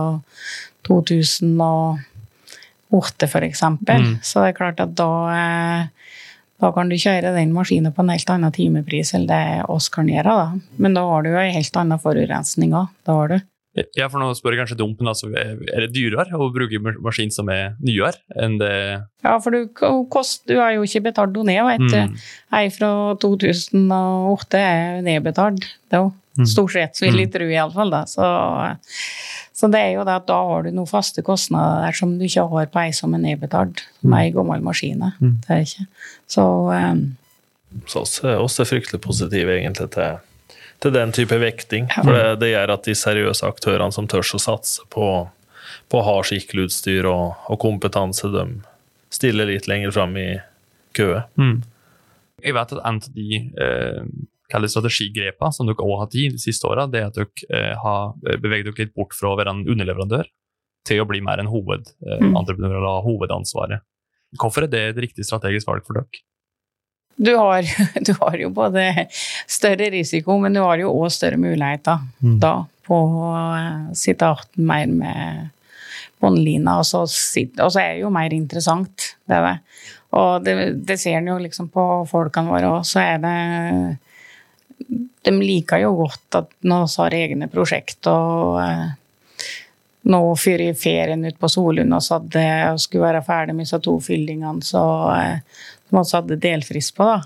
2008 0.89 3.27
f.eks. 3.27 3.63
Mm. 3.63 4.13
Så 4.23 4.35
det 4.43 4.49
er 4.51 4.61
klart 4.61 4.81
at 4.85 4.93
da 4.99 5.11
eh, 5.33 5.83
da 6.57 6.71
kan 6.73 6.89
du 6.89 6.97
kjøre 6.97 7.37
den 7.37 7.53
maskinen 7.53 7.93
på 7.93 8.01
en 8.01 8.09
helt 8.15 8.31
annen 8.33 8.53
timepris 8.55 9.13
enn 9.17 9.27
det 9.29 9.65
oss 9.69 9.89
kan 9.93 10.09
gjøre. 10.09 10.33
Da. 10.33 10.47
Men 10.81 10.95
da 10.97 11.03
har 11.05 11.21
du 11.23 11.29
jo 11.35 11.41
en 11.41 11.53
helt 11.53 11.77
annen 11.77 11.99
forurensning 12.01 12.73
òg. 12.77 12.87
Da. 13.77 13.85
Ja, 13.99 14.09
for 14.13 14.23
nå 14.23 14.31
spør 14.37 14.55
jeg 14.55 14.63
kanskje 14.63 14.79
dumt, 14.81 15.01
men 15.01 15.11
altså, 15.13 15.29
er 15.37 15.85
det 15.85 15.93
dyrere 15.95 16.39
å 16.39 16.49
bruke 16.53 16.81
maskin 17.05 17.33
som 17.35 17.51
er 17.53 17.75
nyere 17.85 18.17
enn 18.41 18.57
det 18.61 18.73
Ja, 19.25 19.37
for 19.43 19.53
du, 19.53 19.67
kost, 20.13 20.47
du 20.49 20.57
har 20.61 20.73
jo 20.77 20.87
ikke 20.87 21.05
betalt 21.11 21.37
henne 21.37 21.53
ned, 21.53 21.65
vet 21.67 21.93
du. 21.93 21.99
Mm. 22.13 22.29
Ei 22.57 22.69
fra 22.73 22.91
2008 23.23 24.61
er 24.61 25.03
nedbetalt. 25.05 25.67
Det 25.91 25.99
er 25.99 26.05
jo 26.07 26.13
mm. 26.41 26.49
stort 26.49 26.75
sett, 26.77 27.01
vil 27.03 27.21
jeg 27.21 27.29
mm. 27.29 27.35
tro 27.35 27.49
iallfall. 27.51 27.97
Så, 28.09 28.29
så 29.57 29.71
det 29.73 29.83
er 29.83 29.93
jo 29.97 30.07
det 30.09 30.19
at 30.23 30.29
da 30.31 30.39
har 30.51 30.67
du 30.67 30.73
noen 30.73 30.91
faste 30.91 31.25
kostnader 31.27 31.85
der 31.87 31.99
som 31.99 32.17
du 32.17 32.25
ikke 32.29 32.47
har 32.53 32.71
på 32.73 32.83
ei 32.85 32.95
som 32.97 33.17
er 33.19 33.25
nedbetalt, 33.25 33.85
som 34.01 34.17
ei 34.17 34.31
gammel 34.35 34.65
maskin. 34.65 35.05
Det 35.21 35.59
er 35.59 35.67
ikke. 35.67 35.89
Så 36.33 36.47
um, 36.71 37.05
Så 37.91 38.07
oss 38.07 38.63
er 38.63 38.71
fryktelig 38.71 39.03
positive 39.05 39.59
egentlig 39.59 39.91
til 39.97 40.17
til 40.83 40.93
den 40.95 41.13
type 41.17 41.39
vekting. 41.41 41.89
For 41.95 42.13
det, 42.13 42.39
det, 42.43 42.53
gjør 42.53 42.75
at 42.77 42.87
de 42.89 42.95
seriøse 42.99 43.49
aktørene 43.49 43.95
som 43.95 44.09
tør 44.11 44.25
å 44.25 44.41
satse 44.43 44.85
på, 44.93 45.09
på 45.91 46.01
å 46.01 46.07
ha 46.07 46.17
skikkelig 46.27 46.69
utstyr 46.69 47.09
og, 47.11 47.37
og, 47.49 47.59
kompetanse, 47.63 48.31
de 48.33 48.47
stiller 49.15 49.49
litt 49.51 49.69
lenger 49.71 49.95
fram 49.97 50.17
i 50.21 50.29
køet. 50.97 51.29
Mm. 51.41 51.61
Jeg 52.45 52.57
vet 52.57 52.75
at 52.77 52.83
en 52.85 53.01
av 53.01 53.13
de 53.17 53.43
eh, 53.65 54.01
strategigrepene 54.53 55.55
som 55.55 55.69
dere 55.69 55.83
også 55.83 56.01
har 56.03 56.17
i 56.21 56.27
de 56.35 56.41
siste 56.43 56.69
åra, 56.69 56.87
det 56.91 57.03
er 57.03 57.11
at 57.11 57.19
dere 57.19 57.49
eh, 57.51 57.73
har 57.83 58.17
beveget 58.43 58.71
dere 58.71 58.87
litt 58.87 58.97
bort 58.97 59.17
fra 59.17 59.33
å 59.33 59.39
være 59.39 59.55
en 59.55 59.65
underleverandør 59.65 60.29
til 60.87 61.03
å 61.03 61.09
bli 61.09 61.23
mer 61.25 61.43
en 61.43 61.51
hovedentreprenør, 61.51 62.79
eh, 62.79 62.87
mm. 62.87 63.05
hovedansvaret. 63.09 63.87
Hvorfor 64.37 64.67
er 64.67 64.71
det 64.71 64.83
et 64.91 65.05
riktig 65.07 65.27
strategisk 65.27 65.69
valg 65.71 65.87
for 65.87 65.99
dere? 65.99 66.25
Du 67.17 67.33
har, 67.37 67.65
du 68.07 68.13
har, 68.21 68.39
jo 68.39 68.51
både 68.55 69.09
større 69.49 69.91
risiko, 69.91 70.39
men 70.39 70.57
du 70.57 70.63
har 70.65 70.81
jo 70.83 70.93
òg 70.93 71.11
større 71.15 71.41
muligheter 71.41 72.03
mm. 72.21 72.39
da 72.43 72.57
på 72.87 72.97
å 72.97 73.31
eh, 73.57 73.93
sitte 73.99 74.29
igjen 74.31 74.67
mer 74.69 74.91
med 74.93 75.55
båndlina, 76.23 76.79
og, 76.81 76.87
så 76.87 77.81
er 77.81 77.97
det 77.97 78.03
jo 78.05 78.11
mer 78.15 78.33
interessant, 78.33 79.15
det 79.29 79.37
er 79.37 79.47
det. 79.47 79.57
Og 80.17 80.45
det, 80.45 80.55
det 80.89 80.97
ser 81.01 81.19
en 81.19 81.33
jo 81.33 81.39
liksom 81.43 81.69
på 81.73 81.83
folkene 82.09 82.53
våre 82.53 82.71
òg, 82.79 82.85
så 82.89 83.03
er 83.03 83.19
det 83.25 83.39
De 85.27 85.33
liker 85.35 85.83
jo 85.83 85.97
godt 85.99 86.39
at 86.39 86.53
nå 86.69 86.85
vi 86.87 87.03
har 87.03 87.17
egne 87.19 87.49
prosjekt 87.53 88.07
og 88.13 88.61
eh, 88.63 88.87
nå 90.07 90.21
før 90.39 90.63
i 90.63 90.75
ferien 90.79 91.25
ute 91.27 91.41
på 91.41 91.51
Solund 91.51 91.97
og 91.97 92.05
skulle 92.07 93.03
være 93.03 93.25
ferdig 93.27 93.57
med 93.57 93.67
disse 93.67 93.81
to 93.83 93.97
fyllingene, 94.05 94.63
så, 94.63 94.85
eh, 95.17 95.65
som 95.89 96.03
også 96.03 96.21
hadde 96.21 96.41
delfrist 96.43 96.95
på, 96.97 97.07
da. 97.09 97.23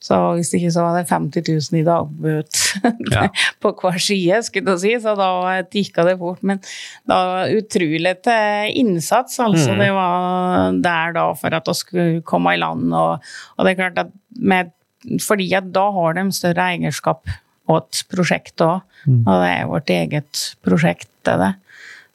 Så 0.00 0.16
hvis 0.38 0.54
ikke 0.56 0.70
så 0.72 0.84
var 0.86 0.94
det 0.96 1.12
50 1.12 1.44
000 1.44 1.80
i 1.80 1.84
dagbøt 1.84 2.60
ja. 3.14 3.26
på 3.60 3.72
hver 3.82 4.00
side, 4.00 4.38
skulle 4.46 4.72
jeg 4.72 4.80
si, 4.80 4.92
så 5.04 5.12
da 5.18 5.28
tikka 5.68 6.06
det 6.08 6.16
fort. 6.20 6.40
Men 6.46 6.62
da 7.08 7.44
utrolig 7.52 8.14
til 8.24 8.78
innsats, 8.80 9.36
altså. 9.44 9.74
Mm. 9.76 9.82
Det 9.84 9.90
var 9.98 10.78
der 10.88 11.16
da 11.18 11.26
for 11.36 11.56
at 11.58 11.68
vi 11.68 11.76
skulle 11.76 12.24
komme 12.24 12.56
i 12.56 12.60
land. 12.62 12.88
Og, 12.96 13.32
og 13.56 13.66
det 13.66 13.74
er 13.74 13.80
klart 13.82 14.00
at 14.06 14.14
med, 14.40 14.72
fordi 15.20 15.50
at 15.58 15.68
da 15.74 15.90
har 15.92 16.16
de 16.16 16.26
større 16.32 16.70
eierskap 16.72 17.28
åt 17.70 18.04
prosjektet 18.10 18.64
òg. 18.66 18.86
Mm. 19.04 19.20
Og 19.26 19.34
det 19.34 19.50
er 19.50 19.68
vårt 19.68 19.92
eget 19.92 20.46
prosjekt, 20.64 21.12
det. 21.28 21.52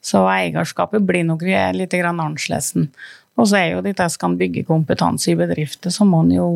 Så 0.06 0.26
eierskapet 0.30 1.06
blir 1.06 1.26
nok 1.26 1.42
litt 1.74 1.94
annerledes. 1.98 2.74
Og 3.36 3.48
så 3.48 3.58
er 3.60 3.70
jo 3.74 3.84
dette 3.84 4.08
skal 4.12 4.36
bygge 4.40 4.64
kompetanse 4.68 5.32
i 5.32 5.38
bedrifter, 5.38 5.92
så 5.92 6.06
må 6.08 6.22
en 6.24 6.34
jo 6.34 6.46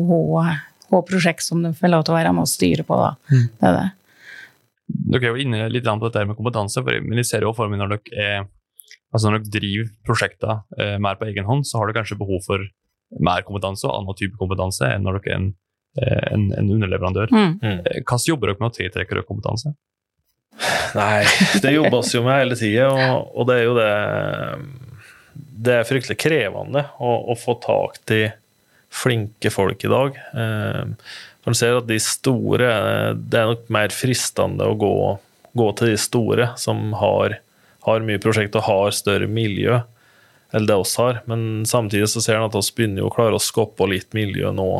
ha, 0.41 0.45
ha 0.91 1.01
prosjekt 1.05 1.45
som 1.45 1.61
de 1.63 1.73
får 1.77 1.93
lov 1.93 2.05
til 2.05 2.15
å 2.15 2.17
være 2.17 2.33
med 2.35 2.47
og 2.47 2.49
styre 2.49 2.85
på. 2.87 2.97
da. 2.97 3.11
Mm. 3.29 3.43
Det 3.47 3.69
er 3.69 3.77
det. 3.77 3.87
Dere 5.11 5.29
er 5.29 5.35
jo 5.35 5.45
inne 5.45 5.69
litt 5.71 5.87
på 5.87 6.09
dette 6.09 6.25
med 6.27 6.37
kompetanse, 6.39 6.83
men 6.83 7.21
jeg 7.21 7.29
ser 7.29 7.45
jo 7.45 7.53
for 7.55 7.71
meg 7.71 7.79
når 7.79 7.93
dere, 7.95 8.25
er, 8.25 8.49
altså 9.13 9.29
når 9.29 9.43
dere 9.43 9.55
driver 9.59 9.91
prosjekter 10.07 10.55
eh, 10.77 10.97
mer 11.01 11.19
på 11.19 11.29
egen 11.29 11.47
hånd, 11.47 11.67
så 11.67 11.79
har 11.79 11.87
dere 11.87 12.01
kanskje 12.01 12.19
behov 12.19 12.43
for 12.47 12.65
mer 13.21 13.45
kompetanse 13.47 13.87
og 13.87 13.95
annen 13.97 14.17
type 14.17 14.39
kompetanse 14.39 14.87
enn 14.87 15.05
når 15.05 15.19
dere 15.19 15.31
er 15.31 15.37
en, 15.37 15.47
eh, 16.01 16.27
en, 16.33 16.49
en 16.57 16.75
underleverandør. 16.77 17.31
Mm. 17.31 17.55
mm. 17.61 17.79
Eh, 17.85 18.01
hvordan 18.01 18.27
jobber 18.33 18.51
dere 18.51 18.63
med 18.63 18.71
å 18.71 18.77
tiltrekke 18.79 19.15
dere 19.15 19.27
kompetanse? 19.27 19.75
Nei, 20.97 21.23
det 21.63 21.71
jobbes 21.77 22.11
jo 22.13 22.23
med 22.25 22.41
hele 22.41 22.57
tida, 22.59 22.89
og, 22.91 23.29
og, 23.31 23.47
det 23.47 23.61
er 23.61 23.63
jo 23.63 23.75
det 23.77 23.91
det 25.61 25.75
er 25.75 25.87
fryktelig 25.87 26.19
krevende 26.21 26.85
å, 27.01 27.11
å, 27.31 27.35
få 27.37 27.57
tak 27.63 27.99
til 28.09 28.29
flinke 28.91 29.51
folk 29.53 29.83
i 29.85 29.91
dag. 29.91 30.17
Eh, 30.35 31.11
man 31.47 31.57
ser 31.57 31.79
at 31.79 31.87
de 31.89 31.97
store 32.03 32.67
Det 33.17 33.39
er 33.39 33.49
nok 33.49 33.69
mer 33.73 33.93
fristende 33.95 34.67
å 34.67 34.77
gå, 34.77 34.95
gå 35.57 35.69
til 35.77 35.93
de 35.93 35.97
store 36.01 36.51
som 36.61 36.91
har, 36.99 37.39
har 37.87 38.05
mye 38.05 38.21
prosjekt 38.21 38.57
og 38.59 38.67
har 38.67 38.95
større 38.95 39.29
miljø 39.31 39.81
enn 40.51 40.67
det 40.67 40.75
oss 40.75 40.97
har. 40.99 41.21
Men 41.31 41.63
samtidig 41.67 42.09
så 42.11 42.23
ser 42.23 42.39
man 42.39 42.49
at 42.51 42.57
vi 42.57 42.75
begynner 42.81 43.07
å 43.07 43.13
klare 43.13 43.37
å 43.37 43.43
skoppe 43.43 43.87
litt 43.89 44.11
miljø 44.17 44.51
nå 44.55 44.71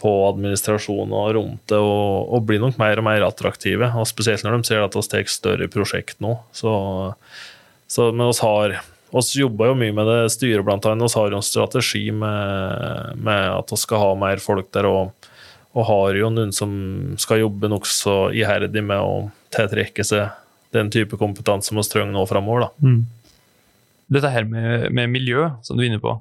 på 0.00 0.12
administrasjon 0.30 1.12
og 1.12 1.32
rundt 1.36 1.66
det, 1.68 1.76
og, 1.76 2.30
og 2.32 2.46
blir 2.48 2.62
nok 2.62 2.78
mer 2.80 3.02
og 3.02 3.04
mer 3.04 3.26
attraktive. 3.26 3.90
og 3.92 4.08
Spesielt 4.08 4.46
når 4.46 4.56
de 4.56 4.70
ser 4.70 4.84
at 4.84 4.96
vi 4.96 5.02
tar 5.12 5.28
større 5.28 5.68
prosjekt 5.72 6.22
nå. 6.24 6.38
Så, 6.56 6.72
så 7.90 8.08
men 8.14 8.30
vi 8.30 8.38
har 8.46 8.78
vi 9.12 9.40
jobber 9.40 9.70
jo 9.70 9.78
mye 9.78 9.94
med 9.96 10.08
det 10.08 10.18
styret, 10.34 10.64
blant 10.66 10.86
annet. 10.86 11.10
Vi 11.10 11.18
har 11.18 11.32
jo 11.32 11.40
en 11.40 11.46
strategi 11.46 12.04
med, 12.14 13.16
med 13.18 13.46
at 13.56 13.72
vi 13.72 13.78
skal 13.80 14.02
ha 14.02 14.10
mer 14.18 14.42
folk 14.42 14.70
der, 14.76 14.86
og, 14.86 15.30
og 15.74 15.88
har 15.88 16.18
jo 16.18 16.30
noen 16.34 16.54
som 16.54 16.72
skal 17.20 17.42
jobbe 17.44 17.70
nokså 17.72 18.30
iherdig 18.36 18.84
med 18.86 19.02
å 19.02 19.30
tiltrekke 19.54 20.06
seg 20.06 20.30
den 20.74 20.90
type 20.94 21.18
kompetanse 21.18 21.74
vi 21.74 21.86
trenger 21.90 22.14
nå 22.14 22.26
framover. 22.30 22.68
Mm. 22.82 23.02
Dette 24.10 24.30
her 24.30 24.46
med, 24.46 24.90
med, 24.94 25.10
miljø, 25.10 25.48
som 25.66 25.78
du 25.78 25.84
er 25.84 25.90
inne 25.90 26.02
på, 26.02 26.14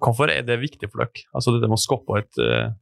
hvorfor 0.00 0.32
er 0.32 0.44
det 0.44 0.60
viktig 0.60 0.88
for 0.90 1.04
dere? 1.04 1.28
Altså 1.36 1.54
dette 1.54 1.68
med 1.68 1.78
å 1.78 1.84
skape 1.84 2.20
et 2.20 2.40
uh, 2.40 2.72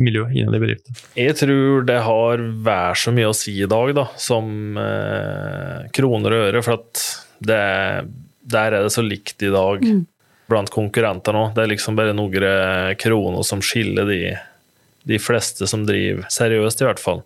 miljø 0.00 0.26
innad 0.32 0.56
i 0.56 0.62
bedriften? 0.62 0.96
Jeg 1.18 1.36
tror 1.40 1.86
det 1.88 1.98
har 2.06 2.44
vær 2.64 2.96
så 2.96 3.12
mye 3.16 3.30
å 3.30 3.36
si 3.36 3.56
i 3.60 3.68
dag, 3.68 3.92
da, 3.96 4.08
som 4.20 4.76
uh, 4.80 5.84
kroner 5.96 6.36
og 6.36 6.44
øre. 6.50 6.64
For 6.64 6.80
at 6.80 7.04
det, 7.38 7.62
der 8.46 8.76
er 8.76 8.86
det 8.86 8.92
så 8.94 9.04
likt 9.04 9.42
i 9.42 9.52
dag. 9.54 9.82
Mm. 9.82 10.04
blant 10.46 10.70
konkurrentene 10.70 11.40
òg. 11.40 11.54
Det 11.56 11.64
er 11.64 11.72
liksom 11.72 11.96
bare 11.98 12.12
noen 12.14 12.94
kroner 13.02 13.42
som 13.42 13.58
skiller 13.64 14.06
de, 14.06 14.36
de 15.02 15.18
fleste 15.18 15.66
som 15.66 15.82
driver 15.88 16.28
seriøst, 16.30 16.84
i 16.84 16.86
hvert 16.86 17.02
fall. 17.02 17.24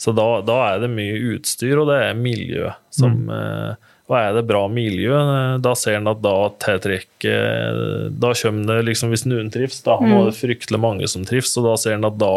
Så 0.00 0.14
da, 0.16 0.40
da, 0.40 0.56
er 0.72 0.80
det 0.80 0.88
mye 0.92 1.18
utstyr, 1.34 1.76
og 1.82 1.90
det 1.92 1.98
er 2.06 2.16
miljø 2.16 2.72
som 2.92 3.26
mm. 3.28 3.34
eh, 3.36 3.90
og 4.04 4.16
er 4.18 4.34
det 4.36 4.42
bra 4.44 4.66
miljø, 4.68 5.14
eh, 5.16 5.54
da 5.64 5.72
ser 5.78 5.96
en 5.96 6.10
at 6.10 6.20
da 6.24 6.34
tiltrekker 6.60 8.10
Da 8.20 8.34
kommer 8.36 8.76
det 8.76 8.90
liksom 8.90 9.14
Hvis 9.14 9.24
noen 9.24 9.48
trives, 9.52 9.80
da 9.86 9.96
mm. 10.00 10.10
er 10.12 10.28
det 10.28 10.36
fryktelig 10.36 10.80
mange 10.80 11.08
som 11.08 11.24
trives, 11.24 11.54
og 11.60 11.70
da 11.70 11.78
ser 11.80 11.96
en 11.96 12.08
at 12.10 12.18
da 12.20 12.34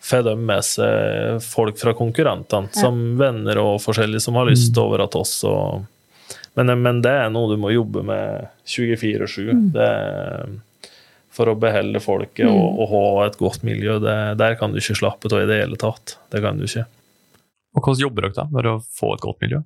får 0.00 0.22
de 0.24 0.32
med 0.40 0.64
seg 0.64 1.42
folk 1.44 1.76
fra 1.76 1.92
konkurrentene, 1.92 2.70
ja. 2.72 2.84
som 2.86 3.18
venner 3.20 3.60
og 3.60 3.82
forskjellige, 3.84 4.24
som 4.24 4.38
har 4.40 4.48
lyst 4.48 4.72
mm. 4.72 4.80
over 4.80 5.04
at 5.04 5.16
oss 5.18 5.34
og 5.44 5.82
men, 6.58 6.72
men, 6.82 7.00
det 7.04 7.12
er 7.22 7.30
noe 7.32 7.52
du 7.52 7.60
må 7.60 7.72
jobbe 7.72 8.02
med 8.06 8.50
24-7. 8.68 9.50
Mm. 9.54 10.58
For 11.30 11.46
å 11.46 11.54
beholde 11.54 12.02
folket 12.02 12.48
mm. 12.48 12.54
og, 12.54 12.80
og, 12.82 12.86
ha 12.90 13.26
et 13.28 13.38
godt 13.38 13.62
miljø. 13.66 14.00
Det, 14.02 14.16
der 14.40 14.56
kan 14.58 14.74
du 14.74 14.80
ikke 14.80 14.98
slappe 14.98 15.30
av 15.30 15.44
i 15.44 15.50
det 15.50 15.60
hele 15.62 15.78
tatt. 15.80 16.16
Det 16.32 16.42
kan 16.42 16.58
du 16.58 16.66
ikke. 16.66 16.88
Og 17.76 17.84
Hvordan 17.84 18.02
jobber 18.02 18.26
dere 18.26 18.38
da 18.40 18.48
med 18.50 18.66
å 18.66 18.80
få 18.82 19.14
et 19.14 19.22
godt 19.22 19.44
miljø? 19.44 19.62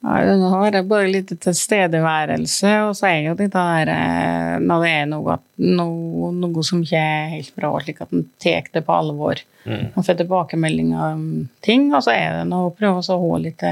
Ja, 0.00 0.32
har 0.48 0.72
jeg 0.72 0.86
bare 0.88 1.08
litt 1.12 1.32
tilstedeværelse, 1.44 2.70
og 2.86 2.94
så 2.96 3.10
er 3.10 3.18
jo 3.26 3.34
det 3.36 3.50
der 3.52 3.90
eh, 3.92 4.54
når 4.64 4.84
det 4.84 4.92
er 4.96 5.10
noe, 5.10 5.36
noe, 5.60 6.30
noe 6.32 6.64
som 6.64 6.80
ikke 6.80 7.02
er 7.04 7.34
helt 7.34 7.52
bra, 7.58 7.74
slik 7.84 8.00
at 8.00 8.14
en 8.16 8.24
tar 8.40 8.70
det 8.72 8.80
på 8.86 8.96
alvor. 8.96 9.42
Mm. 9.66 9.90
Man 9.92 10.06
får 10.06 10.16
tilbakemeldinger 10.22 11.18
om 11.18 11.26
ting, 11.60 11.90
og 11.92 12.06
så 12.06 12.14
er 12.16 12.38
det 12.38 12.46
noe 12.48 12.70
å 12.70 12.72
prøve 12.78 13.04
å 13.04 13.18
ha 13.26 13.42
litt 13.44 13.66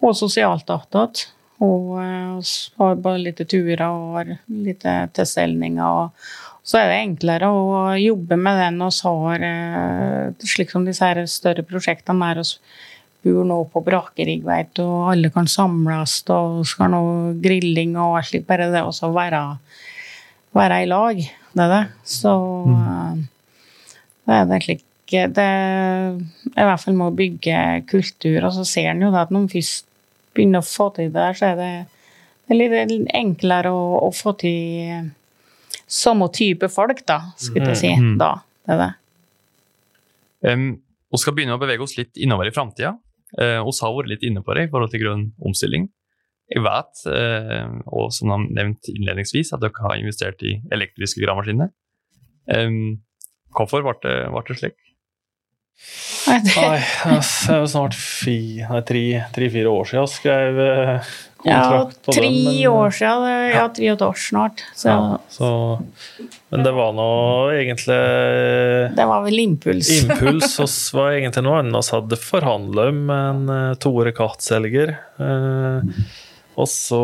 og 0.00 0.16
sosialt 0.16 0.70
attåt. 0.72 1.26
Og 1.60 1.98
har 2.00 3.02
bare 3.04 3.20
litt 3.20 3.42
turer 3.44 3.82
og 3.84 4.30
litt 4.64 4.86
tilstelninger. 5.16 5.84
Og 5.84 6.64
så 6.64 6.80
er 6.80 6.88
det 6.88 7.00
enklere 7.02 7.50
å 7.52 7.82
jobbe 8.00 8.38
med 8.40 8.60
den 8.62 8.80
vi 8.80 8.88
har, 9.04 9.44
eh, 9.44 10.46
slik 10.54 10.70
som 10.72 10.84
disse 10.84 11.26
større 11.28 11.64
prosjektene 11.66 12.34
der 12.34 12.42
vi 13.22 13.32
bor 13.34 13.44
nå 13.44 13.58
på 13.68 13.84
Brakerigg, 13.84 14.46
og 14.80 15.10
alle 15.12 15.30
kan 15.30 15.46
samles, 15.46 16.22
og 16.30 16.64
skal 16.64 16.90
nå 16.90 17.02
grilling 17.42 17.96
og 17.96 18.16
alt 18.16 18.30
slikt. 18.30 18.46
Bare 18.46 18.70
det 18.72 18.80
å 18.80 19.12
være, 19.12 19.58
være 20.56 20.82
i 20.82 20.86
lag, 20.88 21.20
det 21.52 21.66
er 21.66 21.74
det. 21.74 21.84
Så 22.04 22.32
mm. 22.66 23.28
det 24.24 24.38
er 24.38 24.46
det 24.46 24.62
slik 24.64 24.86
det 25.10 25.42
er 25.42 26.12
i 26.14 26.62
hvert 26.62 26.78
fall 26.78 26.94
med 26.94 27.08
å 27.08 27.16
bygge 27.18 27.82
kultur. 27.90 28.44
Og 28.46 28.52
så 28.54 28.64
ser 28.64 28.92
en 28.92 29.02
jo 29.02 29.10
det 29.10 29.24
at 29.24 29.32
når 29.34 29.42
en 29.42 29.50
først 29.50 29.89
begynner 30.40 30.64
å 30.64 30.66
få 30.66 30.90
til 30.96 31.10
det, 31.14 31.26
så 31.38 31.52
er 31.52 31.58
det, 31.58 31.72
det 32.48 32.56
er 32.56 32.90
litt 32.90 33.10
enklere 33.16 33.72
å, 33.72 33.84
å, 34.06 34.10
få 34.14 34.34
til 34.40 35.10
samme 35.90 36.30
type 36.34 36.70
folk, 36.72 37.04
da, 37.08 37.20
skulle 37.40 37.72
jeg 37.72 37.82
si. 37.82 37.92
Mm. 37.94 38.16
Da. 38.20 38.32
Det 38.66 38.74
er 38.74 38.82
det. 38.84 38.90
Um, 40.50 40.66
vi 41.10 41.20
skal 41.20 41.36
begynne 41.36 41.56
å 41.56 41.60
bevege 41.60 41.84
oss 41.84 41.96
litt 41.98 42.18
innover 42.20 42.48
i 42.48 42.54
framtida. 42.54 42.94
Uh, 43.36 43.60
vi 43.62 43.74
har 43.76 43.96
vært 43.96 44.12
litt 44.12 44.26
inne 44.26 44.42
på 44.46 44.56
det 44.56 44.66
i 44.66 44.70
forhold 44.72 44.94
til 44.94 45.04
grønn 45.04 45.26
omstilling. 45.46 45.88
Jeg 46.50 46.64
vet, 46.66 47.02
uh, 47.06 47.78
og 47.94 48.10
som 48.14 48.32
de 48.32 48.56
nevnt 48.58 48.90
innledningsvis, 48.90 49.52
at 49.54 49.62
dere 49.62 49.86
har 49.86 49.98
investert 50.00 50.42
i 50.46 50.56
elektriske 50.74 51.22
gravemaskiner. 51.22 51.70
Um, 52.50 53.02
hvorfor 53.54 53.84
ble 53.86 53.98
det, 54.02 54.16
ble 54.32 54.46
det 54.48 54.58
slik? 54.62 54.78
Nei, 56.30 56.36
det 56.44 57.50
er 57.50 57.60
jo 57.62 57.68
snart 57.70 57.96
tre-fire 59.34 59.72
år 59.72 59.88
siden 59.88 60.02
jeg 60.04 60.12
skrev 60.12 60.60
eh, 60.62 61.10
kontrakt 61.40 61.96
ja, 61.96 62.04
på 62.04 62.14
den. 62.14 62.18
Ja, 62.20 62.28
Men, 62.28 62.68
år 62.68 62.94
siden. 62.94 63.26
Ja, 63.54 63.64
tre 63.74 63.90
og 63.90 63.96
et 63.96 64.04
år 64.06 64.20
snart. 64.20 64.64
Så. 64.76 64.92
Ja, 64.92 65.18
så, 65.32 65.50
men 66.52 66.66
det 66.66 66.74
var 66.76 66.94
nå 66.96 67.10
egentlig 67.56 68.00
Det 68.96 69.06
var 69.12 69.24
vel 69.26 69.42
impuls. 69.42 69.90
impuls, 70.02 70.58
oss 70.62 70.78
var 70.96 71.16
egentlig 71.16 71.46
noe 71.48 71.62
annet 71.64 71.80
vi 71.80 71.96
hadde 71.96 72.20
forhandla 72.20 72.88
om 72.92 73.04
med 73.10 73.52
en 73.52 73.78
Tore 73.82 74.12
Katt-selger. 74.16 74.94
Uh, 75.20 75.80
og 76.60 76.68
så 76.68 77.00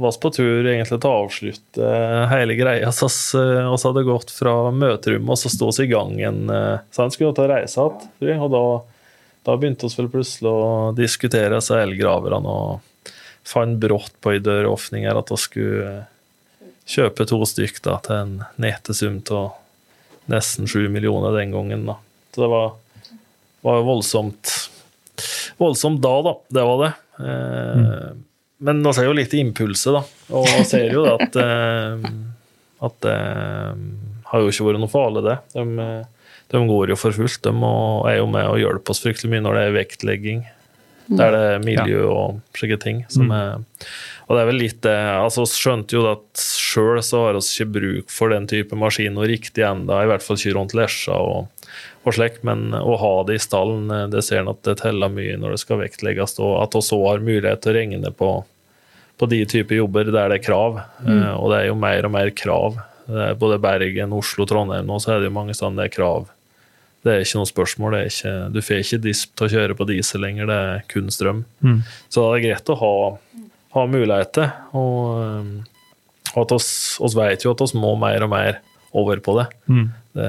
var 0.00 0.12
vi 0.12 0.20
på 0.22 0.30
tur 0.34 0.66
egentlig 0.66 0.98
til 0.98 1.08
å 1.08 1.18
avslutte 1.22 1.90
hele 2.32 2.56
greia. 2.58 2.90
Så 2.94 3.08
vi 3.38 3.78
hadde 3.84 4.04
gått 4.08 4.32
fra 4.34 4.54
møterommet 4.74 5.36
og 5.36 5.40
så 5.40 5.52
sto 5.52 5.70
vi 5.70 5.86
i 5.86 5.92
gangen. 5.92 6.48
Eh, 6.50 6.80
så 6.90 7.04
han 7.04 7.14
skulle 7.14 7.36
ta 7.36 7.46
reise 7.50 7.88
igjen. 8.18 8.42
Og 8.44 8.50
da, 8.54 8.62
da 9.46 9.56
begynte 9.56 9.88
vi 9.88 10.00
vel 10.02 10.10
plutselig 10.12 10.50
å 10.50 10.92
diskutere 10.96 11.54
disse 11.56 11.78
elgraverne 11.78 12.54
og 12.54 13.12
fant 13.48 13.78
brått 13.80 14.16
på 14.24 14.34
i 14.36 14.42
døråpninger 14.44 15.22
at 15.22 15.30
vi 15.32 15.40
skulle 15.40 15.92
kjøpe 16.88 17.28
to 17.28 17.38
stykk 17.48 17.82
da, 17.84 17.98
til 18.04 18.16
en 18.16 18.34
netesum 18.60 19.22
av 19.36 19.54
nesten 20.28 20.68
sju 20.68 20.88
millioner 20.92 21.36
den 21.38 21.54
gangen. 21.54 21.86
da. 21.88 21.96
Så 22.34 22.44
det 22.44 22.50
var, 22.52 22.74
var 23.64 23.86
voldsomt 23.86 24.56
voldsomt 25.58 26.02
da, 26.02 26.14
da. 26.22 26.34
Det 26.48 26.64
var 26.64 26.82
det. 26.84 26.92
Eh, 27.18 27.78
mm. 27.78 28.24
Men 28.64 28.82
nå 28.82 28.92
ser 28.94 29.06
jo 29.06 29.14
litt 29.16 29.34
impulser, 29.38 29.98
da. 29.98 30.02
Og 30.34 30.48
ser 30.66 30.90
jo 30.94 31.04
at, 31.12 31.36
eh, 31.38 32.06
at 32.88 33.00
det 33.04 33.14
eh, 33.14 33.82
har 34.32 34.44
jo 34.44 34.52
ikke 34.52 34.68
vært 34.68 34.82
noe 34.82 34.92
farlig, 34.92 35.24
det. 35.28 35.38
De, 35.54 35.88
de, 36.52 36.62
går 36.68 36.92
jo 36.92 36.98
for 36.98 37.16
fullt. 37.16 37.40
De 37.46 37.72
er 38.10 38.18
jo 38.18 38.28
med 38.30 38.50
og 38.50 38.60
hjelper 38.60 38.94
oss 38.94 39.02
fryktelig 39.04 39.32
mye 39.34 39.44
når 39.46 39.58
det 39.58 39.64
er 39.64 39.76
vektlegging. 39.78 40.46
Det 41.08 41.24
er 41.24 41.62
miljø 41.64 42.02
og 42.10 42.40
slike 42.56 42.76
ting. 42.82 43.04
Som 43.08 43.30
mm. 43.30 43.36
er, 43.38 43.86
og 44.28 44.36
det 44.36 44.42
er 44.42 44.48
vel 44.50 44.60
litt 44.60 44.80
det 44.84 44.96
altså 45.14 45.46
skjønte 45.48 45.96
jo 45.96 46.04
at 46.10 46.42
sjøl 46.42 47.00
så 47.04 47.22
har 47.24 47.38
vi 47.38 47.44
ikke 47.46 47.72
bruk 47.78 48.12
for 48.12 48.34
den 48.34 48.48
type 48.50 48.76
maskiner 48.76 49.30
riktig 49.30 49.64
enda, 49.64 50.02
i 50.04 50.10
hvert 50.10 50.24
fall 50.24 50.36
ikke 50.36 50.56
rundt 50.58 50.76
Lesja 50.76 51.16
og, 51.16 51.48
og 52.06 52.14
slik, 52.14 52.38
men 52.46 52.70
å 52.76 52.96
ha 53.00 53.14
det 53.28 53.38
i 53.38 53.42
stallen, 53.42 53.90
det 54.12 54.22
ser 54.24 54.42
en 54.42 54.52
at 54.52 54.62
det 54.64 54.78
teller 54.80 55.12
mye 55.12 55.36
når 55.40 55.56
det 55.56 55.62
skal 55.64 55.82
vektlegges, 55.82 56.38
og 56.40 56.54
at 56.62 56.76
vi 56.76 56.84
òg 56.96 57.04
har 57.08 57.24
mulighet 57.24 57.64
til 57.64 57.72
å 57.72 57.76
regne 57.76 58.12
på, 58.14 58.30
på 59.18 59.28
de 59.28 59.42
typer 59.50 59.80
jobber 59.80 60.08
der 60.12 60.32
det 60.32 60.38
er 60.38 60.46
krav. 60.46 60.80
Mm. 61.02 61.10
Uh, 61.10 61.34
og 61.34 61.52
det 61.52 61.60
er 61.60 61.68
jo 61.70 61.78
mer 61.82 62.08
og 62.08 62.14
mer 62.14 62.32
krav. 62.32 62.80
både 63.40 63.58
Bergen, 63.58 64.12
Oslo, 64.12 64.46
Trondheim 64.46 64.86
nå 64.86 64.98
så 65.00 65.14
er 65.14 65.22
det 65.22 65.30
jo 65.30 65.36
mange 65.36 65.56
steder 65.56 65.76
det 65.76 65.88
er 65.88 65.96
krav. 65.96 66.28
Det 67.04 67.12
er 67.12 67.22
ikke 67.24 67.38
noe 67.40 67.48
spørsmål. 67.48 67.94
Ikke, 68.08 68.32
du 68.52 68.58
får 68.62 68.82
ikke 68.82 69.02
disp 69.04 69.36
til 69.38 69.46
å 69.46 69.52
kjøre 69.52 69.76
på 69.78 69.86
diesel 69.88 70.22
lenger, 70.22 70.48
det 70.50 70.58
er 70.70 70.82
kun 70.90 71.12
strøm. 71.14 71.44
Mm. 71.64 71.80
Så 72.08 72.24
det 72.24 72.40
er 72.40 72.46
greit 72.48 72.72
å 72.74 72.78
ha 72.80 72.94
ha 73.74 73.86
muligheter. 73.88 74.52
Og, 74.76 75.18
um, 75.22 75.50
og 76.34 76.44
at 76.44 76.54
oss, 76.56 76.70
oss 77.04 77.16
vet 77.18 77.44
jo 77.44 77.54
at 77.54 77.64
oss 77.64 77.74
må 77.76 77.94
mer 78.00 78.24
og 78.26 78.32
mer 78.32 78.60
over 78.96 79.20
på 79.24 79.36
det. 79.40 79.48
Mm. 79.68 79.88
det 80.16 80.28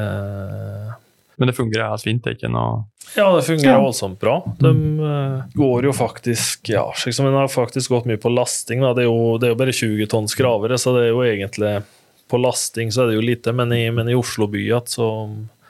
men 1.40 1.48
det 1.48 1.56
fungerer 1.56 1.90
helt 1.90 2.04
fint? 2.04 2.24
det 2.24 2.34
er 2.34 2.36
ikke 2.36 2.52
noe... 2.52 2.84
Ja, 3.16 3.30
det 3.34 3.46
fungerer 3.48 3.78
ja. 3.78 3.82
voldsomt 3.82 4.20
bra. 4.22 4.36
De 4.60 4.72
uh, 5.00 5.46
går 5.58 5.88
jo 5.88 5.94
faktisk 5.96 6.70
ja, 6.70 6.84
slik 7.00 7.16
som 7.16 7.30
har 7.32 7.48
faktisk 7.50 7.96
gått 7.96 8.10
mye 8.10 8.20
på 8.22 8.32
lasting. 8.34 8.84
Da. 8.84 8.92
Det, 8.98 9.06
er 9.06 9.08
jo, 9.08 9.38
det 9.40 9.48
er 9.48 9.56
jo 9.56 9.62
bare 9.62 9.76
20 9.76 10.12
tonns 10.12 10.36
gravere, 10.38 10.78
så 10.78 10.94
det 10.98 11.08
er 11.08 11.14
jo 11.14 11.24
egentlig 11.26 11.80
På 12.30 12.38
lasting 12.38 12.92
så 12.94 13.06
er 13.06 13.10
det 13.10 13.16
jo 13.18 13.26
lite, 13.26 13.56
men 13.56 13.72
i, 13.74 13.88
men 13.90 14.12
i 14.12 14.18
Oslo 14.20 14.46
by 14.52 14.62
så, 14.86 15.08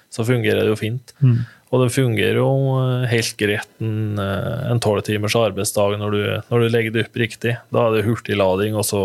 så, 0.09 0.25
fungerer 0.27 0.65
det 0.65 0.73
jo 0.73 0.81
fint. 0.81 1.13
Mm. 1.23 1.37
Og 1.69 1.83
det 1.85 1.93
fungerer 1.93 2.41
jo 2.41 2.49
eh, 2.81 3.05
helt 3.13 3.37
greit 3.37 3.69
en 3.79 4.81
tolv 4.81 5.05
timers 5.05 5.37
arbeidsdag 5.37 5.99
når 6.01 6.11
du, 6.11 6.21
når 6.49 6.65
du, 6.65 6.67
legger 6.73 6.95
det 6.95 7.05
opp 7.05 7.19
riktig. 7.21 7.55
Da 7.69 7.85
er 7.85 7.95
det 7.95 8.07
hurtiglading, 8.09 8.75
og 8.75 8.83
så, 8.89 9.03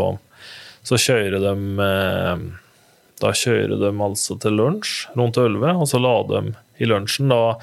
så 0.82 0.98
kjører 0.98 1.38
de 1.44 1.54
eh, 1.84 2.46
Da 3.22 3.30
kjører 3.36 3.76
de 3.78 3.92
altså 3.92 4.38
til 4.42 4.58
lunsj 4.58 5.04
rundt 5.14 5.38
11, 5.38 5.70
og 5.78 5.88
så 5.90 6.00
lader 6.02 6.48
de 6.50 6.58
i 6.82 6.88
lunsjen. 6.90 7.30
da 7.30 7.54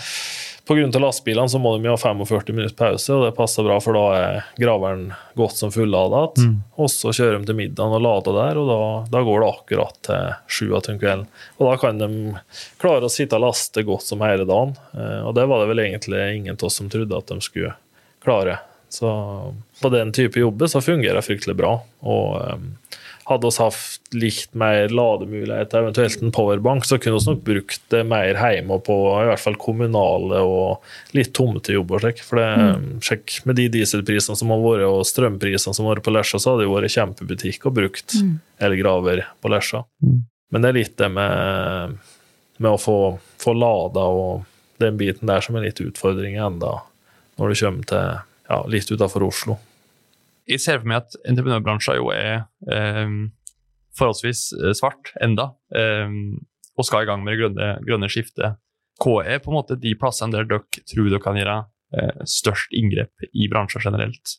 Pga. 0.68 1.00
lastebilene 1.00 1.50
så 1.50 1.60
må 1.60 1.74
de 1.78 1.90
ha 1.90 1.98
45 1.98 2.54
minutter 2.54 2.76
pause, 2.78 3.12
og 3.14 3.26
det 3.26 3.36
passer 3.36 3.66
bra, 3.66 3.80
for 3.84 3.98
da 3.98 4.04
er 4.16 4.38
graveren 4.62 5.10
godt 5.36 5.58
som 5.58 5.74
fullada 5.74 6.22
igjen. 6.30 6.54
Mm. 6.54 6.58
Og 6.80 6.92
så 6.94 7.12
kjører 7.12 7.40
de 7.40 7.50
til 7.50 7.58
middagen 7.58 7.96
og 7.98 8.04
lader 8.06 8.38
der, 8.38 8.60
og 8.62 8.70
da, 8.70 8.80
da 9.12 9.24
går 9.28 9.42
det 9.42 9.50
akkurat 9.50 10.02
til 10.08 10.34
sju 10.48 10.68
om 10.78 11.02
kvelden. 11.02 11.28
Og 11.58 11.68
da 11.68 11.78
kan 11.82 12.00
de 12.00 12.10
klare 12.82 13.10
å 13.10 13.12
sitte 13.12 13.40
og 13.40 13.48
laste 13.50 13.84
godt 13.88 14.06
som 14.08 14.24
hele 14.24 14.48
dagen. 14.48 14.78
Eh, 14.96 15.22
og 15.26 15.36
det 15.36 15.48
var 15.50 15.64
det 15.64 15.72
vel 15.74 15.84
egentlig 15.88 16.22
ingen 16.38 16.56
av 16.56 16.68
oss 16.70 16.80
som 16.80 16.92
trodde 16.94 17.18
at 17.18 17.34
de 17.34 17.42
skulle 17.44 17.74
klare. 18.24 18.60
Så 18.92 19.10
på 19.82 19.90
den 19.90 20.12
type 20.16 20.40
jobber 20.40 20.68
så 20.68 20.82
fungerer 20.84 21.20
det 21.20 21.26
fryktelig 21.26 21.56
bra. 21.58 21.78
Og 22.04 22.38
um, 22.54 22.74
hadde 23.32 23.50
vi 23.50 23.64
hatt 23.64 24.16
litt 24.16 24.54
mer 24.58 24.92
lademulighet, 24.94 25.74
eventuelt 25.78 26.22
en 26.22 26.34
powerbank, 26.36 26.86
så 26.86 27.00
kunne 27.02 27.18
vi 27.18 27.32
nok 27.32 27.44
brukt 27.48 27.84
det 27.94 28.04
mer 28.08 28.36
hjemme 28.36 28.78
på 28.86 28.98
i 29.22 29.30
hvert 29.30 29.44
fall 29.44 29.58
kommunale 29.62 30.42
og 30.46 31.16
litt 31.18 31.34
tomtejobber. 31.38 32.08
For 32.28 32.42
det, 32.42 32.50
mm. 32.62 32.86
sjekk, 33.08 33.40
med 33.50 33.60
de 33.60 33.68
dieselprisene 33.78 34.38
som 34.40 34.54
har 34.54 34.62
vært, 34.64 34.86
og 34.90 35.08
strømprisene 35.08 35.78
som 35.78 35.88
har 35.88 35.98
vært 35.98 36.08
på 36.08 36.16
Lesja, 36.16 36.42
så 36.42 36.54
hadde 36.54 36.68
det 36.68 36.74
vært 36.74 36.96
kjempebutikk 36.98 37.66
å 37.68 37.74
brukt 37.82 38.18
mm. 38.20 38.36
elgraver 38.70 39.26
på 39.42 39.54
Lesja. 39.54 39.84
Mm. 40.04 40.22
Men 40.52 40.64
det 40.64 40.72
er 40.72 40.80
litt 40.82 40.96
det 41.00 41.12
med, 41.16 41.98
med 42.60 42.72
å 42.72 42.80
få, 42.82 43.00
få 43.42 43.56
lada 43.56 44.06
og 44.12 44.48
den 44.82 44.98
biten 45.00 45.30
der 45.30 45.44
som 45.46 45.56
er 45.56 45.70
litt 45.70 45.82
utfordring 45.84 46.40
enda 46.42 46.80
når 47.40 47.52
du 47.52 47.60
kommer 47.62 47.88
til 47.88 48.08
ja, 48.50 48.64
litt 48.68 48.90
utafor 48.92 49.30
Oslo 49.30 49.58
jeg 50.52 50.64
ser 50.64 50.82
for 50.82 50.90
meg 50.92 51.04
at 51.04 51.18
entreprenørbransjen 51.30 52.00
jo 52.00 52.12
er 52.14 52.44
um, 52.68 53.32
forholdsvis 53.98 54.46
eh, 54.60 54.74
svart 54.78 55.12
enda, 55.24 55.52
um, 55.76 56.40
og 56.80 56.88
skal 56.88 57.06
i 57.06 57.10
gang 57.10 57.24
med 57.24 57.36
det 57.36 57.42
grønne, 57.42 57.72
grønne 57.88 58.10
skiftet. 58.12 58.60
Hva 59.02 59.22
er 59.26 59.42
på 59.42 59.52
en 59.52 59.58
måte 59.58 59.80
de 59.80 59.96
plassene 60.00 60.36
der 60.36 60.48
dere 60.50 60.84
tror 60.88 61.10
dere 61.10 61.24
kan 61.24 61.40
gjøre 61.40 61.58
uh, 61.66 62.24
størst 62.28 62.74
inngrep 62.78 63.28
i 63.32 63.50
bransjen 63.52 63.84
generelt? 63.84 64.38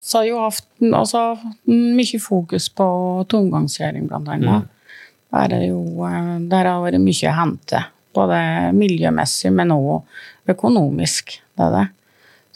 Så 0.00 0.22
har 0.22 0.28
jo 0.30 0.40
hatt 0.40 0.64
altså, 0.96 1.22
mye 1.68 2.20
fokus 2.22 2.70
på 2.72 2.86
tomgangskjøring, 3.28 4.06
blant 4.08 4.30
annet. 4.32 4.64
Mm. 4.64 5.00
Der, 5.36 5.54
er 5.58 5.64
jo, 5.68 5.82
eh, 6.08 6.36
der 6.50 6.68
har 6.70 6.80
vært 6.82 7.02
mye 7.04 7.28
å 7.28 7.36
hente. 7.36 7.82
Både 8.16 8.38
miljømessig, 8.74 9.52
men 9.54 9.74
også 9.74 10.54
økonomisk. 10.54 11.36
Det 11.52 11.66
er 11.66 11.76
det. 11.76 11.84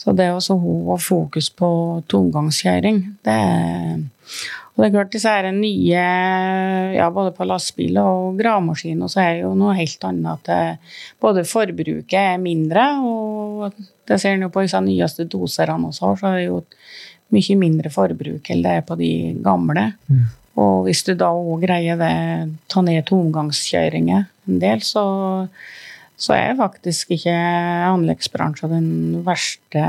Så 0.05 0.13
det 0.13 0.29
å 0.35 0.59
ha 0.91 0.99
fokus 1.01 1.49
på 1.57 1.69
tomgangskjøring, 2.13 3.01
det 3.25 3.39
er 3.41 4.05
og 4.75 4.83
det 4.83 4.89
er 4.89 4.95
klart 4.97 5.11
disse 5.15 5.31
her 5.31 5.47
nye, 5.55 6.05
ja, 6.97 7.05
både 7.15 7.31
på 7.37 7.47
lastebil 7.47 7.95
og 8.03 8.41
gravemaskin, 8.41 9.05
så 9.07 9.21
er 9.23 9.29
det 9.37 9.45
jo 9.45 9.53
noe 9.55 9.77
helt 9.79 10.07
annet 10.09 10.33
at 10.33 10.49
det, 10.49 10.95
både 11.23 11.45
forbruket 11.47 12.17
er 12.19 12.41
mindre, 12.43 12.87
og 13.07 13.77
det 13.79 14.19
ser 14.19 14.35
en 14.35 14.49
jo 14.49 14.51
på 14.51 14.65
disse 14.65 14.81
nyeste 14.83 15.29
doserne 15.31 15.93
også, 15.93 16.17
så 16.19 16.33
er 16.33 16.41
det 16.41 16.49
jo 16.49 16.59
mye 17.35 17.59
mindre 17.61 17.93
forbruk 17.95 18.51
enn 18.51 18.65
det 18.67 18.75
er 18.81 18.83
på 18.89 18.99
de 18.99 19.13
gamle. 19.47 19.93
Mm. 20.11 20.27
Og 20.65 20.75
hvis 20.89 21.07
du 21.07 21.15
da 21.19 21.31
òg 21.31 21.63
greier 21.63 21.99
det, 21.99 22.13
ta 22.71 22.83
ned 22.83 23.07
tomgangskjøringer 23.07 24.27
en 24.27 24.61
del, 24.63 24.83
så 24.83 25.05
så 26.21 26.35
er 26.37 26.59
faktisk 26.59 27.11
ikke 27.17 27.33
anleggsbransjen 27.89 28.71
den 28.71 28.91
verste 29.27 29.83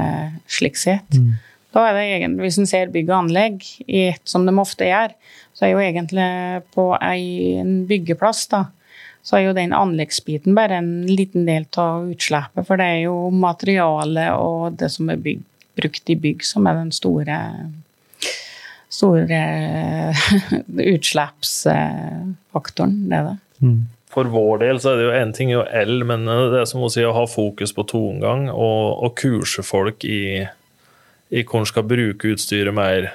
slik 0.49 0.77
sett. 0.79 1.13
Mm. 1.13 1.35
Da 1.75 1.83
er 1.89 1.93
det 1.97 2.05
egentlig, 2.07 2.43
Hvis 2.45 2.59
en 2.61 2.69
ser 2.69 2.93
bygg 2.93 3.09
og 3.11 3.17
anlegg 3.25 3.65
i 3.85 4.07
ett, 4.09 4.23
som 4.23 4.45
de 4.47 4.53
ofte 4.57 4.85
gjør, 4.87 5.11
så 5.55 5.65
er 5.65 5.71
jo 5.73 5.83
egentlig 5.83 6.29
på 6.75 6.85
en 6.97 7.87
byggeplass 7.87 8.47
da, 8.51 8.61
så 9.25 9.31
er 9.37 9.43
jo 9.47 9.57
den 9.57 9.73
anleggsbiten 9.73 10.55
bare 10.55 10.75
en 10.79 11.05
liten 11.09 11.45
del 11.47 11.65
av 11.81 12.09
utslippet. 12.13 12.67
For 12.67 12.75
det 12.79 12.85
er 12.85 13.01
jo 13.07 13.15
materialet 13.33 14.31
og 14.37 14.77
det 14.79 14.89
som 14.93 15.09
er 15.09 15.17
bygg, 15.21 15.41
brukt 15.75 16.09
i 16.09 16.15
bygg, 16.15 16.43
som 16.45 16.67
er 16.69 16.73
den 16.79 16.91
store 16.95 17.37
store 18.95 19.41
utslippsfaktoren. 20.95 22.95
Det 23.09 23.17
er 23.17 23.23
det. 23.31 23.37
Mm 23.65 23.83
for 24.15 24.31
vår 24.31 24.61
del 24.63 24.79
så 24.79 24.93
er 24.93 24.99
det 24.99 25.07
jo 25.09 25.15
én 25.17 25.33
ting 25.35 25.51
jo 25.51 25.65
L, 25.67 25.97
men 26.07 26.23
det 26.23 26.61
er 26.61 26.69
som 26.69 26.85
å 26.85 26.91
si 26.91 27.03
å 27.03 27.13
ha 27.15 27.25
fokus 27.27 27.75
på 27.75 27.83
tonegang 27.91 28.47
og, 28.53 29.03
og 29.03 29.17
kurse 29.19 29.65
folk 29.65 30.05
i, 30.07 30.45
i 31.35 31.43
hvordan 31.43 31.67
skal 31.67 31.87
bruke 31.89 32.31
utstyret 32.31 32.75
mer 32.75 33.09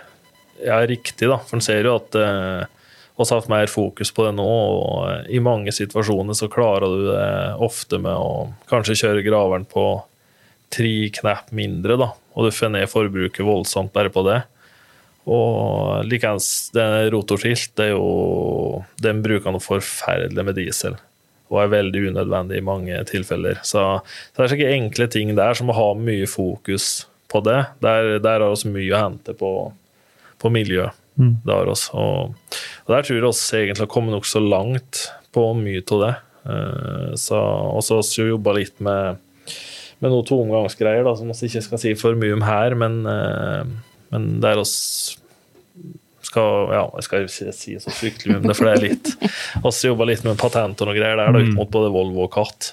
ja, 0.60 0.76
riktig. 0.84 1.30
da, 1.30 1.40
For 1.40 1.56
en 1.56 1.64
ser 1.64 1.88
jo 1.88 1.96
at 1.96 2.18
eh, 2.20 2.68
har 3.16 3.40
hatt 3.40 3.48
mer 3.52 3.72
fokus 3.72 4.12
på 4.12 4.24
det 4.26 4.34
nå, 4.36 4.44
og 4.46 5.32
i 5.32 5.40
mange 5.44 5.72
situasjoner 5.72 6.36
så 6.36 6.50
klarer 6.52 6.88
du 6.92 7.08
det 7.08 7.32
ofte 7.64 8.00
med 8.00 8.16
å 8.16 8.50
kanskje 8.70 8.98
kjøre 9.02 9.24
graveren 9.26 9.66
på 9.68 9.86
tre 10.72 11.10
knepp 11.16 11.50
mindre, 11.56 11.96
da, 12.00 12.12
og 12.36 12.46
du 12.46 12.54
får 12.54 12.72
ned 12.76 12.92
forbruket 12.92 13.44
voldsomt 13.46 13.92
bare 13.96 14.12
på 14.12 14.24
det. 14.28 14.42
Og 15.30 16.08
likeens 16.10 16.70
rotorskilt, 17.12 17.74
det 17.78 17.90
er 17.90 17.94
jo 17.94 18.82
Den 19.02 19.22
bruker 19.22 19.54
noe 19.54 19.62
forferdelig 19.62 20.46
med 20.46 20.58
diesel. 20.58 20.96
Og 21.50 21.62
er 21.62 21.74
veldig 21.74 22.02
unødvendig 22.10 22.60
i 22.60 22.64
mange 22.66 22.98
tilfeller. 23.10 23.58
Så, 23.66 23.82
så 24.02 24.36
det 24.36 24.44
er 24.44 24.52
slike 24.52 24.72
enkle 24.74 25.06
ting 25.10 25.34
der 25.38 25.56
som 25.58 25.70
må 25.70 25.76
ha 25.78 25.88
mye 25.98 26.28
fokus 26.30 27.06
på 27.30 27.42
det. 27.46 27.58
Der, 27.82 28.16
der 28.22 28.44
har 28.44 28.54
vi 28.54 28.74
mye 28.74 28.94
å 28.94 29.02
hente 29.04 29.34
på, 29.38 29.52
på 30.38 30.52
miljø. 30.54 30.88
Mm. 31.18 31.34
Der 31.46 31.70
oss. 31.70 31.88
Og, 31.90 32.36
og, 32.86 32.90
der 32.90 33.06
tror 33.06 33.18
jeg 33.18 33.26
vi 33.26 33.62
egentlig 33.64 33.84
har 33.84 33.92
kommet 33.92 34.14
nokså 34.14 34.42
langt 34.42 35.08
på 35.34 35.50
mye 35.58 35.82
av 35.82 36.04
det. 36.06 36.14
Uh, 36.40 37.10
så, 37.18 37.38
og 37.74 37.82
så 37.84 37.98
har 37.98 38.06
vi 38.14 38.30
jobba 38.30 38.54
litt 38.56 38.78
med, 38.82 39.20
med 40.00 40.14
noen 40.14 40.26
tomgangsgreier 40.26 41.04
da, 41.06 41.14
som 41.18 41.30
vi 41.30 41.50
ikke 41.50 41.66
skal 41.66 41.82
si 41.82 41.94
for 41.98 42.18
mye 42.18 42.38
om 42.38 42.46
her, 42.46 42.78
men 42.78 43.02
uh, 43.04 43.66
men 44.10 44.40
der 44.42 44.58
oss 44.58 44.74
skal 46.30 46.74
Ja, 46.74 46.84
jeg 46.98 47.06
skal 47.06 47.26
ikke 47.26 47.54
si 47.56 47.76
så 47.82 47.94
fryktelig 47.94 48.34
mye 48.34 48.42
om 48.42 48.50
det, 48.50 48.56
for 48.58 48.68
det 48.68 48.74
er 48.76 48.84
litt 48.86 49.14
Vi 49.66 49.88
jobber 49.90 50.10
litt 50.10 50.26
med 50.26 50.38
patent 50.40 50.80
og 50.80 50.90
noe 50.90 50.96
greier 50.96 51.18
der, 51.18 51.32
da, 51.34 51.42
ut 51.42 51.52
mm. 51.52 51.56
mot 51.58 51.72
både 51.72 51.92
Volvo 51.94 52.26
og 52.26 52.32
Katt. 52.34 52.72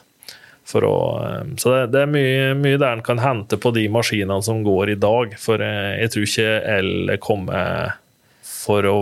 Å, 0.68 0.96
eh, 1.24 1.54
så 1.62 1.74
det, 1.74 1.84
det, 1.94 2.02
er 2.04 2.12
mye, 2.12 2.50
mye 2.60 2.80
der 2.80 2.98
en 2.98 3.06
kan 3.06 3.22
hente 3.24 3.60
på 3.62 3.72
de 3.76 3.86
maskinene 3.92 4.42
som 4.44 4.66
går 4.66 4.94
i 4.94 5.00
dag. 5.00 5.38
For 5.40 5.64
eh, 5.64 5.94
jeg 6.04 6.14
tror 6.14 6.28
ikke 6.28 6.58
el 6.78 7.14
kommer 7.24 7.96
for 8.44 8.90
å 8.90 8.98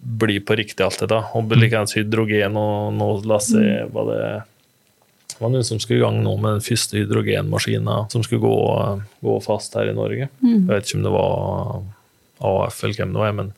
bli 0.00 0.38
på 0.40 0.56
riktig 0.56 0.84
alt 0.84 1.02
dette. 1.02 1.18
Og 1.36 1.52
likeens 1.52 1.92
hydrogen 1.98 2.56
og 2.56 2.94
nå 2.96 3.10
la 3.28 3.36
oss 3.36 3.52
se 3.52 3.66
hva 3.92 4.06
det 4.08 4.22
det 5.40 5.46
var 5.46 5.52
noen 5.54 5.64
som 5.64 5.78
skulle 5.80 6.02
i 6.02 6.02
gang 6.02 6.18
nå 6.20 6.34
med 6.36 6.58
den 6.58 6.64
første 6.66 6.98
hydrogenmaskinen 6.98 8.10
som 8.12 8.20
skulle 8.26 8.42
gå, 8.44 8.56
gå 9.24 9.36
fast 9.40 9.72
her 9.78 9.88
i 9.88 9.94
Norge. 9.96 10.26
Mm. 10.42 10.50
Jeg 10.52 10.66
vet 10.68 10.84
ikke 10.84 10.98
om 10.98 11.06
det 11.06 11.12
var 11.14 11.78
AF 12.40 12.82
eller 12.84 12.98
hvem 12.98 13.14
det 13.14 13.24
er. 13.26 13.34
men 13.36 13.52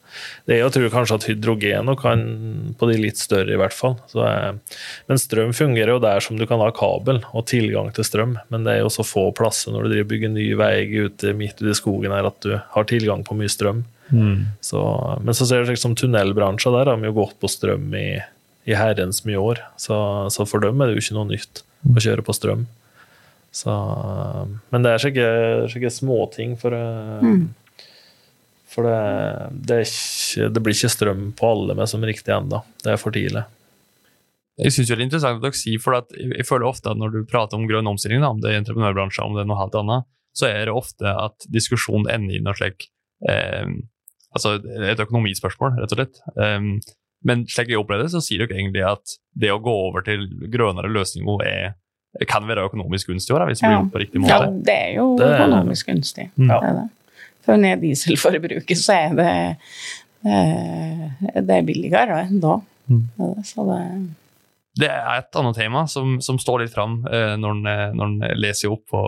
det 0.46 0.54
er, 0.54 0.60
jeg 0.60 0.74
tror 0.74 0.92
kanskje 0.92 1.18
at 1.18 1.26
hydrogen 1.30 1.92
kan 2.00 2.24
på 2.78 2.88
de 2.90 2.98
litt 3.00 3.20
større, 3.20 3.54
i 3.54 3.60
hvert 3.60 3.76
fall. 3.76 3.96
Så, 4.10 4.26
men 5.08 5.20
strøm 5.20 5.54
fungerer 5.56 5.94
jo 5.94 6.02
der 6.02 6.20
som 6.24 6.36
du 6.38 6.44
kan 6.50 6.62
ha 6.62 6.68
kabel 6.74 7.22
og 7.32 7.46
tilgang 7.50 7.92
til 7.94 8.06
strøm, 8.06 8.36
men 8.52 8.66
det 8.66 8.76
er 8.76 8.84
jo 8.84 8.92
så 8.92 9.06
få 9.06 9.28
plasser 9.36 9.72
når 9.72 9.86
du 9.86 9.94
driver 9.94 10.10
bygger 10.12 10.34
ny 10.34 10.48
vei 10.58 10.74
ute 11.06 11.34
midt 11.38 11.62
ute 11.62 11.72
i 11.72 11.78
skogen 11.78 12.14
her 12.14 12.28
at 12.28 12.38
du 12.44 12.56
har 12.58 12.88
tilgang 12.90 13.24
på 13.24 13.36
mye 13.38 13.50
strøm. 13.50 13.84
Mm. 14.12 14.52
Så, 14.60 14.82
men 15.24 15.34
så 15.34 15.46
ser 15.48 15.62
du 15.62 15.72
liksom 15.72 15.96
tunnelbransjen 15.96 16.74
der 16.74 16.90
har 16.90 17.00
vi 17.00 17.08
jo 17.08 17.16
gått 17.22 17.38
på 17.40 17.48
strøm 17.48 17.94
i, 17.96 18.20
i 18.68 18.76
herrens 18.76 19.22
mye 19.28 19.40
år, 19.40 19.62
så, 19.80 19.96
så 20.32 20.46
for 20.48 20.64
dem 20.64 20.80
er 20.80 20.90
det 20.90 20.98
jo 20.98 21.06
ikke 21.06 21.18
noe 21.18 21.30
nytt 21.30 21.64
å 21.88 22.02
kjøre 22.02 22.24
på 22.26 22.34
strøm. 22.36 22.66
Så, 23.52 23.72
men 24.72 24.84
det 24.84 24.94
er 24.94 25.02
sikkert 25.02 25.92
småting, 25.92 26.54
for, 26.60 26.72
eh, 26.72 27.24
mm. 27.24 27.42
For 28.72 28.88
det, 28.88 29.00
det, 29.68 29.80
ikke, 29.86 30.48
det, 30.52 30.62
blir 30.64 30.76
ikke 30.76 30.92
strøm 30.92 31.26
på 31.38 31.50
alle 31.54 31.76
med 31.78 31.90
som 31.90 32.04
riktig 32.06 32.32
ennå. 32.34 32.62
Det 32.82 32.94
er 32.94 33.00
for 33.00 33.14
tidlig. 33.14 33.44
Jeg 34.60 34.74
synes 34.74 34.88
det 34.88 34.96
er 34.96 35.04
interessant 35.04 35.40
at 35.40 35.44
dere 35.44 35.56
sier, 35.56 35.80
for 35.80 35.96
jeg 35.96 36.46
føler 36.48 36.68
ofte 36.68 36.92
at 36.92 37.00
når 37.00 37.14
du 37.14 37.20
prater 37.28 37.58
om 37.58 37.68
grønn 37.68 37.88
omstilling, 37.88 38.24
om 38.24 38.40
det 38.42 38.52
er 38.52 38.60
entreprenørbransjen, 38.60 39.24
om 39.28 39.36
det 39.36 39.44
er 39.44 39.48
noe 39.50 39.60
helt 39.60 39.78
annet, 39.80 40.08
så 40.36 40.48
er 40.48 40.66
det 40.68 40.74
ofte 40.76 41.08
at 41.08 41.46
diskusjonen 41.52 42.08
ender 42.12 42.38
i 42.38 42.42
noe 42.44 42.56
slik 42.56 42.88
eh, 43.28 43.68
altså 44.32 44.56
et 44.88 45.00
økonomispørsmål, 45.04 45.76
rett 45.80 45.94
og 45.94 46.00
slett. 46.00 46.20
Um, 46.36 46.74
men 47.26 47.44
slik 47.50 47.70
jeg 47.70 47.80
opplever 47.80 48.06
det, 48.06 48.14
så 48.14 48.22
sier 48.24 48.42
dere 48.42 48.56
egentlig 48.58 48.84
at 48.86 49.16
det 49.38 49.52
å 49.52 49.60
gå 49.62 49.72
over 49.88 50.04
til 50.06 50.26
grønnere 50.52 50.90
løsninger 50.92 51.46
er 51.46 51.72
kan 52.28 52.44
være 52.44 52.66
økonomisk 52.68 53.08
gunstig 53.08 53.32
òg, 53.32 53.46
hvis 53.48 53.62
det 53.62 53.70
blir 53.70 53.78
gjort 53.78 53.92
på 53.94 54.00
riktig 54.02 54.20
måte. 54.20 54.34
Ja, 54.36 54.48
det 54.52 54.74
er 54.76 54.90
jo 54.98 55.06
det... 55.16 55.30
økonomisk 55.32 55.88
gunstig. 55.88 56.26
Mm. 56.36 56.50
Det 56.50 56.58
er 56.58 56.74
det. 56.76 56.88
For 57.42 57.58
ned 57.58 57.82
dieselforbruket, 57.82 58.78
så 58.78 58.94
er 58.94 59.14
det, 59.18 59.30
det 60.22 61.56
er 61.56 61.64
billigere 61.66 62.24
da. 62.42 62.58
Mm. 62.86 63.06
Så 63.46 63.64
det 63.66 63.80
det 64.80 64.88
er 64.88 65.18
et 65.20 65.36
annet 65.36 65.58
tema 65.58 65.84
som, 65.90 66.16
som 66.24 66.38
står 66.40 66.64
litt 66.64 66.72
fram 66.74 67.02
eh, 67.04 67.34
når 67.36 68.06
en 68.06 68.14
leser 68.40 68.72
opp 68.72 68.86
på, 68.88 69.02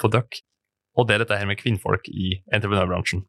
på 0.00 0.10
Duck, 0.10 0.40
og 0.98 1.06
det 1.06 1.14
er 1.16 1.22
dette 1.22 1.38
her 1.38 1.46
med 1.46 1.60
kvinnfolk 1.60 2.08
i 2.10 2.32
entreprenørbransjen. 2.50 3.22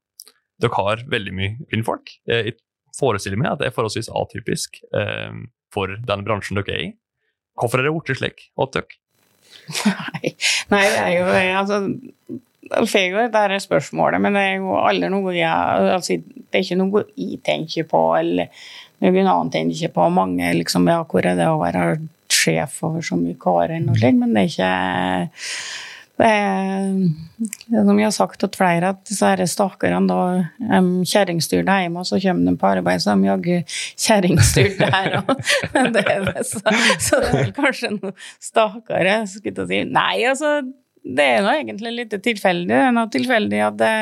Dere 0.61 0.77
har 0.79 1.03
veldig 1.11 1.33
mye 1.35 1.67
kvinnfolk. 1.69 2.15
Eh, 2.29 2.49
jeg 2.49 2.57
forestiller 2.97 3.37
meg 3.41 3.51
at 3.51 3.61
det 3.61 3.69
er 3.69 3.75
forholdsvis 3.75 4.09
atypisk 4.17 4.81
eh, 4.97 5.43
for 5.73 5.93
den 6.09 6.25
bransjen 6.25 6.57
dere 6.57 6.73
er 6.73 6.85
i. 6.87 6.91
Hvorfor 7.59 7.79
er 7.79 7.87
det 7.87 7.93
blitt 7.95 8.21
slik 8.21 8.47
hos 8.57 8.73
dere? 8.75 9.01
Nei, 9.85 10.33
nei, 10.73 10.83
det 10.89 11.03
er 11.05 11.11
jo 11.13 11.27
altså, 11.61 11.77
jeg 12.65 13.29
det 13.31 13.41
er 13.43 13.59
spørsmålet, 13.61 14.21
men 14.21 14.33
det 14.33 14.41
er 14.41 14.55
jo 14.57 14.75
aldri 14.79 15.11
noe 15.13 15.35
jeg 15.35 15.93
altså, 15.95 16.17
Det 16.17 16.59
er 16.59 16.65
ikke 16.65 16.79
noe 16.79 17.05
jeg 17.15 17.39
tenker 17.45 17.87
på, 17.89 18.01
eller 18.17 18.49
noen 19.03 19.27
annen 19.27 19.51
tenker 19.53 19.93
på. 19.93 20.09
Mange 20.09 20.53
liksom 20.57 20.87
Ja, 20.89 21.03
hvor 21.03 21.25
er 21.25 21.37
det 21.37 21.49
å 21.49 21.61
være 21.61 21.97
sjef 22.31 22.81
over 22.83 23.03
så 23.05 23.17
mye 23.19 23.37
karer 23.37 23.77
og 23.85 23.99
slik, 23.99 24.17
men 24.17 24.33
det 24.33 24.45
er 24.45 24.53
ikke 24.53 24.71
det 26.15 26.27
er, 26.31 26.91
som 27.83 27.97
jeg 27.99 28.07
har 28.07 28.13
sagt 28.15 28.39
til 28.39 28.51
flere, 28.55 28.93
at 28.93 29.01
disse 29.03 29.47
stakkarene 29.51 30.07
da 30.07 30.77
um, 30.77 31.01
kjerringstyrte 31.03 31.75
hjemme, 31.81 31.99
og 31.99 32.07
så 32.07 32.21
kommer 32.23 32.53
de 32.53 32.61
på 32.61 32.69
arbeid, 32.69 33.03
så 33.03 33.17
de 33.19 33.27
jaggu 33.27 33.57
kjerringstyrte 34.05 34.87
her 34.93 35.17
òg. 35.19 35.33
så, 36.53 36.63
så 37.03 37.19
det 37.19 37.27
er 37.27 37.35
vel 37.35 37.51
kanskje 37.57 37.91
noe 37.97 38.15
stakere, 38.39 39.17
skulle 39.27 39.65
jeg 39.65 39.71
si. 39.73 39.81
Nei, 39.91 40.23
altså, 40.31 40.53
det 41.05 41.27
er 41.35 41.45
nå 41.45 41.53
egentlig 41.53 41.93
litt 41.99 42.15
tilfeldig. 42.25 42.71
Det 42.71 42.81
er 42.81 42.95
nå 42.95 43.05
tilfeldig 43.13 43.61
at, 43.67 43.77
det, 43.81 43.93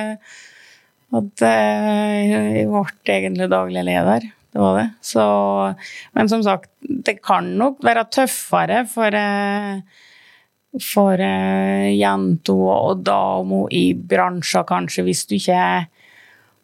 at 1.20 1.44
jeg 1.44 2.70
ble 2.72 3.18
egentlig 3.18 3.50
daglig 3.52 3.84
leder. 3.90 4.30
Det 4.54 4.62
var 4.62 4.78
det. 4.78 4.88
Så, 5.02 5.26
men 6.14 6.30
som 6.30 6.44
sagt, 6.46 6.70
det 6.80 7.18
kan 7.26 7.48
nok 7.60 7.82
være 7.84 8.06
tøffere 8.14 8.84
for 8.90 9.18
eh, 9.18 10.02
for 10.82 11.22
jenter 11.22 12.62
og 12.74 13.04
damer 13.06 13.74
i 13.74 13.84
bransjer, 13.94 14.66
kanskje, 14.66 15.04
hvis 15.06 15.26
du 15.30 15.36
ikke 15.38 15.58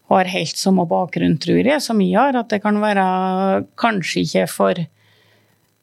har 0.10 0.32
helt 0.34 0.58
samme 0.58 0.86
bakgrunn, 0.90 1.38
tror 1.42 1.62
jeg, 1.62 1.82
som 1.86 2.02
jeg 2.02 2.18
har. 2.18 2.38
At 2.40 2.50
det 2.50 2.62
kan 2.64 2.80
være 2.82 3.06
kanskje 3.80 4.26
ikke 4.26 4.48
for 4.50 4.82
eh, 4.82 4.90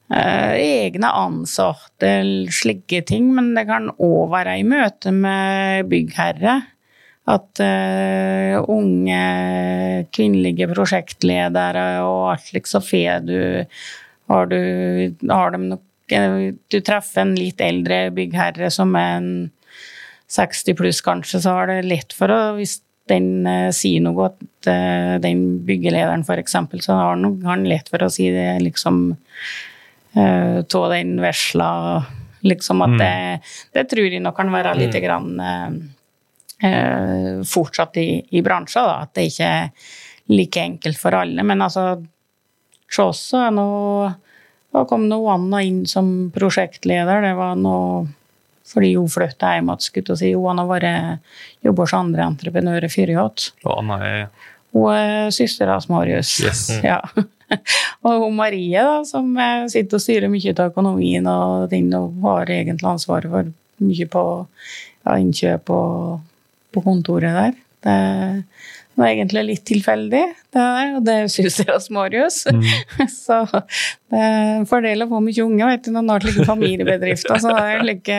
egne 0.07 1.09
ansatte 1.11 2.11
slike 2.55 3.01
ting, 3.09 3.33
men 3.35 3.55
det 3.57 3.65
kan 3.67 3.89
òg 3.91 4.31
være 4.31 4.59
i 4.61 4.67
møte 4.67 5.11
med 5.11 5.89
byggherre. 5.91 6.61
At 7.27 7.59
uh, 7.59 8.63
unge 8.71 9.23
kvinnelige 10.15 10.69
prosjektledere 10.71 11.87
og 12.07 12.37
alt 12.37 12.53
liksom 12.55 12.85
får 12.87 13.27
du 13.27 13.41
Har 14.31 14.47
du 14.47 14.61
har 15.31 15.51
de 15.51 15.59
nok 15.73 16.15
eh, 16.15 16.55
Du 16.71 16.79
treffer 16.81 17.25
en 17.25 17.35
litt 17.35 17.61
eldre 17.63 18.13
byggherre 18.15 18.71
som 18.71 18.95
er 18.95 19.17
en 19.19 19.31
60 20.31 20.75
pluss, 20.79 21.01
kanskje, 21.07 21.39
så 21.43 21.53
har 21.55 21.71
det 21.71 21.87
lett 21.87 22.15
for 22.15 22.31
å 22.31 22.41
Hvis 22.59 22.81
den 23.11 23.47
uh, 23.47 23.71
sier 23.75 24.03
noe, 24.03 24.31
at 24.31 24.71
uh, 24.71 25.19
den 25.23 25.65
byggelederen 25.67 26.23
f.eks., 26.27 26.57
så 26.83 26.95
har 26.95 27.19
han 27.47 27.67
lett 27.67 27.91
for 27.91 28.03
å 28.03 28.11
si 28.11 28.31
det 28.35 28.49
liksom 28.63 29.17
av 30.17 30.91
den 30.95 31.17
vesla 31.21 31.71
Liksom 32.47 32.83
at 32.85 32.93
Mm. 32.95 32.99
det, 33.01 33.41
det 33.75 33.83
tror 33.91 34.07
jeg 34.07 34.21
nok 34.23 34.37
kan 34.37 34.51
være 34.53 34.77
litt 34.79 34.95
grann 35.03 35.41
eh, 35.41 36.69
eh, 36.69 37.41
fortsatt 37.43 37.97
i, 37.99 38.23
i 38.39 38.43
bransjen, 38.45 38.85
da. 38.87 39.01
At 39.03 39.15
det 39.17 39.25
ikke 39.33 39.49
er 39.49 39.71
like 40.31 40.63
enkelt 40.63 41.01
for 41.01 41.17
alle. 41.19 41.43
Men 41.43 41.65
altså, 41.65 41.89
hos 42.87 42.99
oss 43.03 43.25
så 43.33 43.47
er 43.49 43.57
nå 43.57 43.67
Da 44.77 44.85
kom 44.85 45.09
nå 45.09 45.19
Anna 45.33 45.63
inn 45.65 45.87
som 45.89 46.31
prosjektleder. 46.35 47.23
Det 47.25 47.35
var 47.39 47.57
noe 47.57 48.07
fordi 48.67 48.95
hun 48.99 49.09
flytta 49.09 49.55
hjem 49.57 49.71
igjen, 49.71 49.81
skulle 49.81 50.13
jeg 50.15 50.19
si. 50.21 50.33
Hun 50.37 50.59
har 50.61 50.67
vært 50.69 51.21
jobba 51.65 51.83
hos 51.87 51.95
andre 51.97 52.27
entreprenører 52.31 52.93
før 52.93 53.13
igjen. 53.15 53.47
Og 53.65 53.73
Anna 53.79 53.99
er 54.05 54.29
Hun 54.77 54.93
er 54.93 55.31
søstera 55.33 55.79
til 55.81 55.95
Marius. 55.95 56.35
Yes. 56.45 56.67
Ja. 56.85 57.01
og 58.07 58.25
hun 58.25 58.39
Marie, 58.39 58.83
da, 58.83 59.03
som 59.07 59.29
eh, 59.41 59.67
sitter 59.73 59.99
og 59.99 60.03
styrer 60.03 60.33
mye 60.33 60.55
av 60.55 60.73
økonomien 60.73 61.29
og 61.31 61.69
ting, 61.73 61.91
og 61.97 62.17
har 62.27 62.53
egentlig 62.59 62.91
ansvaret 62.91 63.33
for 63.33 63.53
mye 63.87 64.09
på 64.11 64.25
ja, 65.07 65.19
innkjøp 65.21 65.73
og 65.75 66.25
på 66.75 66.83
kontoret 66.85 67.37
der. 67.37 67.57
Det 67.87 69.03
var 69.03 69.13
egentlig 69.13 69.45
litt 69.51 69.67
tilfeldig, 69.69 70.25
og 70.97 71.03
det 71.07 71.17
suser 71.33 71.67
søster 71.67 71.93
Marius. 71.95 72.43
Marius. 72.47 73.17
så 73.27 73.43
det 74.07 74.21
er 74.23 74.53
en 74.61 74.67
fordel 74.71 75.03
å 75.03 75.09
få 75.11 75.19
mye 75.25 75.43
unge, 75.43 75.67
vet 75.67 75.83
du, 75.85 75.91
når 75.91 76.05
man 76.07 76.13
har 76.15 76.23
slike 76.27 76.45
familiebedrifter. 76.47 77.41
Så 77.43 77.51
det 77.51 77.63
er 77.73 77.81
like, 77.87 78.19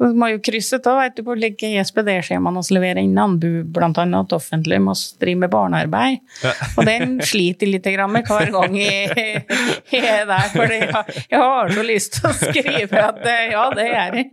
man 0.00 0.14
må 0.22 0.28
jo 0.30 0.38
krysse 0.46 0.78
av, 0.80 1.00
vet 1.02 1.16
du, 1.18 1.24
på 1.26 1.34
like 1.38 1.70
SPD-skjemaene 1.82 2.62
vi 2.62 2.76
leverer 2.76 3.00
inn 3.02 3.18
anbud, 3.18 3.72
annet 3.80 4.30
til 4.30 4.38
offentlig, 4.38 4.78
med 4.84 4.94
å 4.94 5.18
drive 5.24 5.40
med 5.42 5.50
barnearbeid. 5.52 6.20
Og 6.78 6.86
den 6.86 7.16
sliter 7.26 7.66
litt 7.72 7.88
med 7.90 8.28
hver 8.30 8.52
gang 8.54 8.76
jeg, 8.78 9.42
jeg 9.92 10.04
er 10.06 10.28
der, 10.30 10.46
for 10.54 10.76
jeg, 10.76 10.88
har- 10.94 11.10
jeg 11.30 11.42
har 11.42 11.74
så 11.74 11.86
lyst 11.90 12.16
til 12.20 12.30
å 12.30 12.34
skrive 12.38 13.02
at 13.10 13.20
eh, 13.26 13.44
ja, 13.50 13.64
det 13.74 13.88
gjør 13.90 14.18
jeg. 14.20 14.30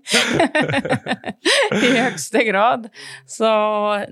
I 1.74 1.92
høyeste 1.98 2.44
grad. 2.52 2.88
Så 3.30 3.50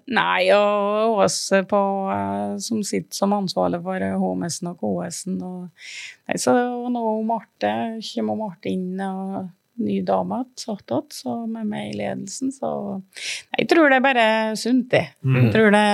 nei, 0.10 0.50
og 0.56 1.22
oss 1.26 1.40
på, 1.70 1.82
eh, 2.16 2.58
som 2.66 2.82
sitter 2.86 3.05
som 3.14 3.36
ansvarlig 3.36 3.82
for 3.86 4.02
eh, 4.02 4.16
HMS-en 4.22 4.72
og 4.72 4.82
KS-en. 4.82 5.38
Og, 5.46 5.92
nei, 6.30 6.40
så 6.42 6.56
nå 6.92 7.04
Marte, 7.28 7.76
kommer 8.10 8.40
Marte 8.40 8.72
inn 8.72 8.96
og 9.06 9.52
ny 9.86 10.00
dame 10.08 10.40
igjen, 10.56 11.04
så 11.12 11.36
med 11.52 11.68
meg 11.68 11.92
i 11.92 11.98
ledelsen, 12.00 12.54
så 12.56 12.70
nei, 12.96 13.60
Jeg 13.60 13.70
tror 13.74 13.92
det 13.92 13.98
er 14.00 14.06
bare 14.06 14.28
sunt, 14.56 14.88
det. 14.94 15.06
Jeg 15.20 15.52
tror 15.52 15.76
det 15.76 15.86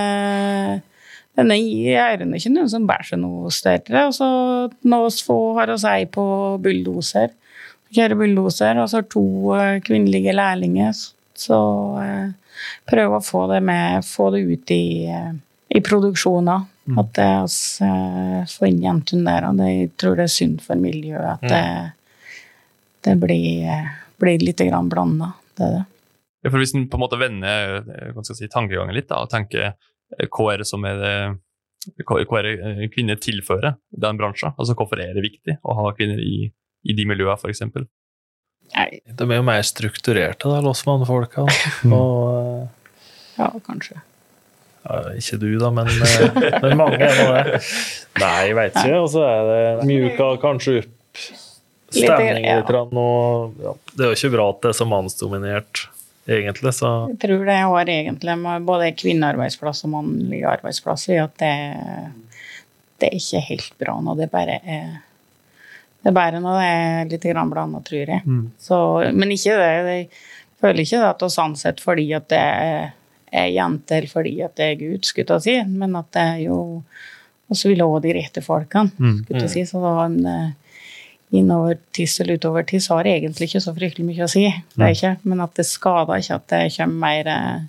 denne 1.40 1.56
er 1.56 2.20
ikke 2.22 2.52
noen 2.52 2.70
som 2.70 2.88
bærer 2.90 3.08
seg 3.08 3.22
noe 3.22 3.52
større. 3.56 4.08
Og 4.10 4.16
så 4.16 4.28
noen 4.84 5.22
få 5.26 5.38
har 5.60 5.72
oss 5.74 5.86
ei 5.88 6.06
på 6.12 6.24
bulldoser. 6.64 7.32
Kjører 7.92 8.20
bulldoser, 8.20 8.80
og 8.80 8.90
så 8.90 9.02
har 9.02 9.08
to 9.12 9.26
eh, 9.56 9.80
kvinnelige 9.84 10.36
lærlinger. 10.36 10.96
Så 11.36 11.60
eh, 12.00 12.60
prøve 12.88 13.20
å 13.20 13.26
få 13.26 13.46
det 13.52 13.62
med, 13.68 14.06
få 14.08 14.30
det 14.36 14.44
ut 14.48 14.72
i, 14.76 15.08
eh, 15.12 15.32
i 15.76 15.82
produksjoner. 15.84 16.68
At 16.98 17.12
det 17.14 17.30
oss 17.44 17.60
eh, 17.86 18.42
får 18.50 18.68
inn 18.68 18.82
jentene 18.84 19.30
der. 19.30 19.48
Og 19.52 19.62
jeg 19.70 19.92
tror 20.02 20.18
det 20.18 20.26
er 20.26 20.34
synd 20.34 20.64
for 20.66 20.82
miljøet 20.82 21.38
at 21.38 21.46
det, 21.46 21.64
det 23.06 23.16
blir, 23.22 23.94
blir 24.22 24.44
litt 24.44 24.64
grann 24.66 24.90
blanda. 24.90 25.34
Det 25.58 25.68
er 25.68 25.78
det. 25.78 25.86
Ja, 26.42 26.50
for 26.50 26.58
Hvis 26.58 26.74
en 26.74 26.88
på 26.90 26.98
en 26.98 27.04
måte 27.04 27.22
vender 27.22 27.80
eh, 27.86 28.22
si, 28.26 28.50
tankegangen 28.50 28.98
litt 28.98 29.10
da, 29.12 29.22
og 29.22 29.30
tenker 29.30 29.72
eh, 29.72 30.28
hva 30.28 30.52
er 30.54 30.64
det 30.64 30.70
som 30.72 30.86
er 30.90 31.02
det 31.02 31.16
hva 32.06 32.42
er 32.42 32.46
det 32.46 32.54
eh, 32.66 32.84
kvinner 32.94 33.18
tilfører 33.22 33.78
den 33.90 34.20
bransjen? 34.20 34.54
Altså 34.58 34.76
Hvorfor 34.78 35.02
er 35.02 35.14
det 35.18 35.26
viktig 35.26 35.58
å 35.62 35.78
ha 35.78 35.94
kvinner 35.98 36.22
i, 36.22 36.50
i 36.50 36.98
de 36.98 37.06
miljøene, 37.10 37.38
f.eks.? 37.38 37.64
De 38.72 39.26
er 39.28 39.38
jo 39.38 39.46
mer 39.46 39.62
strukturerte, 39.68 40.50
da, 40.50 40.62
oss 40.70 40.86
mannfolka. 40.88 41.46
Og 41.98 42.70
ja, 43.38 43.50
kanskje. 43.66 44.02
Ja, 44.82 45.00
ikke 45.18 45.38
du, 45.42 45.48
da, 45.62 45.70
men, 45.74 45.90
det 45.92 46.52
men 46.64 46.78
mange 46.80 47.00
er 47.06 47.16
nå 47.20 47.30
det. 47.36 47.62
Nei, 48.22 48.36
jeg 48.48 48.58
veit 48.58 48.76
ikke. 48.76 49.00
Og 49.00 49.10
så 49.14 49.24
er 49.28 49.50
det 49.50 49.88
mjuka 49.90 50.30
kanskje 50.42 50.82
opp 50.82 50.92
stemningen 51.92 52.46
ja. 52.46 52.58
litt. 52.60 52.70
grann, 52.72 52.98
Og, 52.98 53.60
ja, 53.62 53.76
det 53.94 54.06
er 54.06 54.14
jo 54.14 54.20
ikke 54.20 54.34
bra 54.38 54.48
at 54.54 54.62
det 54.64 54.72
er 54.72 54.80
så 54.80 54.88
mannsdominert, 54.90 55.86
egentlig. 56.30 56.74
Så 56.78 56.92
Jeg 57.12 57.22
tror 57.26 57.46
det 57.50 57.60
har 57.60 57.94
egentlig 57.96 58.38
med 58.42 58.68
både 58.68 58.92
kvinnearbeidsplass 58.98 59.86
og 59.88 59.96
mannlige 59.98 60.50
arbeidsplasser 60.56 61.18
i 61.18 61.22
at 61.24 61.38
det, 61.42 61.54
det 63.02 63.12
er 63.12 63.18
ikke 63.20 63.46
helt 63.52 63.74
bra 63.82 63.98
nå. 64.02 64.18
det 64.20 64.32
bare 64.34 64.60
er 64.62 64.92
det 66.02 66.10
er 66.10 66.18
bare 66.18 66.40
når 66.42 66.56
det 66.58 66.70
er 66.70 67.10
litt 67.12 67.26
grann 67.30 67.52
blanda, 67.52 67.80
tror 67.86 68.10
jeg. 68.10 68.24
Så, 68.58 68.78
men 69.14 69.34
ikke 69.36 69.54
det. 69.60 69.68
Jeg 69.70 70.08
føler 70.58 70.82
ikke 70.82 71.02
det 71.04 71.10
at 71.12 71.26
oss 71.28 71.38
ansetter 71.42 71.86
fordi 71.86 72.08
at 72.18 72.26
det 72.32 72.40
er, 72.40 72.96
er 73.32 73.52
jenter 73.56 74.08
fordi 74.12 74.36
at 74.44 74.56
det 74.60 74.68
er 74.68 74.80
Gud, 74.80 75.08
skulle 75.08 75.40
jeg 75.40 75.46
si, 75.48 75.58
men 75.72 75.96
at 76.00 76.12
det 76.16 76.24
er 76.36 76.40
jo 76.50 76.60
oss 77.52 77.66
vil 77.68 77.84
ha 77.84 78.00
de 78.04 78.16
rette 78.16 78.44
folkene, 78.44 78.92
skulle 79.24 79.44
jeg 79.46 79.54
si. 79.54 79.66
Så 79.68 79.82
da 79.84 79.94
om 80.06 80.18
det 80.24 80.38
innover 81.32 81.78
tiss 81.96 82.20
eller 82.20 82.40
utover 82.40 82.66
tiss 82.68 82.90
har 82.92 83.08
egentlig 83.08 83.48
ikke 83.50 83.64
så 83.64 83.74
fryktelig 83.76 84.08
mye 84.08 84.26
å 84.26 84.32
si. 84.32 84.46
Det 84.76 84.88
er 84.88 84.96
ikke, 84.96 85.14
men 85.32 85.44
at 85.44 85.56
det 85.60 85.68
skader 85.68 86.24
ikke 86.24 86.40
at 86.40 86.48
det 86.52 86.64
kommer 86.76 87.04
mer 87.06 87.30
eh, 87.32 87.62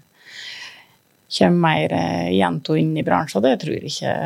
kommer 1.39 1.61
mer 1.67 1.95
eh, 1.97 2.31
jenter 2.37 2.81
inn 2.81 2.97
i 2.99 3.05
bransjen, 3.07 3.45
det 3.45 3.61
tror 3.63 3.77
jeg 3.79 3.93
ikke 3.93 4.17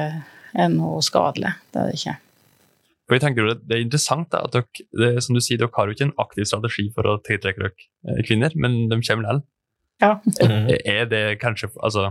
er 0.56 0.70
noe 0.72 1.02
skadelig. 1.04 1.52
Det 1.72 1.82
er 1.82 1.90
det 1.90 2.00
ikke. 2.00 2.16
Og 3.06 3.14
jeg 3.14 3.22
tenker 3.22 3.44
jo 3.44 3.52
det, 3.52 3.74
er 3.76 3.84
interessant 3.84 4.32
da, 4.32 4.40
at 4.48 4.56
dere, 4.56 4.86
det, 4.98 5.10
som 5.22 5.36
du 5.36 5.42
sier, 5.44 5.60
dere 5.60 5.70
har 5.76 5.86
jo 5.86 5.94
ikke 5.94 6.08
en 6.08 6.16
aktiv 6.24 6.48
strategi 6.48 6.88
for 6.94 7.06
å 7.06 7.18
tiltrekke 7.26 7.62
dere 7.62 7.74
eh, 7.76 8.22
kvinner, 8.26 8.56
men 8.58 8.86
de 8.90 8.98
kommer 8.98 9.28
likevel. 9.28 9.44
Ja. 10.02 10.18
mm. 10.42 10.66
Er 10.84 11.06
det 11.08 11.24
kanskje 11.40 11.70
altså, 11.80 12.10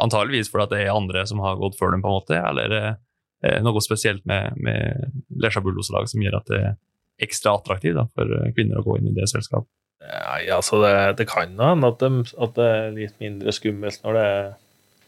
antageligvis 0.00 0.50
fordi 0.50 0.64
at 0.64 0.72
det 0.74 0.80
er 0.86 0.94
andre 0.96 1.22
som 1.28 1.42
har 1.44 1.58
gått 1.60 1.76
før 1.78 1.92
dem, 1.94 2.02
på 2.02 2.10
en 2.10 2.16
måte, 2.20 2.38
eller 2.38 2.64
er 2.66 2.72
det 2.72 3.52
eh, 3.52 3.60
noe 3.62 3.82
spesielt 3.84 4.24
med, 4.26 4.56
med 4.56 5.12
Lesja 5.42 5.62
Bulldoserlag 5.62 6.08
som 6.10 6.22
gjør 6.24 6.40
at 6.40 6.50
det 6.50 6.60
er 6.64 6.74
ekstra 7.22 7.54
attraktivt 7.58 7.94
da, 8.00 8.06
for 8.16 8.26
eh, 8.40 8.50
kvinner 8.56 8.80
å 8.80 8.86
gå 8.86 8.98
inn 8.98 9.12
i 9.12 9.16
det 9.20 9.28
selskapet? 9.30 9.68
Nei, 10.02 10.48
altså 10.50 10.80
det, 10.82 10.92
det 11.20 11.28
kan 11.30 11.52
jo 11.54 11.62
hende 11.62 11.92
at, 11.92 12.00
det- 12.02 12.34
at 12.42 12.54
det 12.58 12.68
er 12.74 12.94
litt 12.96 13.18
mindre 13.22 13.52
skummelt 13.54 14.00
når 14.02 14.16
det 14.18 14.24
er 14.34 14.48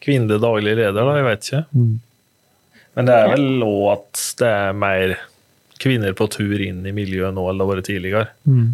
kvinnelig 0.04 0.36
daglig 0.44 0.74
leder, 0.78 1.00
da, 1.00 1.14
jeg 1.18 1.24
vet 1.26 1.48
ikke. 1.48 1.62
Men 2.94 3.08
det 3.08 3.14
er 3.18 3.30
vel 3.32 3.64
òg 3.66 3.86
at 3.96 4.20
det 4.38 4.50
er 4.54 4.76
mer 4.78 5.14
kvinner 5.82 6.12
på 6.14 6.28
tur 6.30 6.60
inn 6.62 6.84
i 6.86 6.92
miljøet 6.94 7.34
nå 7.34 7.48
enn 7.50 7.58
det 7.58 7.64
har 7.66 7.72
vært 7.72 7.88
tidligere. 7.88 8.28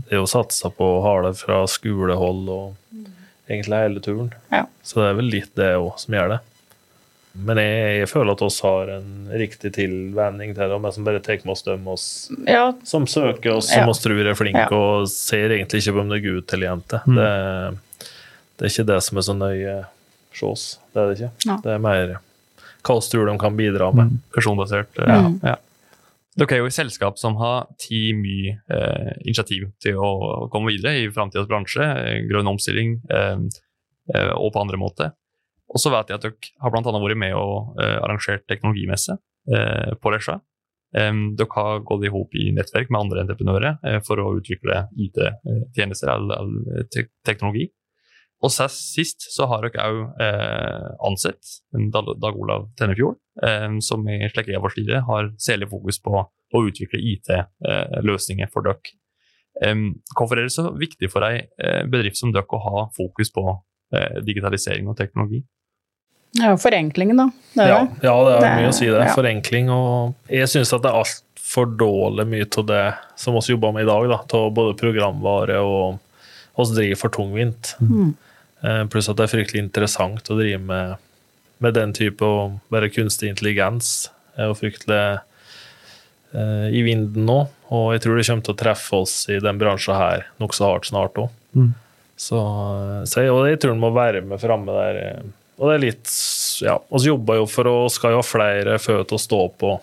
Det 0.05 0.12
er 0.12 0.20
jo 0.20 0.26
satsa 0.28 0.68
på 0.76 0.84
å 0.99 1.01
ha 1.07 1.14
det 1.24 1.32
fra 1.41 1.62
skolehold 1.70 2.51
og 2.53 2.74
egentlig 3.51 3.83
hele 3.85 4.01
turen. 4.05 4.31
Ja. 4.53 4.65
Så 4.83 5.01
det 5.03 5.09
er 5.11 5.19
vel 5.21 5.31
litt 5.33 5.53
det 5.59 5.73
òg 5.79 5.93
som 6.01 6.15
gjør 6.17 6.29
det. 6.37 6.39
Men 7.47 7.61
jeg, 7.63 7.83
jeg 8.01 8.09
føler 8.11 8.33
at 8.35 8.41
oss 8.43 8.57
har 8.67 8.89
en 8.97 9.11
riktig 9.39 9.71
tilvenning 9.77 10.51
til 10.57 10.73
det, 10.73 10.93
som 10.97 11.05
bare 11.07 11.21
tar 11.23 11.39
med 11.47 11.53
oss 11.55 11.63
dem 11.63 11.85
oss 11.93 12.07
ja, 12.49 12.73
som 12.85 13.07
søker 13.07 13.53
oss, 13.55 13.69
som 13.71 13.85
Ja. 13.85 13.89
oss 13.93 14.03
tror 14.03 14.19
er 14.27 14.35
flinke, 14.35 14.65
Ja. 14.67 14.75
og 14.75 15.07
ser 15.13 15.55
egentlig 15.55 15.79
ikke 15.85 15.95
på 15.95 16.01
om 16.03 16.09
det 16.11 16.19
er 16.19 16.27
gutt 16.27 16.53
eller 16.57 16.67
jente. 16.73 17.01
Mm. 17.07 17.15
Det, 17.21 18.09
det 18.59 18.67
er 18.67 18.73
ikke 18.75 18.87
det 18.91 18.99
som 19.07 19.19
er 19.23 19.27
så 19.29 19.37
nøye 19.39 19.77
hos 20.33 20.43
oss. 20.51 20.65
Det 20.93 21.01
er 21.05 21.07
det 21.13 21.19
ikke. 21.21 21.31
Ja. 21.47 21.57
Det 21.63 21.73
er 21.77 21.79
mer 21.87 22.17
hva 22.83 22.97
oss 22.97 23.11
tror 23.13 23.27
de 23.31 23.39
kan 23.39 23.57
bidra 23.57 23.93
med. 23.95 24.19
Personbasert. 24.35 24.89
Ja, 24.99 25.31
Ja. 25.45 25.57
Dere 26.41 26.57
er 26.57 26.62
jo 26.62 26.68
et 26.70 26.72
selskap 26.72 27.18
som 27.20 27.34
har 27.36 27.66
tatt 27.76 28.14
mye 28.16 28.55
eh, 28.72 29.09
initiativ 29.26 29.66
til 29.84 29.99
å 30.01 30.47
komme 30.53 30.72
videre 30.72 31.03
i 31.03 31.09
framtidas 31.12 31.49
bransje, 31.51 31.84
eh, 31.84 32.22
grønn 32.30 32.49
omstilling 32.49 32.95
eh, 33.12 33.43
eh, 34.14 34.30
og 34.32 34.55
på 34.55 34.62
andre 34.62 34.78
måter. 34.80 35.11
Og 35.68 35.82
så 35.82 35.93
vet 35.93 36.09
jeg 36.09 36.16
at 36.16 36.24
dere 36.24 36.55
har 36.64 36.72
blant 36.72 36.88
annet 36.88 37.05
vært 37.05 37.20
med 37.20 37.36
og 37.36 37.76
eh, 37.84 37.99
arrangert 38.01 38.47
teknologimesse 38.49 39.18
eh, 39.53 39.93
på 40.01 40.14
Lesja. 40.14 40.38
Dere 40.91 41.55
har 41.55 41.84
gått 41.86 42.09
i 42.09 42.11
hop 42.11 42.32
i 42.34 42.49
nettverk 42.57 42.88
med 42.91 42.99
andre 43.05 43.20
entreprenører 43.22 44.01
for 44.03 44.18
å 44.18 44.32
utvikle 44.41 44.88
IT-tjenester 44.99 46.11
eller, 46.11 46.49
te 46.91 47.05
teknologi. 47.22 47.68
og 48.43 48.51
sist 48.51 49.28
så 49.30 49.47
har 49.47 49.68
dere 49.68 49.84
òg 49.86 50.01
ansett 51.07 51.61
Dag, 51.95 52.34
Olav 52.34 52.72
Tennefjord, 52.74 53.20
som 53.80 54.03
i 54.09 54.18
slik 54.28 54.51
jeg 54.53 54.61
forstår 54.61 54.88
det, 54.88 54.99
har 55.07 55.30
særlig 55.41 55.70
fokus 55.70 56.01
på 56.05 56.12
å 56.20 56.62
utvikle 56.66 57.01
IT-løsninger 57.12 58.51
for 58.53 58.66
dere. 58.66 58.97
Hvorfor 60.16 60.38
er 60.38 60.49
det 60.49 60.55
så 60.55 60.66
viktig 60.76 61.11
for 61.12 61.26
ei 61.26 61.41
eh, 61.61 61.82
bedrift 61.88 62.20
som 62.20 62.32
dere 62.32 62.47
å 62.47 62.61
ha 62.64 62.84
fokus 62.97 63.32
på 63.34 63.45
eh, 63.97 64.20
digitalisering 64.24 64.88
og 64.88 64.99
teknologi? 64.99 65.43
Ja, 66.38 66.55
forenklingen, 66.61 67.18
da. 67.18 67.26
Det 67.57 67.66
ja, 67.66 67.80
ja, 68.05 68.14
det 68.28 68.36
er 68.38 68.61
mye 68.61 68.70
å 68.70 68.74
si 68.76 68.86
det. 68.86 69.03
Ja. 69.03 69.14
Forenkling. 69.16 69.70
Og 69.74 70.30
jeg 70.30 70.51
syns 70.53 70.70
at 70.76 70.84
det 70.84 70.93
er 70.93 71.01
altfor 71.01 71.72
dårlig 71.80 72.28
mye 72.30 72.47
av 72.47 72.66
det 72.68 72.84
som 73.18 73.34
vi 73.34 73.43
jobber 73.51 73.74
med 73.74 73.86
i 73.86 73.91
dag, 73.91 74.07
da, 74.12 74.20
av 74.38 74.53
både 74.55 74.78
programvare 74.78 75.59
og 75.64 75.99
oss 76.61 76.74
driver 76.76 77.01
for 77.01 77.14
tungvint. 77.16 77.74
Mm. 77.82 78.12
Eh, 78.62 78.82
pluss 78.93 79.11
at 79.11 79.18
det 79.18 79.26
er 79.26 79.34
fryktelig 79.34 79.64
interessant 79.64 80.30
å 80.30 80.38
drive 80.38 80.61
med, 80.62 81.03
med 81.61 81.77
den 81.77 81.93
type 81.97 82.25
å 82.25 82.47
være 82.73 82.91
kunstig 82.93 83.31
intelligens. 83.31 84.09
Er 84.41 84.49
jo 84.51 84.57
fryktelig 84.59 85.01
eh, 86.33 86.67
i 86.73 86.83
vinden 86.87 87.27
nå, 87.29 87.41
og 87.71 87.91
jeg 87.95 88.05
tror 88.05 88.17
det 88.19 88.27
kommer 88.29 88.47
til 88.47 88.55
å 88.57 88.61
treffe 88.63 89.01
oss 89.03 89.15
i 89.31 89.39
den 89.43 89.61
bransjen 89.61 89.99
her 89.99 90.27
nokså 90.43 90.71
hardt 90.71 90.89
snart 90.91 91.21
òg. 91.21 91.29
Mm. 91.55 91.71
Så, 92.21 92.41
så 93.09 93.23
jeg, 93.25 93.33
og 93.33 93.47
jeg 93.49 93.61
tror 93.63 93.73
en 93.75 93.81
må 93.83 93.93
være 93.97 94.21
med 94.29 94.41
framme 94.43 94.75
der. 94.77 94.99
eh, 95.05 95.29
Og 95.61 95.69
det 95.71 95.77
er 95.79 95.85
litt 95.87 96.11
Ja, 96.65 96.75
vi 96.93 97.07
jobber 97.09 97.41
jo 97.41 97.47
for 97.49 97.69
å 97.71 97.77
skal 97.93 98.13
jo 98.15 98.21
ha 98.21 98.27
flere 98.27 98.77
føtter 98.81 99.17
å 99.17 99.21
stå 99.21 99.41
på 99.61 99.77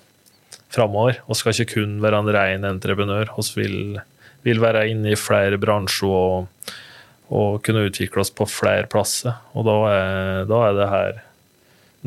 framover. 0.74 1.22
Vi 1.26 1.38
skal 1.40 1.56
ikke 1.56 1.78
kun 1.80 1.96
være 2.04 2.20
en 2.22 2.30
ren 2.36 2.68
entreprenør. 2.70 3.32
Vi 3.38 3.64
vil, 3.64 4.02
vil 4.46 4.62
være 4.62 4.84
inne 4.92 5.14
i 5.16 5.18
flere 5.20 5.58
bransjer 5.62 6.12
og, 6.12 6.74
og 7.34 7.62
kunne 7.66 7.88
utvikle 7.88 8.22
oss 8.22 8.34
på 8.36 8.46
flere 8.52 8.86
plasser. 8.92 9.34
Og 9.58 9.66
da 9.66 9.78
er, 9.90 10.44
da 10.50 10.62
er 10.68 10.78
det 10.78 10.90
her 10.92 11.22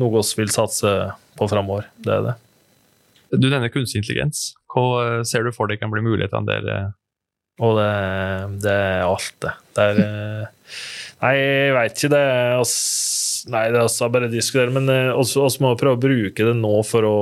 noe 0.01 0.23
vi 0.25 0.41
vil 0.41 0.53
satse 0.53 0.95
på 1.39 1.49
framover. 1.51 1.87
Det 2.01 2.15
er 2.15 2.25
det. 2.29 2.37
Du 3.31 3.47
nevner 3.47 3.71
kunstig 3.71 4.01
intelligens. 4.01 4.51
Hva 4.71 4.87
eh, 5.03 5.21
ser 5.27 5.45
du 5.45 5.53
for 5.55 5.71
deg 5.71 5.79
kan 5.81 5.91
bli 5.93 6.03
mulighetene 6.03 6.47
der? 6.49 6.67
eh? 6.75 6.89
Og 7.61 7.77
det, 7.77 7.91
det 8.63 8.73
er 8.73 9.05
alt, 9.05 9.33
det. 9.43 9.53
det 9.77 9.85
er, 9.85 9.99
eh, 10.01 10.75
nei, 11.21 11.33
jeg 11.37 11.75
veit 11.77 11.97
ikke. 11.97 12.13
Det 12.15 12.23
er 12.31 12.57
oss 12.61 12.75
Nei, 13.49 13.63
det 13.73 13.79
er 13.81 14.09
bare 14.13 14.27
å 14.27 14.29
diskutere, 14.29 14.69
men 14.69 14.85
vi 14.85 15.63
må 15.63 15.71
prøve 15.73 15.95
å 15.95 15.99
bruke 15.99 16.45
det 16.45 16.51
nå 16.59 16.75
for 16.85 17.07
å 17.09 17.15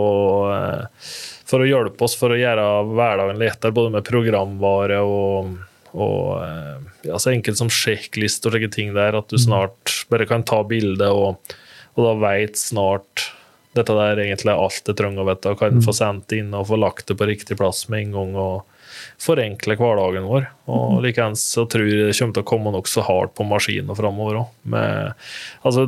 for 1.47 1.63
å 1.63 1.67
hjelpe 1.69 2.03
oss 2.03 2.17
for 2.19 2.35
å 2.35 2.37
gjøre 2.37 2.65
hverdagen 2.89 3.39
lettere, 3.39 3.71
både 3.71 3.93
med 3.93 4.03
programvare 4.03 4.97
og, 4.99 5.53
og 5.95 7.07
ja, 7.07 7.15
så 7.15 7.31
enkelt 7.31 7.61
som 7.61 7.71
sjekklist 7.71 8.43
og 8.45 8.53
slike 8.53 8.67
ting 8.75 8.91
der, 8.97 9.15
at 9.15 9.31
du 9.31 9.39
snart 9.39 9.95
bare 10.11 10.27
kan 10.29 10.43
ta 10.43 10.59
bilde, 10.67 11.07
og, 11.07 11.55
og 11.95 12.05
da 12.05 12.15
veit 12.21 12.59
snart 12.59 13.29
dette 13.77 13.93
der 13.93 14.19
egentlig 14.23 14.51
er 14.51 14.59
alt 14.59 14.89
jeg 14.89 14.97
trenger 14.97 15.23
å 15.23 15.29
vite, 15.29 15.53
og 15.53 15.61
kan 15.61 15.81
få 15.85 15.93
sendt 15.95 16.33
inn 16.35 16.55
og 16.57 16.67
få 16.71 16.79
lagt 16.81 17.07
det 17.09 17.17
på 17.19 17.27
riktig 17.29 17.57
plass 17.59 17.85
med 17.91 18.07
en 18.07 18.15
gang. 18.17 18.35
og 18.39 18.79
forenkle 19.19 19.75
hverdagen 19.79 20.27
vår. 20.27 20.47
Og 20.71 20.99
likeens 21.03 21.43
så 21.55 21.65
tror 21.69 21.87
jeg 21.87 22.09
det 22.09 22.17
kommer 22.17 22.35
til 22.35 22.45
å 22.45 22.49
komme 22.51 22.73
nokså 22.75 23.03
hardt 23.07 23.35
på 23.37 23.47
maskiner 23.47 23.97
framover 23.97 24.41
òg. 24.41 24.71
Altså, 25.67 25.85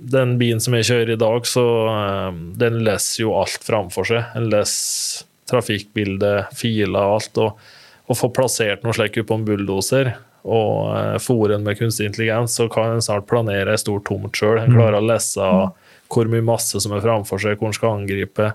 den 0.00 0.36
bilen 0.40 0.62
som 0.64 0.76
jeg 0.78 0.88
kjører 0.88 1.14
i 1.14 1.20
dag, 1.20 1.48
så 1.48 1.64
eh, 1.90 2.40
den 2.62 2.80
leser 2.86 3.26
jo 3.26 3.34
alt 3.36 3.66
framfor 3.66 4.08
seg. 4.08 4.32
Den 4.36 4.48
leser 4.54 5.28
trafikkbildet, 5.50 6.54
filer 6.56 7.02
og 7.02 7.18
alt. 7.18 7.44
Og, 7.44 7.76
å 8.10 8.16
få 8.18 8.26
plassert 8.34 8.82
noe 8.82 8.94
slikt 8.96 9.20
på 9.22 9.36
en 9.36 9.44
bulldoser 9.46 10.08
og 10.44 11.20
foren 11.20 11.50
den 11.58 11.64
med 11.66 11.78
kunstig 11.78 12.06
intelligens, 12.08 12.54
så 12.56 12.68
kan 12.72 12.94
en 12.96 13.02
snart 13.04 13.26
planere 13.30 13.72
et 13.74 13.80
stort 13.82 14.04
tomt 14.08 14.32
sjøl. 14.38 14.58
En 14.62 14.72
klarer 14.74 14.98
å 15.00 15.04
lese 15.06 15.48
hvor 16.10 16.26
mye 16.26 16.42
masse 16.42 16.80
som 16.82 16.92
er 16.96 17.02
framfor 17.04 17.38
seg, 17.38 17.58
hvor 17.60 17.68
en 17.70 17.76
skal 17.76 17.92
angripe. 18.00 18.48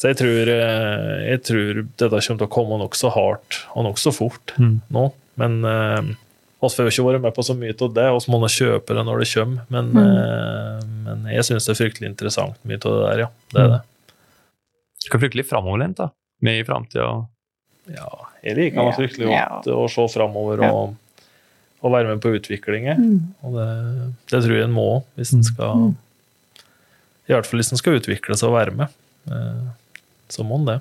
Så 0.00 0.08
jeg 0.10 0.16
tror, 0.18 0.48
eh, 0.50 1.28
jeg 1.30 1.42
tror 1.46 1.82
dette 1.84 2.08
kommer 2.10 2.40
til 2.40 2.48
å 2.48 2.54
komme 2.56 2.78
nokså 2.80 3.12
hardt 3.14 3.60
og 3.76 3.84
nokså 3.86 4.10
fort 4.16 4.54
Mm. 4.58 4.80
nå. 4.90 5.04
Men 5.38 5.60
uh, 5.64 6.02
oss 6.60 6.74
får 6.74 6.88
jo 6.88 6.90
ikke 6.90 7.12
vært 7.12 7.22
med 7.22 7.34
på 7.36 7.44
så 7.46 7.54
mye 7.54 7.76
av 7.80 7.92
det, 7.94 8.08
oss 8.10 8.26
må 8.26 8.40
nå 8.42 8.48
kjøpe 8.50 8.96
det 8.96 9.04
når 9.06 9.20
det 9.22 9.28
kommer. 9.30 9.62
Men, 9.70 9.92
eh, 9.94 10.80
men 11.04 11.28
jeg 11.30 11.46
syns 11.46 11.68
det 11.68 11.76
er 11.76 11.78
fryktelig 11.84 12.08
interessant, 12.10 12.58
mye 12.66 12.80
av 12.82 12.90
det 12.96 13.04
der, 13.06 13.18
ja. 13.22 13.28
Det 13.54 13.60
er 13.62 13.68
det. 13.76 13.80
Skal 15.06 15.20
fryktelig 15.22 15.46
framoverlent, 15.46 15.96
da. 16.02 16.08
Med 16.42 16.58
i 16.60 16.64
framtida. 16.66 17.26
Ja, 17.94 18.08
jeg 18.42 18.56
liker 18.58 18.82
meg 18.84 18.96
fryktelig 18.98 19.28
fryktelig 19.28 19.30
Ja. 19.38 19.46
godt 19.62 19.70
å 19.72 19.86
se 19.88 20.08
framover 20.18 20.62
Ja. 20.66 20.72
og, 20.74 20.96
og 21.82 21.92
være 21.94 22.08
med 22.10 22.20
på 22.24 22.32
utviklinger. 22.34 22.98
Mm. 22.98 23.18
Og 23.46 23.54
det, 23.54 23.68
det 24.32 24.40
tror 24.44 24.54
jeg 24.56 24.66
en 24.66 24.74
må 24.74 24.86
hvis 25.18 25.32
en 25.36 25.44
skal 25.46 25.92
I 27.28 27.34
hvert 27.36 27.46
fall 27.46 27.60
hvis 27.60 27.70
en 27.74 27.80
skal 27.80 27.98
utvikle 28.00 28.36
seg 28.38 28.48
og 28.50 28.56
være 28.58 28.74
med. 28.80 28.94
Eh, 29.30 29.66
Så 30.28 30.44
må 30.44 30.58
en 30.58 30.66
det. 30.68 30.78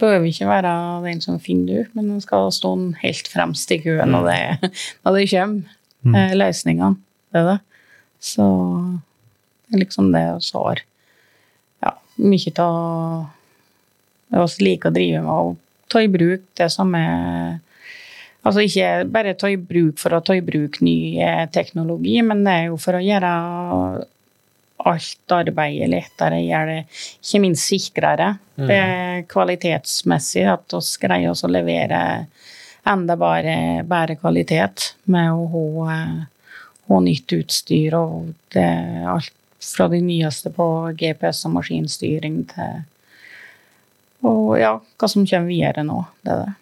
Bør 0.00 0.24
ikke 0.26 0.48
være 0.48 0.70
den 1.04 1.20
som 1.22 1.36
finner 1.38 1.66
det 1.68 1.82
ut, 1.86 1.90
men 1.94 2.08
den 2.10 2.20
skal 2.24 2.48
stå 2.52 2.72
helt 3.02 3.28
fremst 3.30 3.70
i 3.70 3.78
køen 3.84 4.10
når 4.10 4.24
det, 4.30 4.70
når 5.04 5.18
det 5.20 5.26
kommer, 5.34 5.74
Mm. 6.06 6.14
eh, 6.14 6.32
løsningene. 6.38 6.94
Det 7.34 7.40
er 7.40 7.46
det. 7.48 7.60
Så 8.22 8.44
det 9.66 9.74
er 9.74 9.80
liksom 9.82 10.12
det 10.14 10.20
vi 10.38 10.52
har 10.54 10.78
ja, 11.82 11.90
mye 12.22 12.52
av 12.62 13.26
det 14.30 14.44
vi 14.44 14.64
liker 14.64 14.92
å 14.92 14.94
drive 14.94 15.22
med, 15.24 15.32
å 15.32 15.56
ta 15.90 15.98
i 16.04 16.10
bruk 16.12 16.44
det 16.56 16.68
som 16.70 16.94
er 16.94 17.58
Altså 18.46 18.62
ikke 18.64 18.90
bare 19.10 19.34
ta 19.38 19.50
i 19.50 19.58
bruk 19.60 19.98
for 20.00 20.14
å 20.14 20.22
ta 20.24 20.36
i 20.36 20.44
bruk 20.44 20.78
ny 20.84 21.18
eh, 21.20 21.44
teknologi, 21.52 22.20
men 22.24 22.44
det 22.46 22.54
er 22.54 22.68
jo 22.70 22.78
for 22.80 22.98
å 22.98 23.02
gjøre 23.02 23.32
alt 24.88 25.34
arbeidet 25.34 25.90
lettere, 25.90 26.38
gjøre 26.44 26.76
det 26.76 26.84
ikke 27.18 27.40
minst 27.42 27.66
sikrere. 27.66 28.28
Det 28.54 28.76
er 28.78 29.24
kvalitetsmessig 29.30 30.46
at 30.50 30.74
vi 30.74 30.82
greier 31.02 31.32
oss 31.32 31.42
å 31.44 31.50
levere 31.50 32.00
enda 32.88 33.16
bare 33.20 33.82
bedre 33.84 34.16
kvalitet 34.16 34.92
med 35.12 35.32
å 35.34 35.48
ha, 35.52 35.96
eh, 35.96 36.54
ha 36.88 37.00
nytt 37.04 37.34
utstyr 37.40 37.98
og 37.98 38.30
det 38.54 38.68
alt 39.04 39.34
fra 39.58 39.88
de 39.90 39.98
nyeste 40.00 40.54
på 40.54 40.68
GPS 40.96 41.44
og 41.48 41.56
maskinstyring 41.58 42.44
til 42.54 42.86
og 44.26 44.56
ja, 44.58 44.72
hva 44.98 45.08
som 45.10 45.26
kommer 45.28 45.46
videre 45.46 45.84
nå. 45.86 46.00
Det 46.26 46.32
er 46.32 46.40
det. 46.42 46.54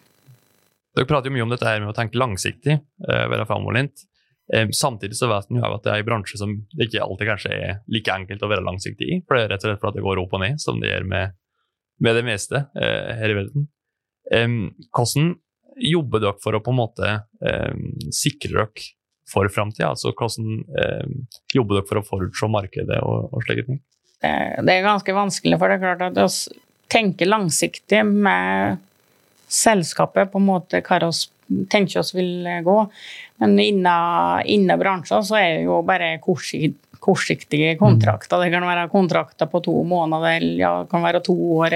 Dere 0.97 1.05
prater 1.05 1.29
jo 1.29 1.35
mye 1.35 1.45
om 1.45 1.51
dette 1.53 1.67
her 1.67 1.81
med 1.83 1.91
å 1.91 1.95
tenke 1.95 2.17
langsiktig, 2.17 2.73
eh, 2.73 3.25
være 3.29 3.45
framoverlent. 3.45 4.07
Eh, 4.53 4.69
samtidig 4.73 5.17
så 5.19 5.27
vet 5.29 5.49
en 5.51 5.59
jo 5.59 5.67
at 5.67 5.83
det 5.85 5.91
er 5.93 6.01
en 6.01 6.07
bransje 6.07 6.39
som 6.39 6.55
det 6.73 6.87
ikke 6.87 7.03
alltid 7.03 7.29
kanskje 7.29 7.51
er 7.53 7.73
like 7.93 8.13
enkelt 8.13 8.41
å 8.41 8.49
være 8.49 8.65
langsiktig 8.65 9.09
i. 9.13 9.17
For 9.27 9.37
det 9.37 9.43
er 9.43 9.51
rett 9.53 9.65
og 9.65 9.69
slett 9.69 9.81
for 9.83 9.91
at 9.91 9.99
det 9.99 10.05
går 10.07 10.21
opp 10.23 10.33
og 10.33 10.41
ned, 10.41 10.61
som 10.63 10.79
det 10.81 10.89
gjør 10.89 11.05
med, 11.11 11.35
med 12.01 12.17
det 12.17 12.23
meste 12.25 12.63
eh, 12.81 13.11
her 13.19 13.33
i 13.33 13.37
verden. 13.37 13.67
Hvordan 14.27 15.35
jobber 15.77 16.23
dere 16.23 16.41
for 16.41 16.57
å 16.57 16.63
på 16.65 16.73
en 16.73 16.79
måte 16.81 17.11
sikre 18.11 18.57
dere 18.57 18.87
for 19.29 19.47
framtida? 19.53 19.93
Altså 19.93 20.11
hvordan 20.11 20.65
jobber 21.53 21.77
dere 21.77 21.87
for 21.87 22.01
å 22.01 22.03
forutse 22.03 22.49
markedet 22.51 22.97
og, 23.05 23.29
og 23.31 23.45
slike 23.45 23.67
ting? 23.69 23.79
det, 24.19 24.73
er 24.73 24.83
ganske 24.83 25.13
vanskelig, 25.15 25.61
for 25.61 25.69
det 25.69 25.77
er 25.77 25.85
klart 25.85 26.03
at 26.09 26.17
vi 26.17 26.59
tenker 26.91 27.29
langsiktig 27.29 28.01
med 28.09 28.81
selskapet 29.47 30.31
på 30.31 30.41
en 30.41 30.47
måte 30.47 30.83
hva 30.83 30.99
vi 31.47 31.63
tenker 31.71 32.01
oss 32.01 32.11
vil 32.15 32.47
gå. 32.63 32.77
Men 33.39 33.59
innen, 33.59 34.41
innen 34.45 34.79
bransjen 34.79 35.23
så 35.23 35.37
er 35.39 35.49
det 35.55 35.67
jo 35.69 35.79
bare 35.87 36.17
kortsikt, 36.23 36.81
kortsiktige 36.99 37.75
kontrakter. 37.79 38.41
Det 38.41 38.51
kan 38.51 38.65
være 38.67 38.89
kontrakter 38.91 39.49
på 39.51 39.61
to 39.65 39.75
måneder, 39.87 40.37
eller 40.39 40.59
ja, 40.59 40.71
det 40.83 40.91
kan 40.91 41.05
være 41.05 41.23
to 41.25 41.35
år. 41.59 41.75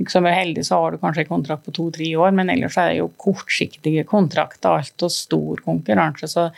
Liksom 0.00 0.26
er 0.26 0.38
heldig 0.38 0.64
så 0.66 0.80
har 0.80 0.94
du 0.94 1.02
kanskje 1.02 1.26
en 1.26 1.32
kontrakt 1.32 1.66
på 1.66 1.74
to-tre 1.76 2.10
år, 2.18 2.32
men 2.36 2.50
ellers 2.52 2.78
er 2.80 2.92
det 2.92 3.00
jo 3.00 3.10
kortsiktige 3.20 4.06
kontrakter. 4.08 4.80
Alt 4.80 5.06
og 5.06 5.14
stor 5.14 5.62
konkurranse. 5.64 6.30
Så 6.30 6.48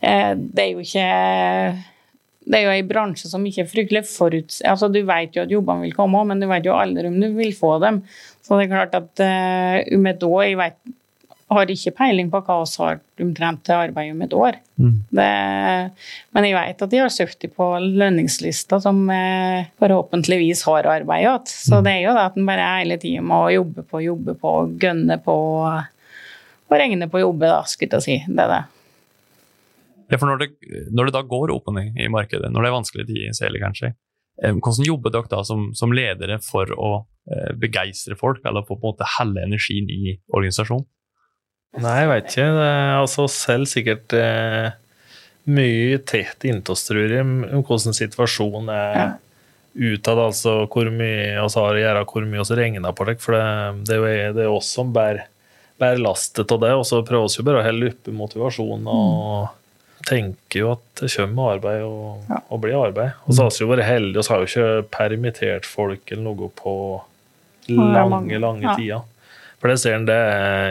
eh, 0.00 0.32
det 0.36 0.64
er 0.64 0.72
jo 0.74 0.84
ikke 0.84 1.06
det 2.46 2.58
er 2.58 2.68
jo 2.68 2.74
en 2.76 2.90
bransje 2.90 3.30
som 3.30 3.46
ikke 3.46 3.64
er 3.64 3.70
fryktelig 3.70 4.04
foruts... 4.06 4.60
Altså, 4.66 4.88
du 4.92 5.00
vet 5.06 5.34
jo 5.34 5.42
at 5.42 5.52
jobbene 5.52 5.88
vil 5.88 5.96
komme, 5.96 6.22
men 6.28 6.42
du 6.42 6.46
vet 6.50 6.66
jo 6.66 6.76
aldri 6.78 7.08
om 7.10 7.18
du 7.18 7.32
vil 7.34 7.50
få 7.56 7.76
dem. 7.82 8.04
Så 8.46 8.58
det 8.58 8.68
er 8.68 8.74
klart 8.76 8.94
at 8.94 9.24
uh, 9.24 9.96
om 9.96 10.06
et 10.06 10.22
år 10.22 10.44
Jeg 10.46 10.60
vet, 10.60 10.76
har 11.46 11.70
ikke 11.70 11.94
peiling 11.94 12.30
på 12.30 12.40
hva 12.42 12.58
vi 12.62 12.78
har 12.82 13.00
omtrent 13.22 13.60
til 13.66 13.76
arbeid 13.78 14.12
om 14.12 14.22
et 14.24 14.32
år. 14.34 14.60
Det, 15.14 15.26
men 16.34 16.46
jeg 16.48 16.56
vet 16.56 16.86
at 16.86 16.90
de 16.90 17.02
har 17.02 17.12
søkt 17.14 17.46
på 17.54 17.68
lønningslista 17.82 18.80
som 18.82 19.04
uh, 19.10 19.66
forhåpentligvis 19.82 20.64
har 20.70 20.90
arbeid 20.94 21.26
igjen. 21.26 21.50
Så 21.50 21.82
det 21.86 21.96
er 21.96 22.06
jo 22.06 22.14
det 22.14 22.24
at 22.30 22.38
en 22.38 22.48
bare 22.50 22.70
hele 22.76 22.98
tida 23.02 23.26
må 23.26 23.42
jobbe 23.54 23.86
på, 23.86 24.02
jobbe 24.06 24.38
på, 24.38 24.56
gønne 24.86 25.18
på 25.22 25.36
og 26.66 26.74
regne 26.74 27.06
på 27.10 27.22
jobbe, 27.22 27.46
da, 27.46 27.62
skulle 27.66 27.98
jeg 27.98 28.06
si. 28.06 28.18
Det 28.26 28.42
er 28.42 28.54
det. 28.54 28.64
Ja, 30.10 30.18
for 30.20 30.30
når 30.30 30.38
det, 30.44 30.48
når 30.94 31.08
det 31.08 31.16
da 31.16 31.22
går 31.26 31.50
opp 31.56 31.68
og 31.70 31.74
ned 31.78 31.96
i 31.98 32.06
markedet, 32.12 32.50
når 32.52 32.62
det 32.62 32.68
er 32.70 32.76
vanskelige 32.76 33.08
tider, 33.10 33.32
særlig 33.34 33.62
kanskje, 33.64 33.92
eh, 34.42 34.52
hvordan 34.54 34.86
jobber 34.86 35.10
dere 35.14 35.30
da 35.32 35.40
som, 35.48 35.68
som 35.74 35.94
ledere 35.96 36.36
for 36.46 36.70
å 36.76 36.90
eh, 37.32 37.52
begeistre 37.58 38.14
folk, 38.18 38.42
eller 38.46 38.62
på 38.68 38.76
en 38.78 38.84
måte 38.84 39.08
helle 39.18 39.42
energien 39.48 39.88
i 39.90 40.14
organisasjonen? 40.30 40.86
Nei, 41.82 41.96
jeg 42.04 42.08
veit 42.08 42.28
ikke. 42.30 42.44
Det 42.56 42.66
er 42.72 42.94
altså 43.02 43.26
selv 43.28 43.68
sikkert 43.68 44.14
eh, 44.16 44.70
mye 45.50 45.98
tett 46.08 46.46
inntil 46.48 46.72
oss, 46.72 46.86
tror 46.88 47.02
jeg, 47.04 47.20
om 47.26 47.62
hvordan 47.66 47.96
situasjonen 47.98 48.70
er 48.72 48.96
Ja. 48.96 49.08
utad. 49.76 50.18
Altså 50.22 50.54
hvor 50.72 50.88
mye 50.88 51.34
vi 51.34 51.36
har 51.36 51.50
å 51.50 51.82
gjøre, 51.82 52.06
hvor 52.08 52.24
mye 52.24 52.46
vi 52.48 52.56
regner 52.62 52.94
på 52.96 53.04
det. 53.10 53.18
For 53.20 53.36
det, 53.36 53.44
det, 53.90 53.98
er 53.98 54.00
jo, 54.00 54.32
det 54.38 54.42
er 54.46 54.48
jo 54.48 54.56
oss 54.56 54.70
som 54.72 54.94
bærer, 54.94 55.26
bærer 55.82 56.00
lastet 56.00 56.50
av 56.54 56.62
det, 56.62 56.72
og 56.78 56.86
så 56.88 57.02
prøver 57.04 57.28
vi 57.28 57.42
jo 57.42 57.44
bare 57.50 57.60
å 57.60 57.66
holde 57.66 57.90
oppe 57.92 58.14
motivasjonen 58.22 58.88
og 58.88 59.48
tenker 60.06 60.60
jo 60.62 60.70
at 60.76 60.84
det 61.02 61.10
kommer 61.16 61.56
arbeid 61.56 61.82
og, 61.82 62.22
Ja. 62.30 62.38
og 62.50 62.60
blir 62.62 62.76
arbeid. 62.78 63.12
Og 63.26 63.34
så 63.34 63.42
har 63.46 63.50
vi 63.50 63.64
jo 63.64 63.70
vært 63.72 63.86
heldige, 63.88 64.22
vi 64.22 64.32
har 64.34 64.44
jo 64.44 64.46
ikke 64.50 64.88
permittert 64.94 65.66
folk 65.66 66.12
eller 66.12 66.22
noe 66.28 66.50
på 66.62 66.74
lange, 67.68 68.38
lange 68.38 68.62
Ja. 68.62 68.74
tider. 68.76 69.02
For 69.58 69.68
det 69.72 69.78
ser 69.80 69.94
en 69.96 70.04
det 70.06 70.18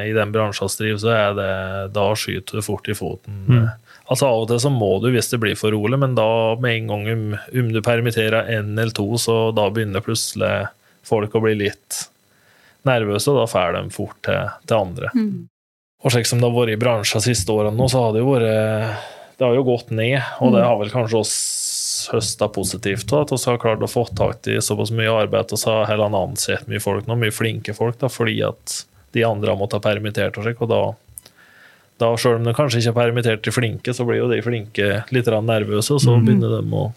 i 0.08 0.14
den 0.14 0.32
bransjen 0.32 0.70
vi 0.70 0.86
driver, 0.86 1.00
så 1.02 1.12
er 1.16 1.34
det 1.36 1.94
da 1.94 2.06
skyter 2.16 2.60
du 2.60 2.62
fort 2.62 2.88
i 2.88 2.94
foten. 2.94 3.46
Mm. 3.50 3.70
Altså 4.08 4.28
Av 4.30 4.44
og 4.44 4.48
til 4.48 4.60
så 4.62 4.70
må 4.72 5.02
du 5.02 5.10
hvis 5.12 5.32
det 5.32 5.40
blir 5.42 5.56
for 5.58 5.72
rolig, 5.74 5.98
men 6.00 6.14
da 6.16 6.56
med 6.56 6.76
en 6.78 6.88
gang 6.88 7.08
om, 7.12 7.24
om 7.60 7.72
du 7.74 7.82
permitterer 7.82 8.48
én 8.48 8.78
eller 8.80 8.92
to, 8.94 9.08
så 9.18 9.52
da 9.56 9.70
begynner 9.74 10.06
plutselig 10.06 10.70
folk 11.04 11.34
å 11.34 11.42
bli 11.42 11.56
litt 11.56 12.06
nervøse, 12.86 13.28
og 13.34 13.40
da 13.42 13.46
får 13.50 13.74
de 13.74 13.90
fort 13.90 14.16
til, 14.22 14.50
til 14.68 14.78
andre. 14.78 15.10
Mm. 15.16 15.48
Og 16.06 16.12
slik 16.14 16.28
som 16.30 16.40
det 16.40 16.46
har 16.46 16.54
vært 16.54 16.76
i 16.76 16.80
bransjen 16.80 17.20
de 17.20 17.34
siste 17.34 17.50
årene 17.50 17.76
nå, 17.76 17.90
så 17.90 18.04
har 18.06 18.14
det 18.14 18.22
jo 18.22 18.30
vært 18.36 19.12
Det 19.38 19.44
har 19.44 19.56
jo 19.58 19.66
gått 19.68 19.90
ned, 19.92 20.20
og 20.40 20.54
det 20.56 20.64
har 20.64 20.78
vel 20.80 20.92
kanskje 20.94 21.20
oss 21.20 21.36
høsta 22.12 22.48
positivt 22.54 23.12
av 23.14 23.26
at 23.26 23.34
vi 23.34 23.40
har 23.50 23.62
klart 23.62 23.84
å 23.84 23.90
få 23.90 24.06
tak 24.16 24.48
i 24.52 24.60
såpass 24.64 24.94
mye 24.96 25.12
arbeid 25.12 25.52
vi 25.52 25.62
har 25.66 25.88
heller 25.90 26.16
ansett 26.16 26.68
mye 26.70 26.84
folk 26.84 27.08
nå, 27.10 27.18
mye 27.20 27.34
flinke 27.34 27.74
folk, 27.76 27.98
da, 28.00 28.12
fordi 28.12 28.38
at 28.46 28.86
de 29.16 29.24
andre 29.28 29.52
har 29.52 29.60
måttet 29.60 29.80
ha 29.80 29.86
permittert 29.86 30.38
og 30.38 30.48
slik, 30.48 30.62
og 30.64 30.72
da 30.72 30.84
da 31.98 32.10
Selv 32.20 32.42
om 32.42 32.44
de 32.44 32.52
kanskje 32.52 32.82
ikke 32.82 32.92
er 32.92 32.98
permittert 32.98 33.44
de 33.46 33.52
flinke, 33.56 33.94
så 33.96 34.04
blir 34.04 34.18
jo 34.20 34.26
de 34.28 34.42
flinke 34.44 34.88
litt 35.16 35.30
nervøse, 35.32 35.96
og 35.96 36.02
så 36.04 36.18
begynner 36.20 36.58
de 36.58 36.76
å 36.76 36.90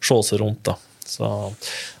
se 0.00 0.16
seg 0.24 0.40
rundt. 0.40 0.62
da. 0.64 0.78
Så, 1.04 1.28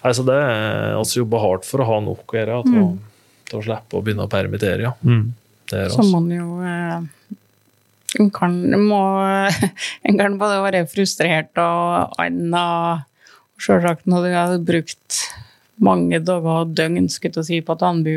altså 0.00 0.24
det 0.24 0.36
er 0.36 0.96
vi 0.96 1.20
jobber 1.20 1.44
hardt 1.44 1.68
for 1.68 1.84
å 1.84 1.88
ha 1.90 1.98
nok 2.04 2.32
å 2.32 2.38
gjøre, 2.38 2.62
til, 2.64 2.78
å, 2.80 3.58
å 3.58 3.62
slippe 3.66 4.00
å 4.00 4.02
begynne 4.04 4.24
å 4.24 4.32
permittere. 4.32 4.80
ja. 4.88 4.94
Mm. 5.04 5.34
Det 5.68 5.76
er 5.76 5.92
oss. 5.92 5.98
Som 6.00 6.14
man 6.14 6.30
jo 6.32 6.62
eh, 6.64 7.04
en 8.16 8.30
kan, 8.32 8.54
må, 8.80 9.02
en 10.08 10.20
kan 10.20 10.38
både 10.40 10.62
være 10.64 10.86
frustrert 10.90 11.60
og 11.60 12.16
anna 12.22 12.64
Selvsagt 13.58 14.04
når 14.06 14.22
du 14.22 14.34
har 14.36 14.52
brukt 14.62 15.16
mange 15.82 16.20
dager 16.22 16.60
og 16.60 16.76
døgn 16.78 17.08
skulle 17.10 17.42
si, 17.42 17.58
på 17.58 17.74
du 17.74 18.12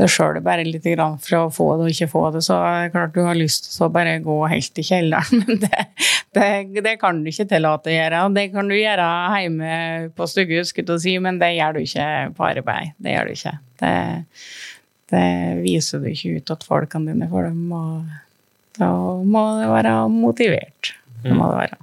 det 0.00 0.08
sjøl 0.08 0.38
bare 0.44 0.64
litt 0.64 0.86
for 1.22 1.36
å 1.36 1.50
få 1.52 1.66
det 1.76 1.86
og 1.86 1.92
ikke 1.92 2.08
få 2.10 2.22
det, 2.34 2.42
så 2.46 2.58
er 2.64 2.76
det 2.86 2.92
klart 2.94 3.14
du 3.14 3.20
har 3.26 3.36
lyst 3.36 3.68
til 3.68 3.86
å 3.86 3.90
bare 3.92 4.14
gå 4.24 4.36
helt 4.48 4.80
i 4.80 4.84
kjelleren, 4.88 5.42
men 5.44 5.60
det, 5.62 5.84
det, 6.36 6.48
det 6.84 6.94
kan 7.00 7.20
du 7.20 7.28
ikke 7.30 7.48
tillate 7.50 7.92
å 7.92 7.96
gjøre. 7.96 8.22
Det 8.36 8.46
kan 8.54 8.72
du 8.72 8.76
gjøre 8.78 9.08
hjemme 9.42 9.72
på 10.16 10.28
stugget, 10.30 10.70
skulle 10.70 10.96
jeg 10.96 11.04
si, 11.04 11.16
men 11.22 11.40
det 11.42 11.52
gjør 11.58 11.76
du 11.76 11.82
ikke 11.84 12.08
på 12.38 12.48
arbeid. 12.48 12.94
Det 13.02 13.16
gjør 13.16 13.28
du 13.28 13.36
ikke. 13.36 13.54
Det, 13.82 13.94
det 15.12 15.62
viser 15.62 16.02
du 16.02 16.10
ikke 16.10 16.36
ut 16.38 16.50
til 16.50 16.68
folkene 16.68 17.12
dine, 17.12 17.28
for 17.30 17.48
dem, 17.48 17.64
og 17.76 18.78
da 18.78 18.90
må 19.22 19.46
det 19.60 19.70
være 19.70 19.96
motivert. 20.12 20.94
Det 21.22 21.34
må 21.36 21.50
det 21.52 21.58
være. 21.60 21.80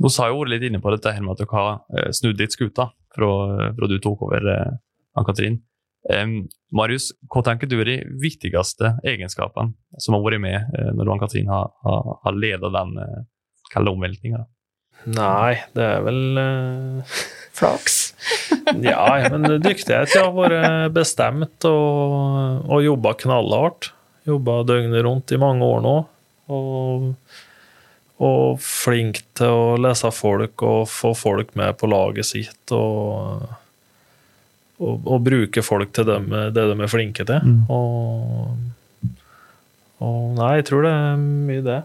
Nå 0.00 0.08
sa 0.12 0.30
jo 0.30 0.40
vært 0.40 0.54
litt 0.54 0.68
inne 0.70 0.80
på 0.80 0.92
dette 0.94 1.12
her 1.12 1.20
med 1.24 1.36
at 1.36 1.42
dere 1.42 1.56
har 1.58 1.72
eh, 1.98 2.12
snudd 2.16 2.40
litt 2.40 2.56
skuta 2.56 2.88
fra, 3.14 3.32
fra 3.76 3.88
du 3.90 3.98
tok 4.00 4.24
over, 4.28 4.46
eh, 4.48 4.78
Ann-Katrin. 5.20 5.60
Um, 6.08 6.46
Marius, 6.72 7.10
hva 7.28 7.42
tenker 7.44 7.68
du 7.68 7.74
er 7.82 7.88
de 7.90 7.96
viktigste 8.22 8.94
egenskapene 9.04 9.74
som 10.00 10.16
har 10.16 10.22
vært 10.24 10.40
med 10.40 10.56
eh, 10.56 10.88
når 10.96 11.04
du, 11.04 11.10
Ann-Katrin 11.12 11.50
har, 11.52 11.68
har, 11.84 12.14
har 12.24 12.38
ledet 12.38 12.72
den 12.72 12.96
eh, 13.04 13.18
kalde 13.74 13.92
omveltninga? 13.92 14.46
Nei, 15.12 15.60
det 15.76 15.84
er 15.84 16.02
vel 16.06 16.40
eh, 16.40 17.18
Flaks. 17.56 18.00
Ja, 18.84 19.28
men 19.32 19.60
dyktighet. 19.62 20.12
Har 20.14 20.32
vært 20.36 20.92
bestemt 20.94 21.66
og, 21.68 22.66
og 22.70 22.84
jobba 22.84 23.14
knallhardt. 23.24 23.90
Jobba 24.28 24.60
døgnet 24.68 25.04
rundt 25.06 25.32
i 25.32 25.40
mange 25.40 25.66
år 25.66 25.80
nå. 25.84 25.94
Og, 26.50 27.06
og 28.20 28.60
flink 28.62 29.22
til 29.38 29.54
å 29.54 29.78
lese 29.80 30.10
folk 30.14 30.62
og 30.66 30.84
få 30.90 31.14
folk 31.18 31.54
med 31.58 31.78
på 31.80 31.90
laget 31.90 32.28
sitt. 32.30 32.74
Og, 32.76 33.46
og, 34.80 34.94
og 34.98 35.24
bruke 35.26 35.64
folk 35.64 35.94
til 35.96 36.08
dem, 36.10 36.28
det 36.54 36.66
de 36.72 36.76
er 36.76 36.92
flinke 36.92 37.26
til. 37.28 37.40
Mm. 37.46 37.64
Og, 37.72 39.16
og 40.04 40.20
nei, 40.36 40.52
jeg 40.60 40.70
tror 40.70 40.86
det 40.86 40.94
er 40.98 41.24
mye 41.24 41.64
det. 41.66 41.80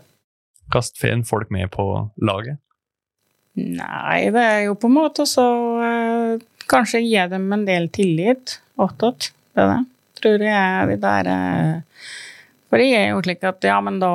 Kast 0.73 0.97
fin 0.99 1.21
folk 1.27 1.51
med 1.53 1.69
på 1.73 1.86
laget? 2.25 2.59
Nei, 3.55 4.27
det 4.36 4.41
er 4.43 4.61
jo 4.65 4.73
på 4.75 4.89
en 4.89 4.97
måte 4.97 5.23
så 5.29 5.45
Kanskje 6.72 7.03
gi 7.03 7.26
dem 7.32 7.51
en 7.53 7.66
del 7.68 7.89
tillit 7.93 8.59
attåt. 8.82 9.32
Det 9.55 9.66
det. 9.70 9.82
Tror 10.22 10.43
jeg 10.43 10.88
vil 10.89 11.03
eh, 11.05 12.05
For 12.72 12.82
jeg 12.82 13.01
er 13.01 13.11
jo 13.11 13.24
slik 13.26 13.43
at 13.47 13.68
ja, 13.68 13.76
men 13.84 13.99
da 13.99 14.13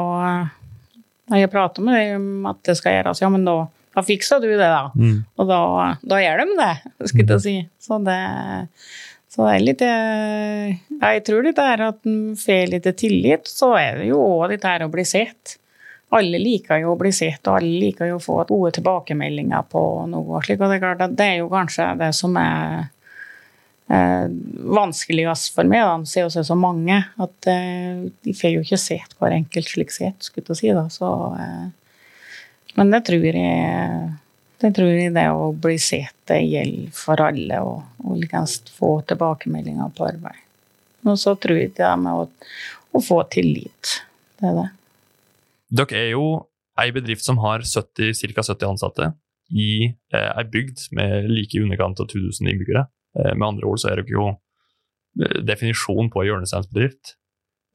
Når 1.31 1.43
jeg 1.43 1.53
prater 1.53 1.85
med 1.85 2.01
dem 2.01 2.25
om 2.41 2.49
at 2.51 2.63
det 2.67 2.77
skal 2.81 2.97
gjøres, 2.97 3.21
ja, 3.23 3.29
men 3.31 3.45
da, 3.47 3.55
da 3.95 4.03
fikser 4.03 4.41
du 4.43 4.49
det, 4.51 4.67
da. 4.67 4.89
Mm. 4.97 5.21
Og 5.39 5.47
da, 5.47 5.61
da 6.03 6.19
gjør 6.19 6.43
de 6.43 6.57
det, 6.59 6.73
skulle 7.05 7.23
jeg 7.23 7.31
til 7.31 7.45
si. 7.45 7.55
Så 7.79 8.01
det, 8.03 8.19
så 9.31 9.47
det 9.47 9.53
er 9.53 9.63
litt 9.63 9.85
eh, 9.87 10.73
Jeg 10.97 11.25
tror 11.29 11.47
det 11.47 11.55
er 11.63 11.85
at 11.87 12.11
en 12.11 12.35
får 12.41 12.75
litt 12.75 12.91
tillit, 12.99 13.47
så 13.47 13.77
er 13.79 14.03
det 14.03 14.11
jo 14.11 14.19
òg 14.25 14.57
dette 14.57 14.75
her 14.75 14.89
å 14.89 14.91
bli 14.91 15.07
sett. 15.07 15.60
Alle 16.17 16.41
liker 16.43 16.81
jo 16.83 16.95
å 16.95 16.99
bli 16.99 17.13
sett, 17.15 17.45
og 17.47 17.61
alle 17.61 17.85
liker 17.85 18.09
jo 18.11 18.17
å 18.19 18.23
få 18.23 18.41
gode 18.49 18.73
tilbakemeldinger 18.79 19.67
på 19.71 19.83
noe. 20.11 20.41
slik, 20.43 20.59
og 20.59 20.73
Det 20.73 20.81
er 20.81 20.83
klart 20.83 21.05
at 21.07 21.19
det 21.19 21.27
er 21.27 21.37
jo 21.39 21.51
kanskje 21.53 21.87
det 22.01 22.09
som 22.19 22.35
er 22.41 22.89
eh, 23.87 24.27
vanskeligst 24.81 25.55
for 25.55 25.71
meg, 25.71 25.85
da, 25.87 25.99
å 26.01 26.09
se 26.11 26.25
og 26.27 26.33
se 26.35 26.43
så 26.47 26.57
mange. 26.59 26.99
At 27.23 27.51
eh, 27.51 28.09
de 28.27 28.35
får 28.35 28.57
jo 28.57 28.65
ikke 28.67 28.81
sett 28.81 29.15
hver 29.21 29.37
enkelt 29.37 29.71
slik 29.71 29.95
sett, 29.95 30.19
skulle 30.27 30.51
jeg 30.51 30.63
si. 30.65 30.73
da, 30.75 30.89
så... 30.91 31.13
Eh, 31.39 31.69
men 32.79 32.93
det 32.95 33.05
tror 33.07 33.25
jeg 33.27 34.11
det 34.61 34.75
tror 34.77 34.91
jeg 34.93 35.15
det 35.15 35.25
å 35.33 35.47
bli 35.57 35.79
sett 35.81 36.15
det 36.29 36.43
gjelder 36.45 36.91
for 36.93 37.23
alle, 37.25 37.63
og, 37.65 37.87
og 38.05 38.19
likest 38.21 38.69
få 38.77 38.99
tilbakemeldinger 39.09 39.95
på 39.97 40.05
arbeid. 40.11 40.43
Og 41.09 41.17
så 41.17 41.33
tror 41.41 41.63
jeg 41.63 41.73
det 41.79 41.95
med 42.03 42.13
å, 42.13 42.27
å 42.93 43.01
få 43.01 43.23
tillit. 43.33 43.95
Det 44.37 44.51
er 44.51 44.59
det. 44.59 44.67
Dere 45.71 45.99
er 45.99 46.13
jo 46.15 46.25
ei 46.81 46.91
bedrift 46.95 47.27
som 47.27 47.39
har 47.43 47.63
ca. 47.63 47.83
70 47.87 48.67
ansatte 48.69 49.13
i 49.51 49.71
eh, 50.15 50.31
ei 50.39 50.45
bygd 50.51 50.91
med 50.97 51.31
like 51.31 51.57
i 51.57 51.63
underkant 51.63 52.01
av 52.03 52.09
1000 52.11 52.49
innbyggere. 52.51 52.87
Eh, 53.19 53.35
med 53.35 53.49
andre 53.49 53.71
ord 53.71 53.83
så 53.83 53.91
er 53.91 54.01
dere 54.01 54.15
jo 54.15 54.29
eh, 54.31 55.41
definisjonen 55.47 56.11
på 56.13 56.23
en 56.23 56.31
hjørnesteinsbedrift. 56.31 57.17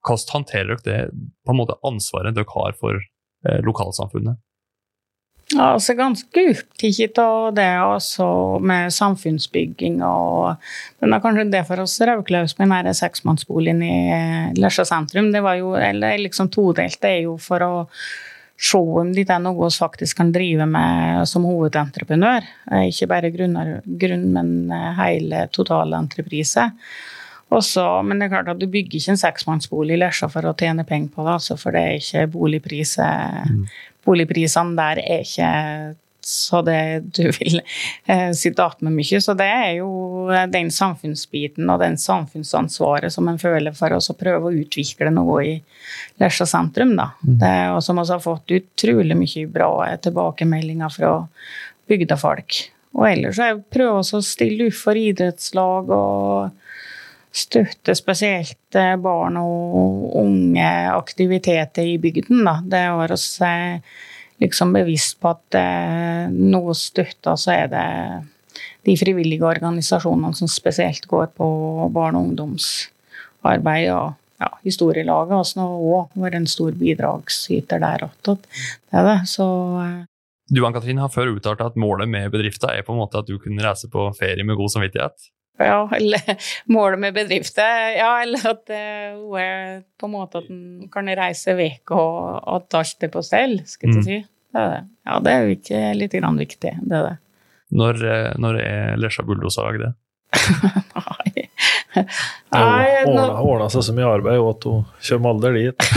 Hvordan 0.06 0.34
håndterer 0.38 0.80
dere 0.80 0.86
det 0.86 1.28
på 1.46 1.54
en 1.54 1.60
måte 1.60 1.80
ansvaret 1.88 2.36
dere 2.38 2.52
har 2.56 2.78
for 2.80 3.00
eh, 3.00 3.62
lokalsamfunnet? 3.66 4.40
Ja, 5.54 5.76
altså 5.76 5.94
ganske 5.94 6.42
opptatt 6.50 7.20
av 7.22 7.52
det 7.54 7.68
også 7.78 8.28
med 8.66 8.94
samfunnsbygging 8.94 10.00
og 10.02 10.56
Men 11.00 11.12
det 11.12 11.18
er 11.20 11.22
kanskje 11.22 11.46
det 11.54 11.62
for 11.68 11.84
oss 11.84 12.00
Rauklaus 12.02 12.56
med 12.58 12.74
den 12.88 12.98
seksmannsboligen 12.98 13.84
i 13.86 13.98
eh, 14.16 14.56
Lesja 14.58 14.88
sentrum. 14.90 15.30
Det 15.32 15.44
var 15.46 15.60
jo 15.60 15.76
eller 15.78 16.18
liksom 16.24 16.50
todelt. 16.50 16.98
Det 17.02 17.12
er 17.12 17.22
jo 17.28 17.38
for 17.38 17.62
å 17.62 17.74
se 18.58 18.80
om 18.80 19.12
dette 19.14 19.36
er 19.36 19.44
noe 19.44 19.68
vi 19.68 19.78
faktisk 19.78 20.18
kan 20.18 20.32
drive 20.34 20.66
med 20.66 21.28
som 21.30 21.46
hovedentreprenør. 21.46 22.48
Eh, 22.72 22.88
Ikke 22.90 23.12
bare 23.14 23.34
grunner, 23.36 23.76
grunn, 23.86 24.32
men 24.34 24.72
eh, 24.74 24.94
hele 24.98 25.46
totalentreprise. 25.54 26.72
Også, 27.54 27.84
men 28.02 28.18
det 28.18 28.26
er 28.26 28.32
klart 28.34 28.48
at 28.56 28.60
du 28.60 28.66
bygger 28.66 28.98
ikke 28.98 29.14
en 29.14 29.22
seksmannsbolig 29.22 29.94
i 29.94 30.00
Lesja 30.02 30.26
for 30.34 30.50
å 30.50 30.56
tjene 30.58 30.88
penger 30.90 31.12
på 31.14 31.28
det, 31.28 31.36
altså, 31.38 31.60
for 31.62 31.76
det 31.76 31.84
er 31.86 32.00
ikke 32.00 32.24
boligpriser 32.34 33.52
boligprisene 34.06 34.78
der 34.78 35.02
er 35.04 35.24
ikke 35.26 35.52
så 36.26 36.62
det 36.66 37.04
du 37.14 37.28
vil 37.38 37.60
eh, 37.62 38.32
sitte 38.34 38.66
igjen 38.66 38.88
med 38.88 38.96
mye. 38.98 39.22
Så 39.22 39.36
det 39.38 39.46
er 39.46 39.72
jo 39.78 39.90
den 40.52 40.72
samfunnsbiten 40.74 41.70
og 41.70 41.84
den 41.84 42.00
samfunnsansvaret 42.02 43.14
som 43.14 43.30
en 43.30 43.40
føler 43.42 43.76
for 43.78 43.94
oss 43.94 44.10
å 44.10 44.18
prøve 44.18 44.50
å 44.50 44.64
utvikle 44.64 45.14
noe 45.14 45.44
i 45.46 45.56
Lesja 46.22 46.48
sentrum. 46.50 46.96
Da. 46.98 47.12
Det, 47.22 47.56
og 47.76 47.84
som 47.86 48.02
vi 48.02 48.08
har 48.10 48.24
fått 48.24 48.56
utrolig 48.58 49.18
mye 49.20 49.46
bra 49.52 49.72
tilbakemeldinger 50.02 50.98
fra 50.98 51.14
bygdefolk. 51.90 52.64
Og 52.96 53.10
ellers 53.10 53.38
så 53.38 53.54
prøver 53.60 54.02
vi 54.02 54.18
å 54.18 54.26
stille 54.26 54.70
opp 54.70 54.80
for 54.80 54.98
idrettslag 54.98 55.92
og 55.94 56.65
støtte 57.36 57.96
spesielt 57.98 58.78
eh, 58.80 58.96
barn 59.02 59.40
og 59.42 60.14
unge 60.22 60.68
aktiviteter 60.94 61.88
i 61.88 61.98
bygden. 62.02 62.46
Da. 62.48 62.60
Det 62.64 62.84
var 62.96 63.16
eh, 63.16 63.98
liksom 64.44 64.74
bevisst 64.76 65.20
på 65.20 65.34
at 65.34 65.60
eh, 65.60 66.32
noe 66.32 66.76
støtter, 66.78 67.36
så 67.40 67.56
er 67.56 67.72
det 67.74 67.88
de 68.86 68.96
frivillige 69.00 69.46
organisasjonene 69.48 70.36
som 70.38 70.50
spesielt 70.52 71.08
går 71.12 71.34
på 71.36 71.48
barne- 71.94 72.22
og 72.22 72.30
ungdomsarbeid 72.30 73.90
og 73.92 74.14
ja, 74.42 74.50
historielaget 74.68 75.36
også 75.38 75.62
nå 75.62 75.68
òg 75.96 76.18
vært 76.20 76.40
en 76.40 76.50
stor 76.50 76.76
bidragsyter 76.76 77.82
der. 77.82 78.10
Det 78.26 78.38
er 78.92 79.08
det. 79.10 79.20
Så 79.32 79.46
eh, 79.84 80.04
Du 80.52 80.62
Ann-Katrin 80.68 81.02
har 81.02 81.12
før 81.12 81.34
uttalt 81.36 81.64
at 81.66 81.80
målet 81.80 82.12
med 82.12 82.32
bedriften 82.32 82.72
er 82.72 82.86
på 82.86 82.94
en 82.94 83.02
måte 83.02 83.20
at 83.20 83.28
du 83.28 83.40
kunne 83.42 83.64
reise 83.66 83.90
på 83.92 84.08
ferie 84.18 84.46
med 84.46 84.60
god 84.60 84.76
samvittighet. 84.76 85.32
Ja, 85.60 85.90
eller 85.96 86.22
målet 86.76 87.00
med 87.00 87.14
bedriften. 87.16 87.98
Ja, 87.98 88.22
eller 88.24 88.48
at 88.52 88.70
eh, 88.70 89.16
hun 89.18 89.38
er 89.40 89.84
på 90.00 90.10
en 90.10 90.16
måte 90.16 90.42
at 90.44 90.50
en 90.52 90.88
kan 90.94 91.08
reise 91.18 91.56
vekk 91.58 91.92
og 91.96 92.42
at 92.56 92.74
alt 92.82 93.04
er 93.08 93.14
på 93.14 93.24
stell, 93.26 93.60
skal 93.66 93.90
jeg 93.90 93.96
Mm. 93.98 94.04
si. 94.04 94.18
Det 94.56 94.62
er 94.62 94.70
det. 94.72 94.82
Ja, 95.06 95.20
det 95.20 95.32
er 95.34 95.42
jo 95.46 95.56
ikke 95.58 95.80
litt 96.00 96.14
grann 96.16 96.38
viktig, 96.40 96.72
det 96.88 96.96
er 97.00 97.08
det. 97.10 97.16
Når, 97.76 98.04
eh, 98.08 98.34
når 98.40 98.60
er 98.64 98.98
Lesja 99.02 99.24
Bulldoserlag 99.28 99.80
det? 99.82 99.94
Nei. 100.36 101.48
Det 101.96 102.04
Nei, 102.52 103.06
nå- 103.08 103.40
ordna, 103.40 103.70
seg 103.72 103.86
så 103.88 103.94
mye 103.96 104.10
arbeid 104.18 104.36
at 104.44 104.66
hun 104.68 104.82
kommer 105.08 105.32
aldri 105.32 105.70
dit. 105.70 105.80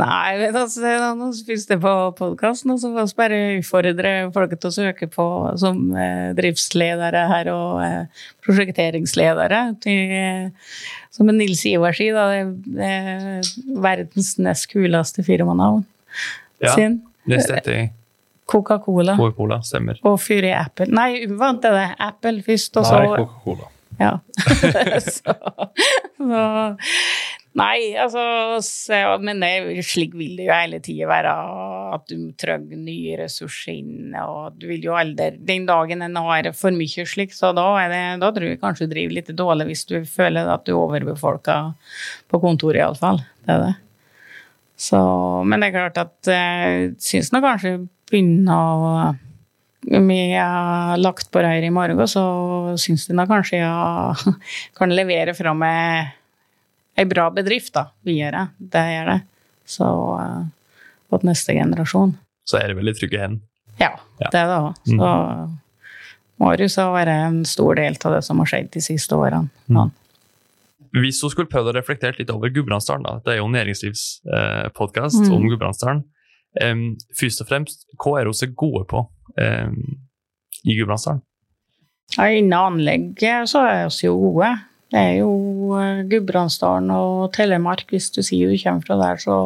Nei, 0.00 0.30
men 0.40 0.54
altså, 0.56 0.80
nå 1.18 1.26
spilles 1.36 1.66
det 1.68 1.76
på 1.82 1.90
podkasten, 2.16 2.70
og 2.72 2.78
så 2.80 2.88
får 2.94 3.04
vi 3.10 3.16
bare 3.18 3.40
utfordre 3.58 4.12
folk 4.32 4.54
til 4.56 4.70
å 4.70 4.72
søke 4.72 5.08
på 5.12 5.26
som 5.60 5.82
eh, 5.92 6.30
driftsledere 6.38 7.26
her 7.32 7.50
og 7.52 7.82
eh, 7.84 8.06
prosjekteringsledere. 8.46 9.60
Til, 9.84 10.14
eh, 10.16 10.48
som 11.12 11.28
Nils 11.36 11.66
Ivar 11.68 11.92
sier, 11.98 12.16
da, 12.16 12.48
det 12.64 12.88
er 12.88 13.44
verdens 13.84 14.38
nest 14.40 14.70
kuleste 14.72 15.20
firmanavn 15.26 15.84
Ja, 16.64 16.72
sin. 16.78 17.02
neste 17.28 17.58
etter 17.60 17.90
Coca-Cola. 18.50 19.16
Coca-Cola, 19.18 19.60
stemmer. 19.66 20.00
Og 20.08 20.18
fyr 20.22 20.48
i 20.48 20.54
Apple. 20.56 20.90
Nei, 20.94 21.10
umvant 21.28 21.66
er 21.68 21.76
det. 21.76 21.88
Apple 22.10 22.42
først, 22.46 22.80
og 22.80 22.88
så 22.88 23.02
Nei, 23.02 23.12
Coca-Cola. 23.14 23.70
Ja. 24.00 24.14
så, 25.18 25.36
så 26.16 26.44
Nei, 27.58 27.96
altså 27.98 28.22
så, 28.62 28.98
Men 29.22 29.42
det, 29.42 29.82
slik 29.82 30.12
vil 30.14 30.36
det 30.38 30.46
jo 30.46 30.54
hele 30.54 30.78
tida 30.84 31.08
være. 31.10 31.32
At 31.96 32.06
du 32.10 32.30
trenger 32.38 32.78
nye 32.78 33.18
ressurser 33.24 33.74
inn. 33.74 34.14
Og 34.22 34.54
du 34.60 34.68
vil 34.70 34.86
jo 34.86 34.94
aldri 34.98 35.32
Den 35.34 35.66
dagen 35.68 36.04
en 36.06 36.20
har 36.22 36.50
for 36.56 36.74
mye 36.74 37.06
slik, 37.08 37.34
så 37.34 37.50
da, 37.56 37.66
det, 37.90 38.02
da 38.22 38.30
tror 38.34 38.52
jeg 38.52 38.62
kanskje 38.62 38.86
du 38.86 38.94
driver 38.94 39.18
litt 39.18 39.32
dårlig 39.36 39.70
hvis 39.72 39.86
du 39.90 39.96
føler 40.06 40.50
at 40.52 40.66
du 40.68 40.76
overbefolker 40.78 41.72
på 42.30 42.42
kontoret, 42.42 42.84
iallfall. 42.84 43.22
Det 43.46 43.56
er 43.56 43.64
det. 43.66 43.72
Så, 44.80 45.00
men 45.44 45.60
det 45.60 45.68
er 45.68 45.74
klart 45.76 45.98
at 46.00 46.30
jeg 46.30 46.92
syns 47.04 47.34
nå 47.34 47.42
kanskje 47.44 47.74
begynner 48.10 48.54
å 48.54 48.94
har 49.88 50.98
lagt 51.00 51.30
på 51.32 51.40
røyr 51.40 51.64
i 51.64 51.70
morgen, 51.72 52.00
så 52.10 52.22
syns 52.78 53.06
de 53.08 53.16
da 53.16 53.24
kanskje 53.26 53.62
jeg 53.62 54.34
kan 54.78 54.92
levere 54.92 55.32
fra 55.34 55.54
meg 55.56 56.10
ei 57.00 57.06
bra 57.08 57.30
bedrift 57.32 57.72
da, 57.74 57.86
videre. 58.04 58.48
Det 58.58 58.82
gjør 58.92 59.08
det. 59.14 59.20
Så 59.70 59.86
uh, 60.20 60.42
til 61.16 61.30
neste 61.30 61.54
generasjon. 61.56 62.12
Så 62.44 62.58
er 62.60 62.68
det 62.68 62.76
veldig 62.80 62.96
trygge 62.98 63.22
hen. 63.22 63.40
Ja, 63.80 63.94
Ja. 64.20 64.28
det 64.28 64.36
er 64.42 64.50
det 64.50 64.58
òg. 64.60 64.74
Så 64.90 65.10
Marius 66.40 66.76
har 66.80 66.92
vært 66.92 67.12
en 67.14 67.40
stor 67.48 67.74
del 67.76 67.96
av 68.04 68.14
det 68.16 68.22
som 68.26 68.38
har 68.42 68.48
skjedd 68.50 68.70
de 68.74 68.80
siste 68.84 69.16
årene. 69.16 69.48
Mm. 69.68 69.90
Hvis 71.00 71.20
hun 71.22 71.30
skulle 71.32 71.48
prøvd 71.48 71.70
å 71.70 71.76
reflektere 71.76 72.18
litt 72.18 72.30
over 72.34 72.50
Gudbrandsdalen, 72.52 73.04
da. 73.06 73.20
det 73.24 73.34
er 73.34 73.38
jo 73.40 73.46
en 73.48 73.54
næringslivspodkast 73.56 75.20
Mm. 75.22 75.34
om 75.36 75.48
Gudbrandsdalen. 75.48 76.04
Em, 76.58 76.96
først 77.14 77.44
og 77.44 77.50
fremst, 77.50 77.84
hva 78.00 78.16
er 78.18 78.30
vi 78.30 78.48
gode 78.58 78.86
på 78.90 79.04
um, 79.06 79.76
i 80.64 80.74
Gudbrandsdalen? 80.74 81.22
Ja, 82.16 82.26
Innen 82.26 82.56
anlegget 82.58 83.52
så 83.52 83.62
er 83.68 83.84
vi 83.86 84.08
jo 84.08 84.16
gode. 84.18 84.50
Det 84.90 84.98
er 84.98 85.12
jo 85.20 85.30
eh, 85.78 86.00
Gudbrandsdalen 86.10 86.90
og 86.90 87.28
Telemark. 87.36 87.86
Hvis 87.94 88.10
du 88.10 88.18
sier 88.26 88.50
du 88.50 88.58
kommer 88.58 88.82
fra 88.82 88.98
der, 88.98 89.20
så 89.22 89.36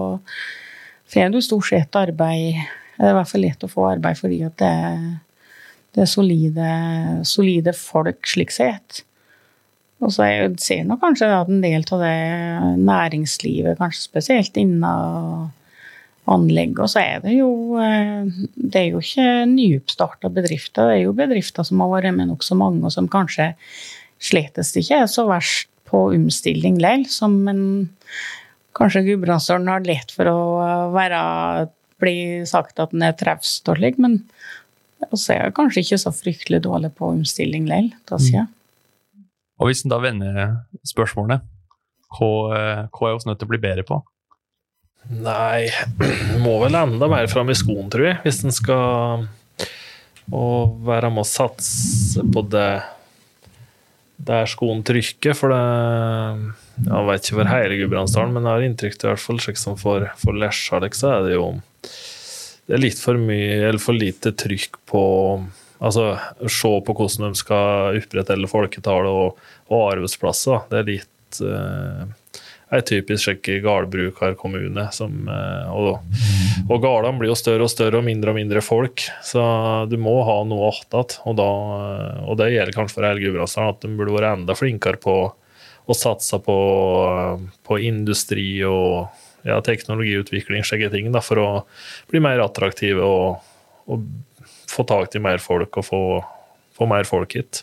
får 1.13 1.35
du 1.35 1.43
stort 1.45 1.69
sett 1.69 2.01
arbeid. 2.01 2.63
Det 2.97 3.05
er 3.05 3.13
i 3.13 3.19
hvert 3.19 3.29
fall 3.29 3.45
lett 3.45 3.67
å 3.67 3.69
få 3.69 3.85
arbeid 3.91 4.17
fordi 4.23 4.41
at 4.47 4.57
det 4.63 4.73
det 5.95 6.03
er 6.03 6.11
solide, 6.11 6.71
solide 7.27 7.75
folk, 7.79 8.27
slik 8.27 8.51
sett. 8.51 9.05
Og 10.03 10.11
så 10.13 10.27
ser 10.61 10.87
nok 10.89 11.01
kanskje 11.05 11.29
at 11.31 11.51
en 11.51 11.63
del 11.63 11.85
av 11.95 12.03
det 12.03 12.17
næringslivet, 12.83 13.79
kanskje 13.79 14.09
spesielt 14.09 14.59
innen 14.59 15.53
anlegg, 16.31 16.79
og 16.81 16.89
så 16.91 17.03
er 17.03 17.21
det 17.25 17.35
jo 17.37 17.77
eh, 17.81 18.31
Det 18.55 18.81
er 18.81 18.87
jo 18.95 19.03
ikke 19.03 19.45
nyoppstarta 19.51 20.31
bedrifter, 20.33 20.89
det 20.89 20.97
er 20.97 21.03
jo 21.05 21.17
bedrifter 21.17 21.67
som 21.67 21.83
har 21.85 21.93
vært 21.93 22.17
med 22.17 22.31
nokså 22.33 22.57
mange, 22.59 22.83
og 22.85 22.95
som 22.95 23.11
kanskje 23.11 23.53
slettes 24.25 24.73
ikke 24.81 25.03
er 25.05 25.11
så 25.11 25.27
verst 25.29 25.69
på 25.91 26.07
omstilling 26.15 26.81
likevel, 26.81 27.07
som 27.13 27.37
en 27.51 27.65
Kanskje 28.75 29.05
Gudbrandsdølen 29.07 29.69
har 29.71 29.85
lett 29.87 30.11
for 30.11 30.27
å 30.27 30.39
være 30.91 31.19
bli 32.03 32.43
sagt 32.49 32.81
at 32.83 32.91
den 32.91 33.05
er 33.07 33.15
slik, 33.47 34.01
men 34.03 34.25
vi 35.13 35.21
er 35.31 35.53
kanskje 35.55 35.85
ikke 35.85 35.99
så 36.03 36.11
fryktelig 36.11 36.65
dårlig 36.65 36.91
på 36.99 37.13
omstilling 37.13 37.69
likevel, 37.71 37.93
jeg. 38.33 38.49
Og 39.63 39.71
hvis 39.71 39.85
en 39.85 39.93
da 39.93 40.01
vender 40.03 40.41
spørsmålet, 40.83 41.45
hva, 42.15 42.31
eh, 42.57 42.83
hva 42.91 43.11
er 43.11 43.15
vi 43.15 43.31
nødt 43.31 43.39
til 43.39 43.47
å 43.47 43.53
bli 43.53 43.63
bedre 43.63 43.87
på? 43.87 44.01
Nei, 45.13 45.69
må 46.45 46.57
vel 46.63 46.77
enda 46.79 47.09
mer 47.11 47.29
fram 47.33 47.53
i 47.53 47.59
skoen, 47.59 47.91
tror 47.93 48.09
jeg, 48.09 48.21
hvis 48.25 48.43
en 48.45 48.55
skal 48.55 49.27
være 50.25 51.11
med 51.13 51.25
å 51.25 51.29
satse 51.29 52.25
på 52.33 52.45
det 52.49 52.69
der 54.25 54.49
skoen 54.49 54.81
trykker. 54.87 55.37
For 55.37 55.53
det 55.53 55.61
Jeg 56.89 57.09
vet 57.09 57.27
ikke 57.27 57.39
for 57.39 57.53
hele 57.53 57.77
Gudbrandsdalen, 57.83 58.33
men 58.35 58.49
jeg 58.49 58.57
har 58.57 58.69
inntrykk 58.69 58.97
av 58.97 59.05
i 59.05 59.13
hvert 59.13 59.25
fall 59.27 59.43
slik 59.45 59.61
som 59.61 59.77
for, 59.79 60.09
for 60.21 60.37
Lesja, 60.39 60.81
så 60.97 61.13
er 61.13 61.29
det 61.29 61.37
jo 61.37 61.51
det 62.65 62.79
er 62.79 62.81
litt 62.81 63.01
for 63.01 63.21
mye, 63.21 63.59
eller 63.69 63.83
for 63.83 63.97
lite 63.97 64.33
trykk 64.33 64.81
på 64.89 65.05
Altså 65.85 66.15
se 66.49 66.71
på 66.87 66.95
hvordan 66.97 67.27
de 67.35 67.37
skal 67.37 67.99
opprettholde 67.99 68.49
folketallet 68.49 69.11
og, 69.11 69.41
og 69.69 69.83
arbeidsplasser. 69.91 70.63
Det 70.71 70.79
er 70.79 70.87
litt 70.89 71.41
eh, 71.45 72.07
ei 72.75 72.85
typisk 72.87 73.27
slik 73.27 73.49
gårdbrukerkommune. 73.65 74.87
Som, 74.95 75.29
eh, 75.31 75.71
og, 75.73 76.03
og 76.69 76.83
gårdene 76.83 77.21
blir 77.21 77.33
jo 77.33 77.39
større 77.39 77.67
og 77.67 77.73
større 77.73 78.01
og 78.01 78.07
mindre 78.07 78.35
og 78.35 78.39
mindre 78.39 78.65
folk, 78.65 79.07
så 79.25 79.45
du 79.91 79.97
må 80.01 80.17
ha 80.27 80.41
noe 80.49 80.73
attåt. 80.73 81.19
Og, 81.29 81.41
eh, 81.41 82.21
og 82.27 82.39
det 82.41 82.53
gjelder 82.55 82.77
kanskje 82.77 82.99
for 82.99 83.09
hele 83.09 83.25
Gudbrandsdalen, 83.25 83.77
at 83.77 83.85
de 83.85 83.95
burde 83.99 84.17
vært 84.17 84.31
enda 84.33 84.59
flinkere 84.59 85.01
på 85.03 85.19
å 85.85 85.97
satse 85.97 86.39
på, 86.41 86.59
på 87.67 87.79
industri 87.85 88.49
og 88.65 89.11
ja, 89.45 89.59
teknologiutvikling, 89.61 90.65
slike 90.65 90.89
ting, 90.95 91.11
da, 91.13 91.21
for 91.25 91.41
å 91.43 91.49
bli 92.09 92.23
mer 92.25 92.41
attraktive 92.41 93.05
og, 93.05 93.45
og 93.93 94.07
få 94.71 94.87
tak 94.89 95.15
i 95.15 95.23
mer 95.23 95.43
folk 95.45 95.77
og 95.81 95.87
få, 95.87 96.03
få 96.77 96.89
mer 96.91 97.05
folk 97.09 97.37
hit. 97.37 97.63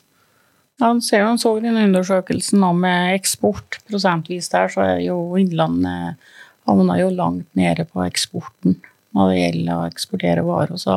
Han 0.81 1.01
ser 1.05 1.25
jo, 1.25 1.33
så 1.37 1.55
den 1.61 1.77
undersøkelsen 1.77 2.63
om 2.65 2.85
eh, 2.87 3.13
eksport 3.15 3.81
prosentvis 3.89 4.49
der, 4.53 4.71
så 4.73 4.85
er 4.95 5.01
jo 5.05 5.17
Innlandet 5.39 6.21
havna 6.69 6.97
jo 6.99 7.09
langt 7.13 7.47
nede 7.57 7.85
på 7.89 8.03
eksporten 8.05 8.79
når 9.11 9.31
det 9.31 9.39
gjelder 9.39 9.73
å 9.75 9.87
eksportere 9.89 10.43
varer. 10.47 10.77
Så 10.79 10.93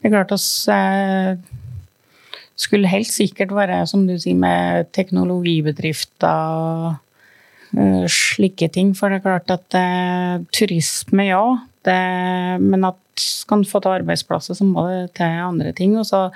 det 0.00 0.08
er 0.08 0.14
klart 0.14 0.32
oss 0.34 0.48
eh, 0.72 1.36
skulle 2.58 2.90
helt 2.90 3.10
sikkert 3.10 3.52
være, 3.54 3.82
som 3.90 4.06
du 4.08 4.16
sier, 4.18 4.38
med 4.38 4.88
teknologibedrifter 4.96 6.56
og 6.56 6.96
slike 8.08 8.70
ting. 8.72 8.94
For 8.96 9.12
det 9.12 9.20
er 9.20 9.26
klart 9.26 9.52
at 9.52 9.78
eh, 9.78 10.40
turisme, 10.56 11.28
ja. 11.28 11.44
Det, 11.86 12.00
men 12.64 12.88
at 12.88 12.98
skal 13.18 13.62
du 13.62 13.68
få 13.68 13.82
til 13.82 14.00
arbeidsplasser, 14.00 14.56
så 14.56 14.64
må 14.66 14.86
det 14.88 15.12
til 15.18 15.44
andre 15.44 15.74
ting. 15.76 15.98
Og 16.00 16.06
så 16.08 16.28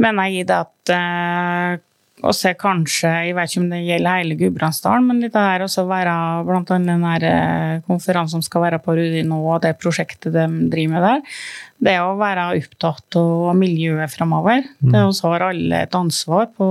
mener 0.00 0.30
jeg 0.30 0.48
at 0.54 0.94
eh, 0.94 1.80
og 2.20 2.34
se 2.36 2.52
kanskje, 2.58 3.10
jeg 3.26 3.36
vet 3.36 3.50
ikke 3.50 3.62
om 3.62 3.68
det 3.72 3.80
gjelder 3.86 4.18
hele 4.20 4.36
Gudbrandsdalen, 4.40 5.06
men 5.08 5.22
litt 5.24 5.34
der 5.36 5.64
også 5.64 5.86
være 5.88 6.14
blant 6.48 6.72
annet 6.74 6.90
den 6.92 7.28
eh, 7.30 7.80
konferansen 7.86 8.38
som 8.38 8.44
skal 8.44 8.66
være 8.66 8.80
på 8.84 8.96
Rudi 8.98 9.22
nå, 9.26 9.38
og 9.54 9.62
det 9.64 9.78
prosjektet 9.80 10.34
de 10.34 10.46
driver 10.72 10.94
med 10.94 11.06
der, 11.06 11.38
det 11.88 11.96
å 12.02 12.18
være 12.20 12.50
opptatt 12.58 13.20
av 13.20 13.56
miljøet 13.56 14.12
framover. 14.12 14.66
Det 14.80 15.00
også 15.00 15.32
har 15.32 15.46
alle 15.48 15.84
et 15.86 15.96
ansvar 15.96 16.50
på, 16.56 16.68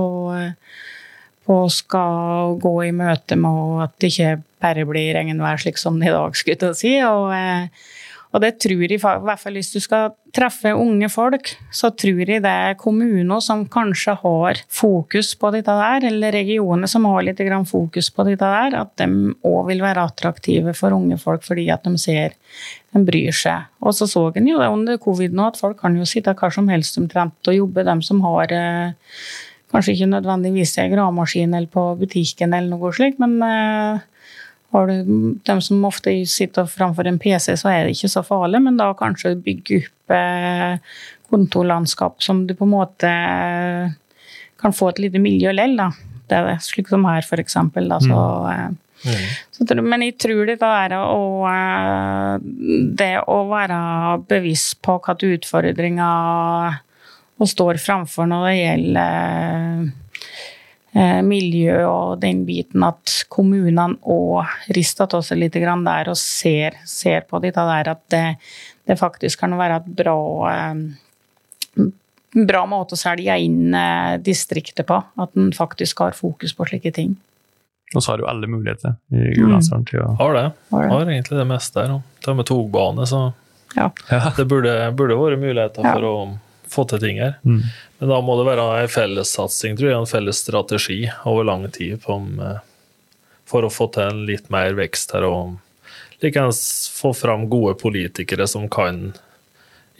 på 1.46 1.58
å 1.64 1.72
skal 1.74 2.54
gå 2.62 2.76
i 2.86 2.92
møte 2.94 3.38
med 3.40 3.86
at 3.88 3.96
det 3.98 4.12
ikke 4.12 4.36
bare 4.62 4.86
blir 4.86 5.14
regnvær 5.16 5.58
slik 5.62 5.80
som 5.80 5.98
det 5.98 6.10
i 6.10 6.14
dag, 6.14 6.36
skulle 6.38 6.70
jeg 6.70 6.78
si. 6.78 6.94
og 7.06 7.34
eh, 7.34 7.90
og 8.30 8.42
det 8.44 8.52
tror 8.62 8.84
jeg, 8.84 8.94
i 8.94 8.98
hvert 9.00 9.40
fall 9.42 9.56
hvis 9.58 9.72
du 9.74 9.80
skal 9.82 10.12
treffe 10.34 10.70
unge 10.78 11.08
folk, 11.10 11.48
så 11.74 11.90
tror 11.98 12.20
jeg 12.22 12.44
det 12.44 12.50
er 12.50 12.76
kommuner 12.78 13.42
som 13.42 13.64
kanskje 13.66 14.14
har 14.22 14.60
fokus 14.70 15.32
på 15.38 15.50
dette 15.56 15.74
der, 15.74 16.06
eller 16.12 16.36
regioner 16.38 16.90
som 16.90 17.08
har 17.10 17.24
litt 17.26 17.42
fokus 17.66 18.10
på 18.14 18.26
dette 18.28 18.46
der, 18.46 18.76
at 18.84 18.94
de 19.02 19.34
òg 19.42 19.66
vil 19.72 19.82
være 19.82 20.06
attraktive 20.06 20.74
for 20.78 20.94
unge 20.94 21.18
folk 21.18 21.42
fordi 21.42 21.66
at 21.74 21.82
de 21.82 21.98
ser 21.98 22.36
de 22.94 23.02
bryr 23.06 23.34
seg. 23.34 23.66
Og 23.82 23.94
så 23.94 24.06
så 24.06 24.28
en 24.30 24.46
jo 24.46 24.58
det 24.62 24.70
under 24.70 24.98
covid 24.98 25.34
nå, 25.34 25.50
at 25.50 25.58
folk 25.58 25.80
kan 25.80 25.96
jo 25.98 26.06
sitte 26.06 26.34
hva 26.34 26.50
som 26.54 26.70
helst 26.70 26.98
omtrent 27.02 27.50
og 27.50 27.56
jobbe, 27.56 27.86
de 27.86 28.02
som 28.06 28.22
har 28.26 28.52
eh, 28.54 28.92
Kanskje 29.70 29.92
ikke 29.94 30.06
nødvendigvis 30.10 30.72
en 30.82 30.88
gravemaskin 30.90 31.52
eller 31.54 31.70
på 31.70 31.84
butikken, 32.00 32.56
eller 32.56 32.74
noe 32.74 32.90
slikt, 32.90 33.20
men 33.22 33.36
eh, 33.46 34.00
har 34.72 34.86
du 34.86 35.14
dem 35.46 35.60
som 35.64 35.84
ofte 35.88 36.12
sitter 36.30 36.68
framfor 36.70 37.08
en 37.10 37.18
PC, 37.18 37.56
så 37.58 37.72
er 37.72 37.86
det 37.86 37.96
ikke 37.96 38.12
så 38.12 38.22
farlig, 38.26 38.60
men 38.62 38.76
da 38.78 38.92
kanskje 38.98 39.34
bygge 39.42 39.80
opp 39.84 40.14
eh, 40.14 40.76
kontorlandskap 41.30 42.22
som 42.22 42.44
du 42.46 42.54
på 42.58 42.66
en 42.66 42.74
måte 42.74 43.10
eh, 43.10 43.90
kan 44.60 44.74
få 44.76 44.92
et 44.92 45.02
lite 45.06 45.22
miljø 45.22 45.52
lell, 45.54 45.76
da. 45.78 45.90
Det 46.30 46.38
er 46.38 46.62
slik 46.62 46.90
som 46.90 47.06
her, 47.08 47.26
for 47.26 47.42
eksempel. 47.42 47.90
Da, 47.90 47.98
så, 48.04 48.22
eh, 48.52 48.70
Mm. 49.00 49.20
så, 49.50 49.64
men 49.80 50.02
jeg 50.04 50.18
tror 50.20 50.44
det 50.44 50.58
er 50.60 50.92
å, 50.98 51.20
eh, 51.48 52.34
det 53.00 53.14
å 53.24 53.38
være 53.48 53.78
bevisst 54.28 54.82
på 54.84 54.98
hvilke 55.00 55.30
utfordringer 55.38 56.76
og 57.40 57.48
står 57.48 57.80
framfor 57.80 58.28
når 58.28 58.44
det 58.44 58.56
gjelder 58.58 59.14
eh, 59.16 59.86
miljø 61.22 61.76
og 61.86 62.20
den 62.22 62.40
biten, 62.48 62.82
at 62.82 63.12
kommunene 63.30 63.94
òg 64.10 64.72
rister 64.74 65.06
til 65.12 65.22
seg 65.22 65.38
litt 65.38 65.54
grann 65.62 65.84
der 65.86 66.08
og 66.10 66.16
ser, 66.18 66.74
ser 66.84 67.20
på 67.30 67.38
dette 67.44 67.62
der 67.62 67.92
at 67.92 68.00
det, 68.10 68.24
det 68.90 68.96
faktisk 68.98 69.38
kan 69.44 69.54
være 69.60 69.76
et 69.84 69.86
bra 70.00 70.16
eh, 70.50 70.82
bra 72.46 72.62
måte 72.70 72.94
å 72.94 73.00
selge 73.00 73.34
inn 73.42 73.74
eh, 73.74 74.16
distriktet 74.22 74.86
på. 74.86 74.98
At 75.22 75.36
en 75.38 75.50
faktisk 75.56 76.02
har 76.04 76.16
fokus 76.18 76.54
på 76.56 76.66
slike 76.70 76.92
ting. 76.94 77.16
Og 77.94 78.02
så 78.04 78.12
har 78.12 78.20
du 78.20 78.26
alle 78.30 78.46
muligheter 78.46 78.94
i 79.10 79.32
Gudbrandsdalen 79.34 79.86
til 79.88 80.02
å 80.04 80.12
Har 80.20 80.36
det. 80.36 80.44
Har 80.70 80.84
det. 80.84 80.90
Har 80.92 81.08
egentlig 81.10 81.40
det 81.40 81.46
meste 81.50 81.82
her. 81.82 81.96
Til 82.22 82.32
og 82.34 82.38
med 82.38 82.46
togbane, 82.50 83.06
så 83.10 83.22
Ja. 83.76 83.90
det 84.36 84.46
burde, 84.50 84.92
burde 84.94 85.18
vært 85.18 85.42
muligheter 85.42 85.82
Ja. 85.82 85.94
for 85.94 86.02
å 86.06 86.38
få 86.70 86.84
til 86.88 86.98
ting 87.02 87.18
her. 87.18 87.36
Mm. 87.44 87.62
Men 88.00 88.08
da 88.08 88.18
må 88.24 88.38
det 88.38 88.46
være 88.48 88.66
en 88.80 88.88
fellessatsing, 88.88 89.74
tror 89.76 89.90
jeg, 89.90 90.00
en 90.00 90.08
felles 90.08 90.38
strategi 90.40 91.02
over 91.28 91.44
lang 91.44 91.66
tid 91.68 92.00
på 92.00 92.14
om, 92.16 92.30
eh, 92.40 92.62
for 93.44 93.66
å 93.66 93.72
få 93.72 93.90
til 93.92 94.22
litt 94.30 94.48
mer 94.52 94.72
vekst 94.78 95.12
her. 95.12 95.26
Og 95.28 95.58
likeens 96.24 96.62
få 96.96 97.12
fram 97.16 97.44
gode 97.52 97.76
politikere 97.80 98.46
som 98.48 98.68
kan 98.72 99.10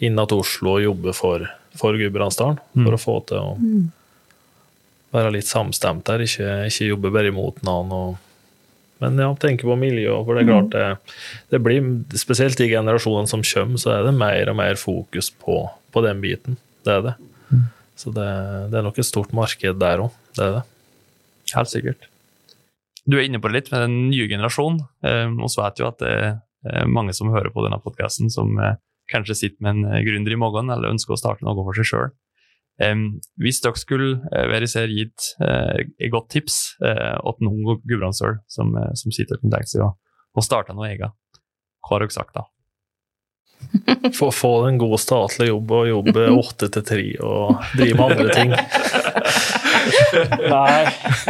inn 0.01 0.17
til 0.17 0.41
Oslo 0.41 0.79
og 0.79 0.85
jobbe 0.87 1.13
for, 1.13 1.45
for 1.77 1.97
Gudbrandsdalen. 1.99 2.57
For 2.87 2.97
å 2.97 3.01
få 3.01 3.19
til 3.29 3.37
å 3.37 3.51
være 5.13 5.33
litt 5.35 5.49
samstemt 5.49 6.07
der, 6.07 6.23
ikke, 6.25 6.49
ikke 6.71 6.87
jobbe 6.87 7.11
bare 7.13 7.29
imot 7.29 7.61
noen. 7.67 7.91
Og, 7.93 8.15
men 9.03 9.19
ja, 9.21 9.29
tenke 9.37 9.67
på 9.69 9.77
miljøet, 9.77 10.25
for 10.25 10.37
det 10.37 10.41
er 10.41 10.49
klart 10.49 10.71
det, 10.73 10.87
det 11.53 11.61
blir, 11.61 11.85
spesielt 12.17 12.65
i 12.65 12.71
generasjonen 12.71 13.29
som 13.29 13.45
kommer, 13.45 13.77
så 13.77 13.93
er 13.99 14.09
det 14.09 14.15
mer 14.17 14.49
og 14.49 14.57
mer 14.57 14.79
fokus 14.79 15.29
på, 15.29 15.67
på 15.93 16.05
den 16.07 16.23
biten. 16.23 16.57
Det 16.81 16.97
er 16.97 17.05
det. 17.11 17.15
Så 18.01 18.13
det, 18.15 18.29
det 18.71 18.79
er 18.79 18.85
nok 18.87 18.97
et 18.97 19.07
stort 19.07 19.33
marked 19.37 19.77
der 19.81 20.05
òg. 20.07 20.15
Det 20.33 20.45
er 20.47 20.55
det. 20.59 20.63
Helt 21.53 21.71
sikkert. 21.71 22.07
Du 23.05 23.17
er 23.17 23.25
inne 23.25 23.41
på 23.41 23.49
det 23.49 23.57
litt 23.59 23.73
med 23.73 23.85
den 23.85 23.97
nye 24.09 24.29
generasjonen. 24.29 24.81
Eh, 25.05 25.29
og 25.37 25.51
så 25.51 25.65
vet 25.65 25.81
jo 25.81 25.89
at 25.89 26.01
det 26.01 26.15
er 26.69 26.89
mange 26.89 27.13
som 27.17 27.31
hører 27.33 27.53
på 27.53 27.63
denne 27.65 27.81
podkasten, 27.81 28.29
som 28.33 28.53
eh, 28.61 28.77
kanskje 29.11 29.37
sitter 29.37 29.65
med 29.65 29.81
en 29.81 30.05
gründer 30.05 30.33
i 30.35 30.39
magen 30.39 30.71
eller 30.73 30.93
ønsker 30.93 31.15
å 31.15 31.19
starte 31.19 31.45
noe 31.45 31.57
for 31.65 31.77
seg 31.77 31.89
sjøl. 31.89 32.11
hvis 33.43 33.59
dere 33.61 33.77
skulle 33.77 34.21
eh, 34.31 34.47
være 34.49 34.69
ser 34.69 34.93
gitt 34.93 35.33
eh, 35.43 35.83
et 35.99 36.11
godt 36.13 36.31
tips 36.31 36.77
til 36.79 37.45
noen 37.45 37.81
gudbrandsøl 37.83 38.39
som, 38.47 38.73
som 38.95 39.11
sitter 39.13 39.37
og 39.37 39.49
tenker 39.49 39.69
seg 39.69 39.83
å 39.85 40.45
starte 40.45 40.73
noe 40.73 40.89
eget, 40.89 41.11
hva 41.81 41.97
har 41.97 42.05
dere 42.05 42.15
sagt 42.15 42.37
da? 42.37 42.45
Få, 44.17 44.27
få 44.35 44.49
en 44.67 44.77
god 44.81 44.99
statlig 44.99 45.47
jobb 45.47 45.71
og 45.77 45.87
jobbe 45.87 46.25
åtte 46.33 46.67
til 46.75 46.83
tre 46.85 47.03
og 47.23 47.61
drive 47.77 47.95
med 47.95 48.03
andre 48.11 48.33
ting. 48.35 48.51
Nei, 50.51 50.81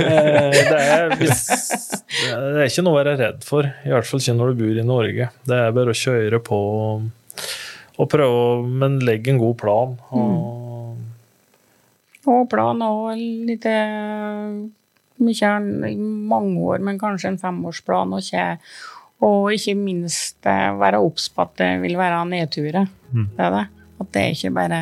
eh, 0.02 0.56
det 0.56 0.80
er, 0.82 1.14
det 1.16 2.64
er 2.64 2.66
ikke 2.66 2.86
noe 2.86 2.96
å 2.96 3.00
være 3.00 3.16
redd 3.20 3.46
for. 3.48 3.70
I 3.86 3.94
hvert 3.94 4.10
fall 4.10 4.24
ikke 4.24 4.38
når 4.40 4.52
du 4.54 4.64
bor 4.64 4.82
i 4.82 4.88
Norge. 4.88 5.30
Det 5.48 5.60
er 5.60 5.76
bare 5.76 5.94
å 5.94 6.00
kjøre 6.02 6.42
på 6.44 6.60
og, 6.82 7.06
og 8.02 8.10
prøve, 8.12 8.44
men 8.82 9.00
legge 9.06 9.34
en 9.34 9.42
god 9.42 9.58
plan. 9.62 9.96
Og, 10.16 10.98
Og 12.32 12.46
plan 12.52 12.82
og 12.86 13.14
litt 13.18 13.66
eh, 13.70 14.58
mye 15.22 15.54
mange 15.62 16.66
år, 16.74 16.82
men 16.86 17.00
kanskje 17.02 17.36
en 17.36 17.42
femårsplan. 17.42 18.14
Og 18.18 18.26
ikke, 18.26 18.48
og 19.22 19.52
ikke 19.54 19.76
minst 19.78 20.50
eh, 20.50 20.72
være 20.80 21.02
obs 21.04 21.30
på 21.34 21.46
at 21.46 21.54
det 21.62 21.70
vil 21.84 21.98
være 22.00 22.24
nedturer. 22.30 22.90
Mm. 23.12 23.30
Det 23.38 23.46
er 23.46 23.56
det. 23.58 23.68
At 24.02 24.10
det 24.16 24.26
ikke 24.34 24.54
bare 24.56 24.82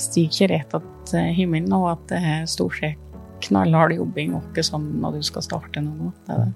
stiger 0.00 0.50
rett 0.50 0.74
til 1.06 1.30
himmelen, 1.36 1.72
og 1.76 1.92
at 1.92 2.04
det 2.10 2.20
er 2.34 2.46
stort 2.50 2.80
sett 2.80 3.00
knallhard 3.44 3.94
jobbing 3.94 4.34
og 4.38 4.46
ikke 4.48 4.64
sånn 4.64 4.86
når 5.02 5.18
du 5.18 5.26
skal 5.28 5.44
starte 5.44 5.82
noe. 5.84 6.10
Det 6.26 6.34
er 6.34 6.44
det. 6.46 6.52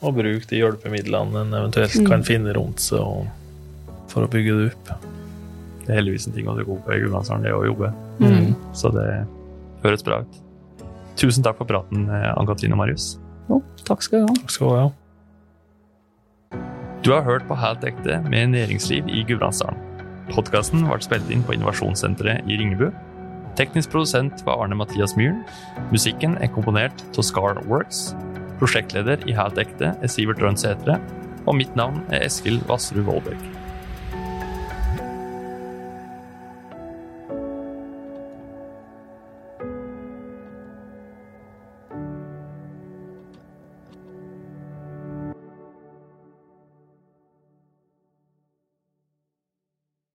og 0.00 0.16
bruk 0.16 0.46
de 0.50 0.60
hjelpemidlene 0.60 1.44
en 1.44 1.56
eventuelt 1.60 1.96
kan 2.08 2.24
finne 2.26 2.54
rundt 2.56 2.82
seg 2.82 3.00
og, 3.04 3.28
for 4.10 4.26
å 4.26 4.30
bygge 4.32 4.58
det 4.58 4.68
opp. 4.72 5.08
Det 5.84 5.94
er 5.94 6.00
heldigvis 6.00 6.28
en 6.28 6.36
ting 6.36 6.48
å 6.48 6.54
være 6.56 6.68
god 6.68 6.84
på 6.84 6.94
i 6.94 7.00
Gudbrandsdalen, 7.04 7.46
det 7.46 7.56
å 7.56 7.64
jobbe. 7.64 7.92
Mm. 8.20 8.52
Så 8.76 8.92
det 8.94 9.06
høres 9.84 10.04
bra 10.06 10.20
ut. 10.24 10.40
Tusen 11.20 11.44
takk 11.44 11.58
for 11.60 11.68
praten, 11.68 12.08
eh, 12.12 12.30
Ann-Katrine 12.34 12.76
og 12.76 12.82
Marius. 12.82 13.14
Jo, 13.48 13.60
takk 13.88 14.04
skal 14.04 14.22
du 14.22 14.30
ha. 14.30 14.36
Takk 14.42 14.54
skal 14.54 14.70
du 14.70 14.76
ha. 14.78 14.88
Du 17.00 17.14
har 17.14 17.22
hørt 17.24 17.46
på 17.48 17.56
Helt 17.56 17.84
ekte 17.88 18.18
med 18.28 18.50
næringsliv 18.52 19.06
i 19.08 19.22
Gudbrandsdalen. 19.24 19.78
Podkasten 20.34 20.82
ble 20.84 20.98
spilt 21.00 21.30
inn 21.32 21.40
på 21.46 21.54
Innovasjonssenteret 21.56 22.44
i 22.44 22.58
Ringebu. 22.60 22.90
Teknisk 23.56 23.94
produsent 23.94 24.42
var 24.44 24.60
Arne 24.60 24.76
Mathias 24.76 25.16
Myhren. 25.16 25.38
Musikken 25.94 26.36
er 26.44 26.52
komponert 26.52 27.00
av 27.16 27.24
Scar 27.24 27.62
Works. 27.70 28.10
Prosjektleder 28.60 29.24
i 29.24 29.32
Helt 29.32 29.56
ekte 29.64 29.94
er 29.96 30.12
Sivert 30.12 30.44
Rønnsætre. 30.44 30.98
Og 31.48 31.56
mitt 31.56 31.72
navn 31.72 32.04
er 32.12 32.26
Eskil 32.28 32.60
Vassrud 32.68 33.06
Vollbekk. 33.08 33.48